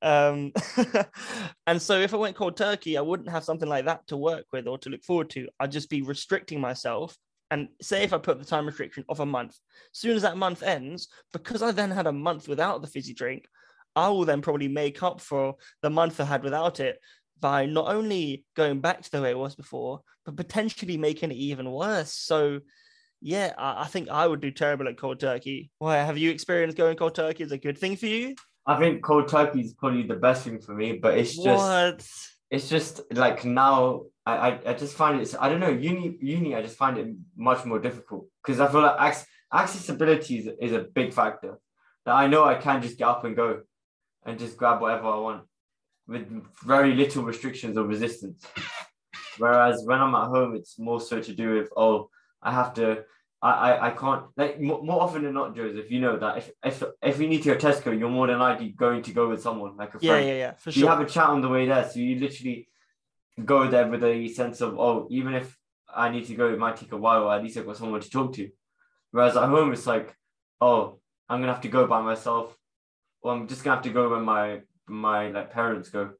Um, 0.01 0.51
and 1.67 1.81
so 1.81 1.99
if 1.99 2.13
I 2.13 2.17
went 2.17 2.35
cold 2.35 2.57
turkey, 2.57 2.97
I 2.97 3.01
wouldn't 3.01 3.29
have 3.29 3.43
something 3.43 3.69
like 3.69 3.85
that 3.85 4.07
to 4.07 4.17
work 4.17 4.45
with 4.51 4.67
or 4.67 4.77
to 4.79 4.89
look 4.89 5.03
forward 5.03 5.29
to. 5.31 5.47
I'd 5.59 5.71
just 5.71 5.89
be 5.89 6.01
restricting 6.01 6.59
myself 6.59 7.15
and 7.51 7.67
say 7.81 8.03
if 8.03 8.13
I 8.13 8.17
put 8.17 8.39
the 8.39 8.45
time 8.45 8.65
restriction 8.65 9.05
of 9.09 9.19
a 9.19 9.25
month, 9.27 9.55
soon 9.91 10.15
as 10.15 10.23
that 10.23 10.37
month 10.37 10.63
ends, 10.63 11.07
because 11.31 11.61
I 11.61 11.69
then 11.69 11.91
had 11.91 12.07
a 12.07 12.11
month 12.11 12.47
without 12.47 12.81
the 12.81 12.87
fizzy 12.87 13.13
drink, 13.13 13.45
I 13.95 14.09
will 14.09 14.25
then 14.25 14.41
probably 14.41 14.67
make 14.67 15.03
up 15.03 15.21
for 15.21 15.55
the 15.81 15.89
month 15.89 16.19
I 16.19 16.25
had 16.25 16.43
without 16.43 16.79
it 16.79 16.99
by 17.39 17.65
not 17.65 17.93
only 17.93 18.45
going 18.55 18.79
back 18.79 19.01
to 19.01 19.11
the 19.11 19.21
way 19.21 19.31
it 19.31 19.37
was 19.37 19.55
before, 19.55 20.01
but 20.25 20.37
potentially 20.37 20.97
making 20.97 21.31
it 21.31 21.37
even 21.37 21.71
worse. 21.71 22.13
So, 22.13 22.61
yeah, 23.21 23.53
I, 23.57 23.83
I 23.83 23.87
think 23.87 24.09
I 24.09 24.27
would 24.27 24.41
do 24.41 24.51
terrible 24.51 24.87
at 24.87 24.97
cold 24.97 25.19
turkey. 25.19 25.71
Why 25.79 25.97
have 25.97 26.17
you 26.17 26.31
experienced 26.31 26.77
going 26.77 26.97
cold 26.97 27.15
turkey? 27.15 27.43
Is 27.43 27.51
a 27.51 27.57
good 27.57 27.77
thing 27.77 27.97
for 27.97 28.07
you? 28.07 28.35
I 28.65 28.79
think 28.79 29.03
cold 29.03 29.27
turkey 29.27 29.61
is 29.61 29.73
probably 29.73 30.03
the 30.03 30.15
best 30.15 30.43
thing 30.43 30.59
for 30.59 30.73
me, 30.73 30.93
but 30.93 31.17
it's 31.17 31.35
just 31.35 31.45
what? 31.45 32.07
it's 32.49 32.69
just 32.69 33.01
like 33.11 33.43
now 33.43 34.03
I, 34.25 34.35
I, 34.35 34.59
I 34.67 34.73
just 34.73 34.95
find 34.95 35.19
it 35.19 35.35
I 35.37 35.49
don't 35.49 35.59
know 35.59 35.69
uni 35.69 36.17
uni 36.21 36.55
I 36.55 36.61
just 36.61 36.77
find 36.77 36.97
it 36.97 37.07
much 37.35 37.65
more 37.65 37.79
difficult 37.79 38.27
because 38.41 38.61
I 38.61 38.71
feel 38.71 38.81
like 38.81 39.17
accessibility 39.53 40.39
is, 40.39 40.49
is 40.59 40.73
a 40.73 40.79
big 40.79 41.13
factor. 41.13 41.59
That 42.05 42.15
I 42.15 42.27
know 42.27 42.43
I 42.43 42.55
can't 42.55 42.83
just 42.83 42.97
get 42.97 43.07
up 43.07 43.23
and 43.23 43.35
go, 43.35 43.61
and 44.25 44.39
just 44.39 44.57
grab 44.57 44.81
whatever 44.81 45.07
I 45.07 45.17
want 45.17 45.43
with 46.07 46.27
very 46.65 46.93
little 46.93 47.23
restrictions 47.23 47.77
or 47.77 47.85
resistance. 47.85 48.45
Whereas 49.37 49.83
when 49.85 49.99
I'm 49.99 50.15
at 50.15 50.27
home, 50.27 50.55
it's 50.55 50.77
more 50.77 51.01
so 51.01 51.21
to 51.21 51.33
do 51.33 51.55
with, 51.55 51.69
oh, 51.75 52.09
I 52.41 52.51
have 52.51 52.73
to, 52.75 53.03
I, 53.41 53.51
I, 53.51 53.87
I 53.87 53.89
can't, 53.91 54.25
like 54.37 54.59
more, 54.59 55.01
often 55.01 55.23
than 55.23 55.33
not, 55.33 55.55
Joseph, 55.55 55.89
you 55.89 56.01
know 56.01 56.17
that 56.17 56.37
if, 56.37 56.51
if, 56.63 56.83
if 57.01 57.19
you 57.19 57.27
need 57.27 57.43
to 57.43 57.53
go 57.53 57.57
to 57.57 57.67
Tesco, 57.67 57.97
you're 57.97 58.09
more 58.09 58.27
than 58.27 58.39
likely 58.39 58.69
going 58.69 59.01
to 59.03 59.11
go 59.11 59.29
with 59.29 59.41
someone, 59.41 59.75
like 59.77 59.95
a 59.95 59.99
friend. 59.99 60.25
Yeah, 60.25 60.31
yeah, 60.33 60.37
yeah, 60.37 60.51
for 60.53 60.71
sure. 60.71 60.81
You 60.81 60.87
have 60.87 61.01
a 61.01 61.05
chat 61.05 61.29
on 61.29 61.41
the 61.41 61.49
way 61.49 61.65
there. 61.65 61.89
So 61.89 61.99
you 61.99 62.19
literally 62.19 62.67
go 63.43 63.67
there 63.67 63.87
with 63.87 64.03
a 64.03 64.27
sense 64.29 64.61
of, 64.61 64.77
oh, 64.77 65.07
even 65.09 65.33
if 65.33 65.57
I 65.93 66.09
need 66.09 66.25
to 66.27 66.35
go, 66.35 66.49
it 66.53 66.59
might 66.59 66.77
take 66.77 66.91
a 66.91 66.97
while, 66.97 67.31
at 67.31 67.43
least 67.43 67.57
I've 67.57 67.65
got 67.65 67.77
someone 67.77 68.01
to 68.01 68.09
talk 68.09 68.33
to. 68.33 68.49
Whereas 69.11 69.37
at 69.37 69.49
home, 69.49 69.73
it's 69.73 69.87
like, 69.87 70.15
oh, 70.61 70.99
I'm 71.29 71.39
going 71.39 71.47
to 71.47 71.53
have 71.53 71.63
to 71.63 71.69
go 71.69 71.87
by 71.87 72.01
myself 72.01 72.55
well, 73.23 73.35
I'm 73.35 73.47
just 73.47 73.63
gonna 73.63 73.77
have 73.77 73.83
to 73.85 73.89
go 73.89 74.09
when 74.09 74.23
my 74.23 74.61
my 74.87 75.29
like 75.29 75.51
parents 75.51 75.89
go, 75.89 76.11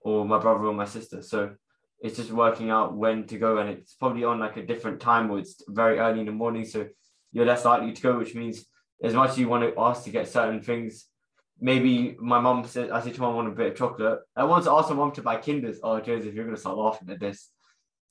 or 0.00 0.24
my 0.24 0.38
brother 0.38 0.64
or 0.64 0.74
my 0.74 0.86
sister. 0.86 1.22
So 1.22 1.54
it's 2.00 2.16
just 2.16 2.30
working 2.30 2.70
out 2.70 2.96
when 2.96 3.26
to 3.26 3.38
go, 3.38 3.58
and 3.58 3.68
it's 3.68 3.94
probably 3.94 4.24
on 4.24 4.40
like 4.40 4.56
a 4.56 4.66
different 4.66 5.00
time, 5.00 5.30
or 5.30 5.38
it's 5.38 5.62
very 5.68 5.98
early 5.98 6.20
in 6.20 6.26
the 6.26 6.32
morning, 6.32 6.64
so 6.64 6.86
you're 7.32 7.44
less 7.44 7.64
likely 7.64 7.92
to 7.92 8.02
go. 8.02 8.18
Which 8.18 8.34
means 8.34 8.64
as 9.02 9.14
much 9.14 9.30
as 9.30 9.38
you 9.38 9.48
want 9.48 9.62
to 9.64 9.78
ask 9.80 10.04
to 10.04 10.10
get 10.10 10.28
certain 10.28 10.62
things, 10.62 11.06
maybe 11.60 12.16
my 12.18 12.40
mom 12.40 12.66
said, 12.66 12.90
I 12.90 13.00
said 13.00 13.14
to 13.14 13.20
mom, 13.20 13.32
I 13.32 13.36
want 13.36 13.48
a 13.48 13.52
bit 13.52 13.72
of 13.72 13.76
chocolate. 13.76 14.20
I 14.34 14.44
want 14.44 14.64
to 14.64 14.72
ask 14.72 14.88
my 14.88 14.96
mom 14.96 15.12
to 15.12 15.22
buy 15.22 15.36
Kinders. 15.36 15.78
Oh, 15.82 16.00
Joseph, 16.00 16.34
you're 16.34 16.46
gonna 16.46 16.56
start 16.56 16.78
laughing 16.78 17.10
at 17.10 17.20
this. 17.20 17.50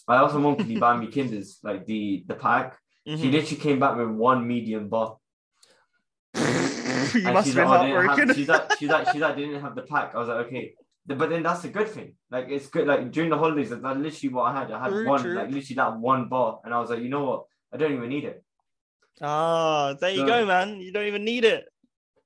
I 0.08 0.18
also 0.18 0.40
want 0.40 0.60
to 0.60 0.80
buy 0.80 0.96
me 0.96 1.08
Kinders, 1.08 1.58
like 1.64 1.88
the 1.88 2.24
the 2.28 2.36
pack. 2.36 2.78
Mm-hmm. 3.08 3.22
She 3.22 3.32
literally 3.32 3.62
came 3.62 3.80
back 3.80 3.98
with 3.98 4.10
one 4.10 4.48
medium 4.48 4.88
bar. 4.88 5.18
you 7.16 7.24
must 7.24 7.48
have 7.48 7.56
been 7.56 7.68
heartbroken. 7.68 8.28
Have, 8.28 8.38
she's 8.38 8.48
like, 8.48 8.78
she's 8.78 8.90
like, 8.90 9.12
she's 9.12 9.22
like, 9.22 9.36
didn't 9.36 9.62
have 9.62 9.76
the 9.76 9.84
pack. 9.84 10.16
I 10.16 10.20
was 10.20 10.28
like, 10.28 10.48
okay. 10.48 10.74
But 11.06 11.30
then 11.30 11.42
that's 11.42 11.64
a 11.64 11.70
good 11.70 11.88
thing. 11.88 12.14
Like 12.30 12.48
it's 12.50 12.68
good. 12.68 12.86
Like 12.88 13.12
during 13.12 13.30
the 13.30 13.38
holidays, 13.38 13.70
that's 13.70 13.82
literally 13.82 14.34
what 14.34 14.44
I 14.44 14.60
had. 14.60 14.72
I 14.72 14.84
had 14.84 14.90
true, 14.90 15.08
one, 15.08 15.22
true. 15.22 15.34
like 15.34 15.50
literally 15.50 15.76
that 15.76 15.98
one 15.98 16.30
bar, 16.30 16.60
and 16.64 16.74
I 16.74 16.80
was 16.80 16.90
like, 16.90 17.02
you 17.02 17.10
know 17.10 17.24
what? 17.24 17.46
I 17.74 17.78
don't 17.78 17.94
even 17.94 18.10
need 18.10 18.26
it. 18.26 18.44
Ah, 19.22 19.96
there 20.00 20.14
so, 20.14 20.22
you 20.22 20.26
go, 20.28 20.46
man. 20.46 20.80
You 20.80 20.92
don't 20.92 21.08
even 21.08 21.26
need 21.26 21.46
it. 21.46 21.66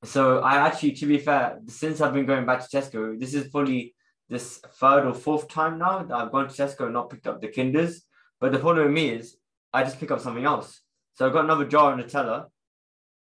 So 0.03 0.39
I 0.39 0.67
actually, 0.67 0.91
to 0.93 1.05
be 1.05 1.17
fair, 1.17 1.59
since 1.67 2.01
I've 2.01 2.13
been 2.13 2.25
going 2.25 2.45
back 2.45 2.67
to 2.67 2.77
Tesco, 2.77 3.17
this 3.17 3.33
is 3.33 3.47
fully 3.47 3.95
this 4.29 4.59
third 4.79 5.05
or 5.05 5.13
fourth 5.13 5.47
time 5.47 5.77
now 5.77 6.03
that 6.03 6.15
I've 6.15 6.31
gone 6.31 6.49
to 6.49 6.53
Tesco 6.53 6.81
and 6.81 6.93
not 6.93 7.09
picked 7.09 7.27
up 7.27 7.41
the 7.41 7.47
Kinders. 7.47 8.03
But 8.39 8.51
the 8.51 8.59
problem 8.59 8.87
with 8.87 8.93
me 8.93 9.09
is 9.09 9.37
I 9.71 9.83
just 9.83 9.99
pick 9.99 10.11
up 10.11 10.19
something 10.19 10.43
else. 10.43 10.81
So 11.13 11.25
I've 11.25 11.33
got 11.33 11.45
another 11.45 11.65
jar 11.65 11.93
of 11.93 11.99
Nutella 11.99 12.47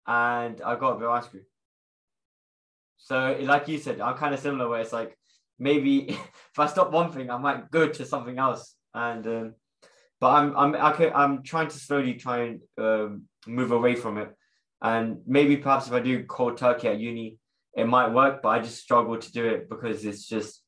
and 0.08 0.62
I 0.62 0.76
got 0.76 0.94
a 0.94 1.00
bit 1.00 1.08
of 1.08 1.12
ice 1.12 1.28
cream. 1.28 1.44
So, 2.98 3.38
like 3.42 3.68
you 3.68 3.78
said, 3.78 4.00
I'm 4.00 4.18
kind 4.18 4.34
of 4.34 4.40
similar 4.40 4.70
where 4.70 4.82
it's 4.82 4.94
like 4.94 5.18
maybe 5.60 6.10
if 6.10 6.60
I 6.60 6.68
stop 6.68 6.92
one 6.92 7.12
thing, 7.12 7.30
I 7.30 7.38
might 7.38 7.72
go 7.72 7.88
to 7.88 8.06
something 8.06 8.38
else. 8.38 8.76
And 8.94 9.26
um, 9.28 9.54
but 10.20 10.30
I'm 10.30 10.56
I'm 10.58 10.76
okay. 10.94 11.12
I'm 11.12 11.44
trying 11.44 11.70
to 11.70 11.80
slowly 11.80 12.16
try 12.16 12.44
and 12.44 12.62
um, 12.78 13.24
move 13.48 13.72
away 13.72 13.96
from 13.96 14.18
it. 14.18 14.30
And 14.82 15.22
maybe 15.26 15.58
perhaps 15.58 15.88
if 15.88 15.94
I 15.94 16.00
do 16.00 16.26
cold 16.26 16.58
turkey 16.58 16.88
at 16.88 17.00
uni, 17.00 17.38
it 17.76 17.88
might 17.88 18.12
work. 18.12 18.42
But 18.42 18.50
I 18.50 18.60
just 18.60 18.82
struggle 18.82 19.18
to 19.18 19.32
do 19.32 19.46
it 19.46 19.70
because 19.70 20.04
it's 20.04 20.28
just 20.28 20.62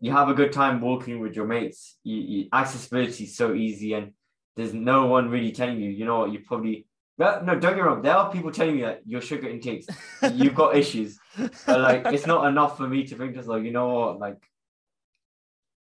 you 0.00 0.12
have 0.12 0.28
a 0.28 0.34
good 0.34 0.52
time 0.52 0.80
walking 0.80 1.20
with 1.20 1.34
your 1.34 1.46
mates. 1.46 1.96
You, 2.04 2.16
you, 2.16 2.48
accessibility 2.52 3.24
is 3.24 3.36
so 3.36 3.54
easy, 3.54 3.94
and 3.94 4.12
there's 4.56 4.74
no 4.74 5.06
one 5.06 5.28
really 5.28 5.52
telling 5.52 5.80
you. 5.80 5.90
You 5.90 6.04
know 6.04 6.20
what? 6.20 6.32
You 6.32 6.40
probably 6.40 6.87
no, 7.18 7.40
no, 7.42 7.58
don't 7.58 7.74
get 7.74 7.84
wrong. 7.84 8.02
There 8.02 8.14
are 8.14 8.30
people 8.30 8.52
telling 8.52 8.76
me 8.76 8.82
that 8.82 9.00
your 9.04 9.20
sugar 9.20 9.48
intakes, 9.48 9.86
you've 10.34 10.54
got 10.54 10.76
issues. 10.76 11.18
But 11.66 11.80
like, 11.80 12.06
it's 12.06 12.26
not 12.26 12.46
enough 12.46 12.76
for 12.76 12.86
me 12.86 13.04
to 13.04 13.16
think 13.16 13.34
just 13.34 13.48
like, 13.48 13.64
you 13.64 13.72
know 13.72 13.88
what, 13.88 14.18
like, 14.20 14.42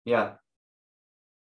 yeah. 0.05 0.33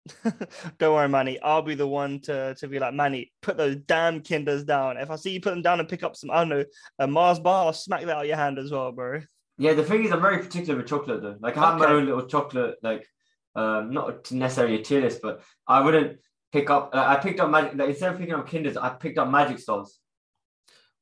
don't 0.78 0.94
worry, 0.94 1.10
Manny. 1.10 1.40
I'll 1.42 1.62
be 1.62 1.76
the 1.76 1.88
one 1.88 2.22
to, 2.22 2.56
to 2.56 2.68
be 2.68 2.80
like, 2.80 2.94
Manny, 2.94 3.32
put 3.42 3.58
those 3.58 3.76
damn 3.76 4.22
kinders 4.22 4.64
down. 4.64 4.98
If 4.98 5.10
I 5.12 5.18
see 5.18 5.32
you 5.32 5.42
put 5.42 5.52
them 5.52 5.62
down 5.62 5.80
and 5.82 5.90
pick 5.90 6.04
up 6.04 6.16
some, 6.16 6.32
I 6.32 6.40
don't 6.40 6.50
know, 6.50 6.66
a 7.00 7.08
Mars 7.08 7.40
bar, 7.40 7.66
I'll 7.66 7.74
smack 7.74 8.02
that 8.02 8.16
out 8.16 8.22
of 8.22 8.28
your 8.28 8.38
hand 8.38 8.60
as 8.60 8.72
well, 8.72 8.92
bro. 8.92 9.22
Yeah, 9.58 9.74
the 9.74 9.84
thing 9.84 10.04
is, 10.06 10.12
I'm 10.12 10.22
very 10.22 10.40
particular 10.40 10.78
with 10.78 10.88
chocolate 10.88 11.22
though. 11.22 11.38
Like, 11.40 11.58
I 11.58 11.72
have 11.72 11.82
okay. 11.82 11.86
my 11.86 11.92
own 11.92 12.06
little 12.06 12.26
chocolate, 12.26 12.76
like, 12.82 13.06
um, 13.56 13.92
not 13.92 14.32
necessarily 14.32 14.76
a 14.76 14.84
tier 14.84 15.02
list, 15.02 15.22
but 15.22 15.42
I 15.68 15.82
wouldn't 15.82 16.20
pick 16.54 16.70
up. 16.70 16.92
Uh, 16.96 17.04
I 17.06 17.16
picked 17.18 17.40
up 17.42 17.50
magic. 17.50 17.74
Like, 17.76 17.90
instead 17.90 18.14
of 18.14 18.18
picking 18.20 18.34
up 18.36 18.48
Kinders, 18.48 18.78
I 18.78 18.90
picked 18.90 19.18
up 19.18 19.30
Magic 19.30 19.60
Stars. 19.60 20.00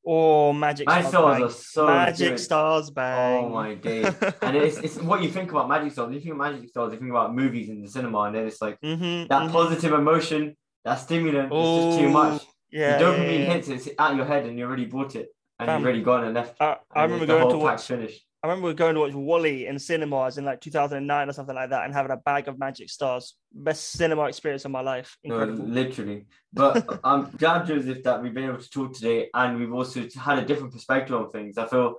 Oh, 0.04 0.52
Magic 0.52 0.86
Magic 0.88 1.08
Stars. 1.10 1.42
Are 1.42 1.50
so 1.50 1.86
Magic 1.86 2.30
good. 2.30 2.40
Stars 2.40 2.90
bang. 2.90 3.44
Oh 3.44 3.48
my 3.50 3.74
days! 3.88 4.06
and 4.42 4.56
it's, 4.56 4.78
it's 4.78 4.96
what 4.96 5.22
you 5.22 5.28
think 5.30 5.52
about 5.52 5.68
Magic 5.68 5.92
Stars. 5.92 6.12
You 6.12 6.18
think 6.20 6.32
of 6.32 6.38
Magic 6.38 6.68
Stars, 6.68 6.92
you 6.92 6.98
think 6.98 7.10
about 7.10 7.32
movies 7.36 7.68
in 7.68 7.80
the 7.82 7.88
cinema, 7.88 8.22
and 8.22 8.34
then 8.34 8.46
it's 8.48 8.60
like 8.60 8.80
Mhm, 8.80 9.28
that 9.28 9.42
mhm. 9.42 9.52
positive 9.52 9.92
emotion, 9.92 10.56
that 10.84 10.96
stimulant. 10.96 11.52
it's 11.52 11.84
just 11.86 11.98
too 12.00 12.08
much. 12.08 12.42
Oh, 12.42 12.46
Yeah, 12.70 12.98
the 12.98 13.04
yeah, 13.04 13.10
dopamine 13.12 13.38
yeah. 13.46 13.52
hits, 13.52 13.68
it's 13.68 13.88
out 13.98 14.16
your 14.16 14.24
head, 14.24 14.46
and 14.46 14.58
you 14.58 14.64
already 14.64 14.86
bought 14.86 15.14
it, 15.14 15.28
and 15.60 15.70
you've 15.70 15.84
already 15.84 16.02
gone 16.02 16.24
and 16.24 16.34
left. 16.34 16.56
I, 16.60 16.64
I 16.64 17.04
and 17.04 17.12
remember 17.12 17.26
the 17.26 17.32
going 17.34 17.42
whole 17.42 17.52
to 17.52 17.58
watch. 17.58 17.86
finished. 17.86 18.26
I 18.42 18.48
remember 18.48 18.72
going 18.74 18.94
to 18.94 19.00
watch 19.00 19.12
WALL-E 19.12 19.66
in 19.68 19.78
cinemas 19.78 20.36
in 20.36 20.44
like 20.44 20.60
2009 20.60 21.28
or 21.28 21.32
something 21.32 21.54
like 21.54 21.70
that, 21.70 21.84
and 21.84 21.94
having 21.94 22.10
a 22.10 22.16
bag 22.16 22.48
of 22.48 22.58
Magic 22.58 22.90
Stars. 22.90 23.36
Best 23.52 23.92
cinema 23.92 24.24
experience 24.24 24.64
of 24.64 24.72
my 24.72 24.80
life. 24.80 25.16
No, 25.22 25.44
literally. 25.44 26.26
But 26.52 26.88
um, 26.88 27.00
I'm 27.04 27.30
glad, 27.36 27.66
Joseph, 27.66 28.02
that 28.02 28.20
we've 28.20 28.34
been 28.34 28.48
able 28.48 28.58
to 28.58 28.70
talk 28.70 28.94
today, 28.94 29.28
and 29.32 29.60
we've 29.60 29.72
also 29.72 30.08
had 30.18 30.40
a 30.40 30.44
different 30.44 30.72
perspective 30.72 31.14
on 31.14 31.30
things. 31.30 31.56
I 31.56 31.68
feel 31.68 31.96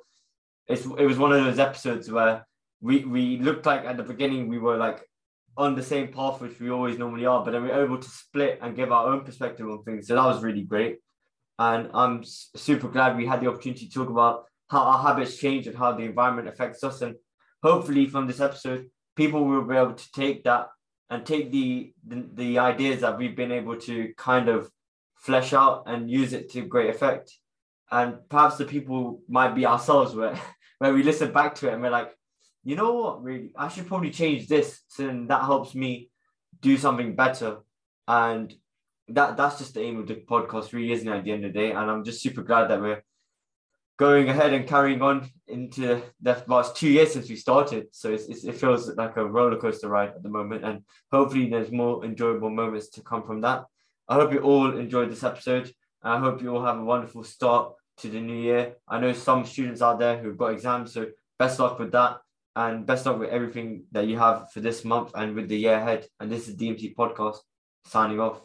it's 0.67 0.85
it 0.85 1.05
was 1.05 1.17
one 1.17 1.31
of 1.31 1.45
those 1.45 1.59
episodes 1.59 2.11
where 2.11 2.45
we 2.81 3.05
we 3.05 3.37
looked 3.37 3.65
like 3.65 3.85
at 3.85 3.95
the 3.95 4.03
beginning 4.03 4.49
we 4.49 4.59
were 4.59 4.75
like 4.75 5.01
on 5.55 5.75
the 5.75 5.83
same 5.83 6.11
path 6.11 6.41
which 6.41 6.59
we 6.59 6.71
always 6.71 6.97
normally 6.97 7.25
are, 7.25 7.45
but 7.45 7.51
then 7.51 7.63
we're 7.63 7.85
able 7.85 7.99
to 7.99 8.09
split 8.09 8.59
and 8.61 8.75
give 8.75 8.91
our 8.91 9.13
own 9.13 9.23
perspective 9.23 9.69
on 9.69 9.81
things. 9.83 10.07
So 10.07 10.15
that 10.15 10.25
was 10.25 10.43
really 10.43 10.63
great, 10.63 10.97
and 11.57 11.89
I'm 11.93 12.25
super 12.25 12.89
glad 12.89 13.15
we 13.15 13.25
had 13.25 13.39
the 13.39 13.47
opportunity 13.47 13.87
to 13.87 13.93
talk 13.93 14.09
about 14.09 14.43
how 14.70 14.82
our 14.82 14.99
habits 15.01 15.38
change 15.38 15.68
and 15.68 15.78
how 15.78 15.91
the 15.91 16.03
environment 16.03 16.47
affects 16.47 16.84
us, 16.84 17.01
and 17.01 17.16
hopefully 17.61 18.07
from 18.07 18.28
this 18.28 18.39
episode, 18.39 18.88
people 19.16 19.45
will 19.45 19.64
be 19.64 19.76
able 19.76 19.93
to 19.93 20.11
take 20.11 20.43
that 20.43 20.68
and 21.09 21.26
take 21.26 21.51
the, 21.51 21.93
the 22.07 22.26
the 22.34 22.59
ideas 22.59 23.01
that 23.01 23.18
we've 23.18 23.36
been 23.36 23.51
able 23.51 23.78
to 23.78 24.14
kind 24.18 24.49
of 24.49 24.70
flesh 25.16 25.53
out 25.53 25.84
and 25.86 26.09
use 26.09 26.34
it 26.34 26.49
to 26.51 26.61
great 26.61 26.89
effect. 26.89 27.32
And 27.91 28.18
perhaps 28.30 28.57
the 28.57 28.66
people 28.66 29.22
might 29.30 29.55
be 29.55 29.66
ourselves 29.66 30.16
where 30.16 30.39
where 30.80 30.93
we 30.93 31.03
listen 31.03 31.32
back 31.32 31.55
to 31.55 31.68
it 31.68 31.74
and 31.74 31.82
we're 31.82 31.89
like, 31.89 32.11
you 32.64 32.76
know 32.76 32.93
what, 32.93 33.24
really, 33.24 33.51
I 33.55 33.68
should 33.68 33.88
probably 33.88 34.09
change 34.11 34.47
this. 34.47 34.82
So 34.88 35.05
then 35.05 35.28
that 35.28 35.43
helps 35.43 35.76
me 35.76 36.09
do 36.61 36.78
something 36.78 37.16
better. 37.16 37.57
And 38.07 38.53
that 39.09 39.38
that's 39.38 39.59
just 39.59 39.74
the 39.74 39.82
aim 39.82 39.99
of 39.99 40.07
the 40.07 40.16
podcast, 40.16 40.74
really, 40.74 40.91
isn't 40.93 41.07
it, 41.07 41.18
at 41.18 41.24
the 41.24 41.32
end 41.32 41.45
of 41.45 41.53
the 41.53 41.59
day? 41.59 41.72
And 41.72 41.91
I'm 41.91 42.03
just 42.03 42.22
super 42.22 42.41
glad 42.41 42.70
that 42.70 42.82
we're 42.82 43.03
going 44.04 44.28
ahead 44.28 44.51
and 44.51 44.68
carrying 44.68 45.01
on 45.01 45.30
into 45.47 46.01
the 46.22 46.43
last 46.47 46.76
two 46.76 46.89
years 46.89 47.14
since 47.14 47.30
we 47.30 47.38
started. 47.38 47.88
So 47.93 48.12
it's, 48.12 48.26
it's, 48.26 48.43
it 48.43 48.58
feels 48.58 48.93
like 48.97 49.16
a 49.16 49.26
roller 49.26 49.58
coaster 49.58 49.88
ride 49.88 50.10
at 50.10 50.22
the 50.22 50.36
moment. 50.38 50.66
And 50.66 50.82
hopefully 51.10 51.49
there's 51.49 51.72
more 51.72 52.04
enjoyable 52.04 52.49
moments 52.49 52.89
to 52.95 53.01
come 53.01 53.24
from 53.24 53.39
that. 53.41 53.64
I 54.10 54.16
hope 54.16 54.34
you 54.34 54.39
all 54.39 54.78
enjoyed 54.78 55.10
this 55.10 55.24
episode. 55.24 55.72
I 56.01 56.20
hope 56.20 56.41
you 56.41 56.54
all 56.54 56.66
have 56.66 56.80
a 56.80 56.84
wonderful 56.84 57.24
start 57.24 57.76
to 57.99 58.10
the 58.10 58.20
new 58.20 58.41
year. 58.49 58.76
I 58.89 58.99
know 58.99 59.14
some 59.14 59.45
students 59.45 59.82
out 59.82 59.99
there 59.99 60.18
who've 60.18 60.38
got 60.38 60.51
exams, 60.51 60.93
so 60.93 61.08
best 61.39 61.58
luck 61.60 61.80
with 61.80 61.93
that. 61.93 62.18
And 62.58 62.86
best 62.86 63.06
luck 63.06 63.20
with 63.20 63.30
everything 63.30 63.86
that 63.93 64.08
you 64.08 64.18
have 64.18 64.51
for 64.51 64.60
this 64.60 64.84
month 64.84 65.12
and 65.16 65.34
with 65.34 65.47
the 65.47 65.58
year 65.58 65.76
ahead. 65.76 66.08
And 66.20 66.30
this 66.30 66.49
is 66.49 66.58
DMC 66.58 66.93
Podcast 66.93 67.38
signing 67.86 68.20
off. 68.20 68.41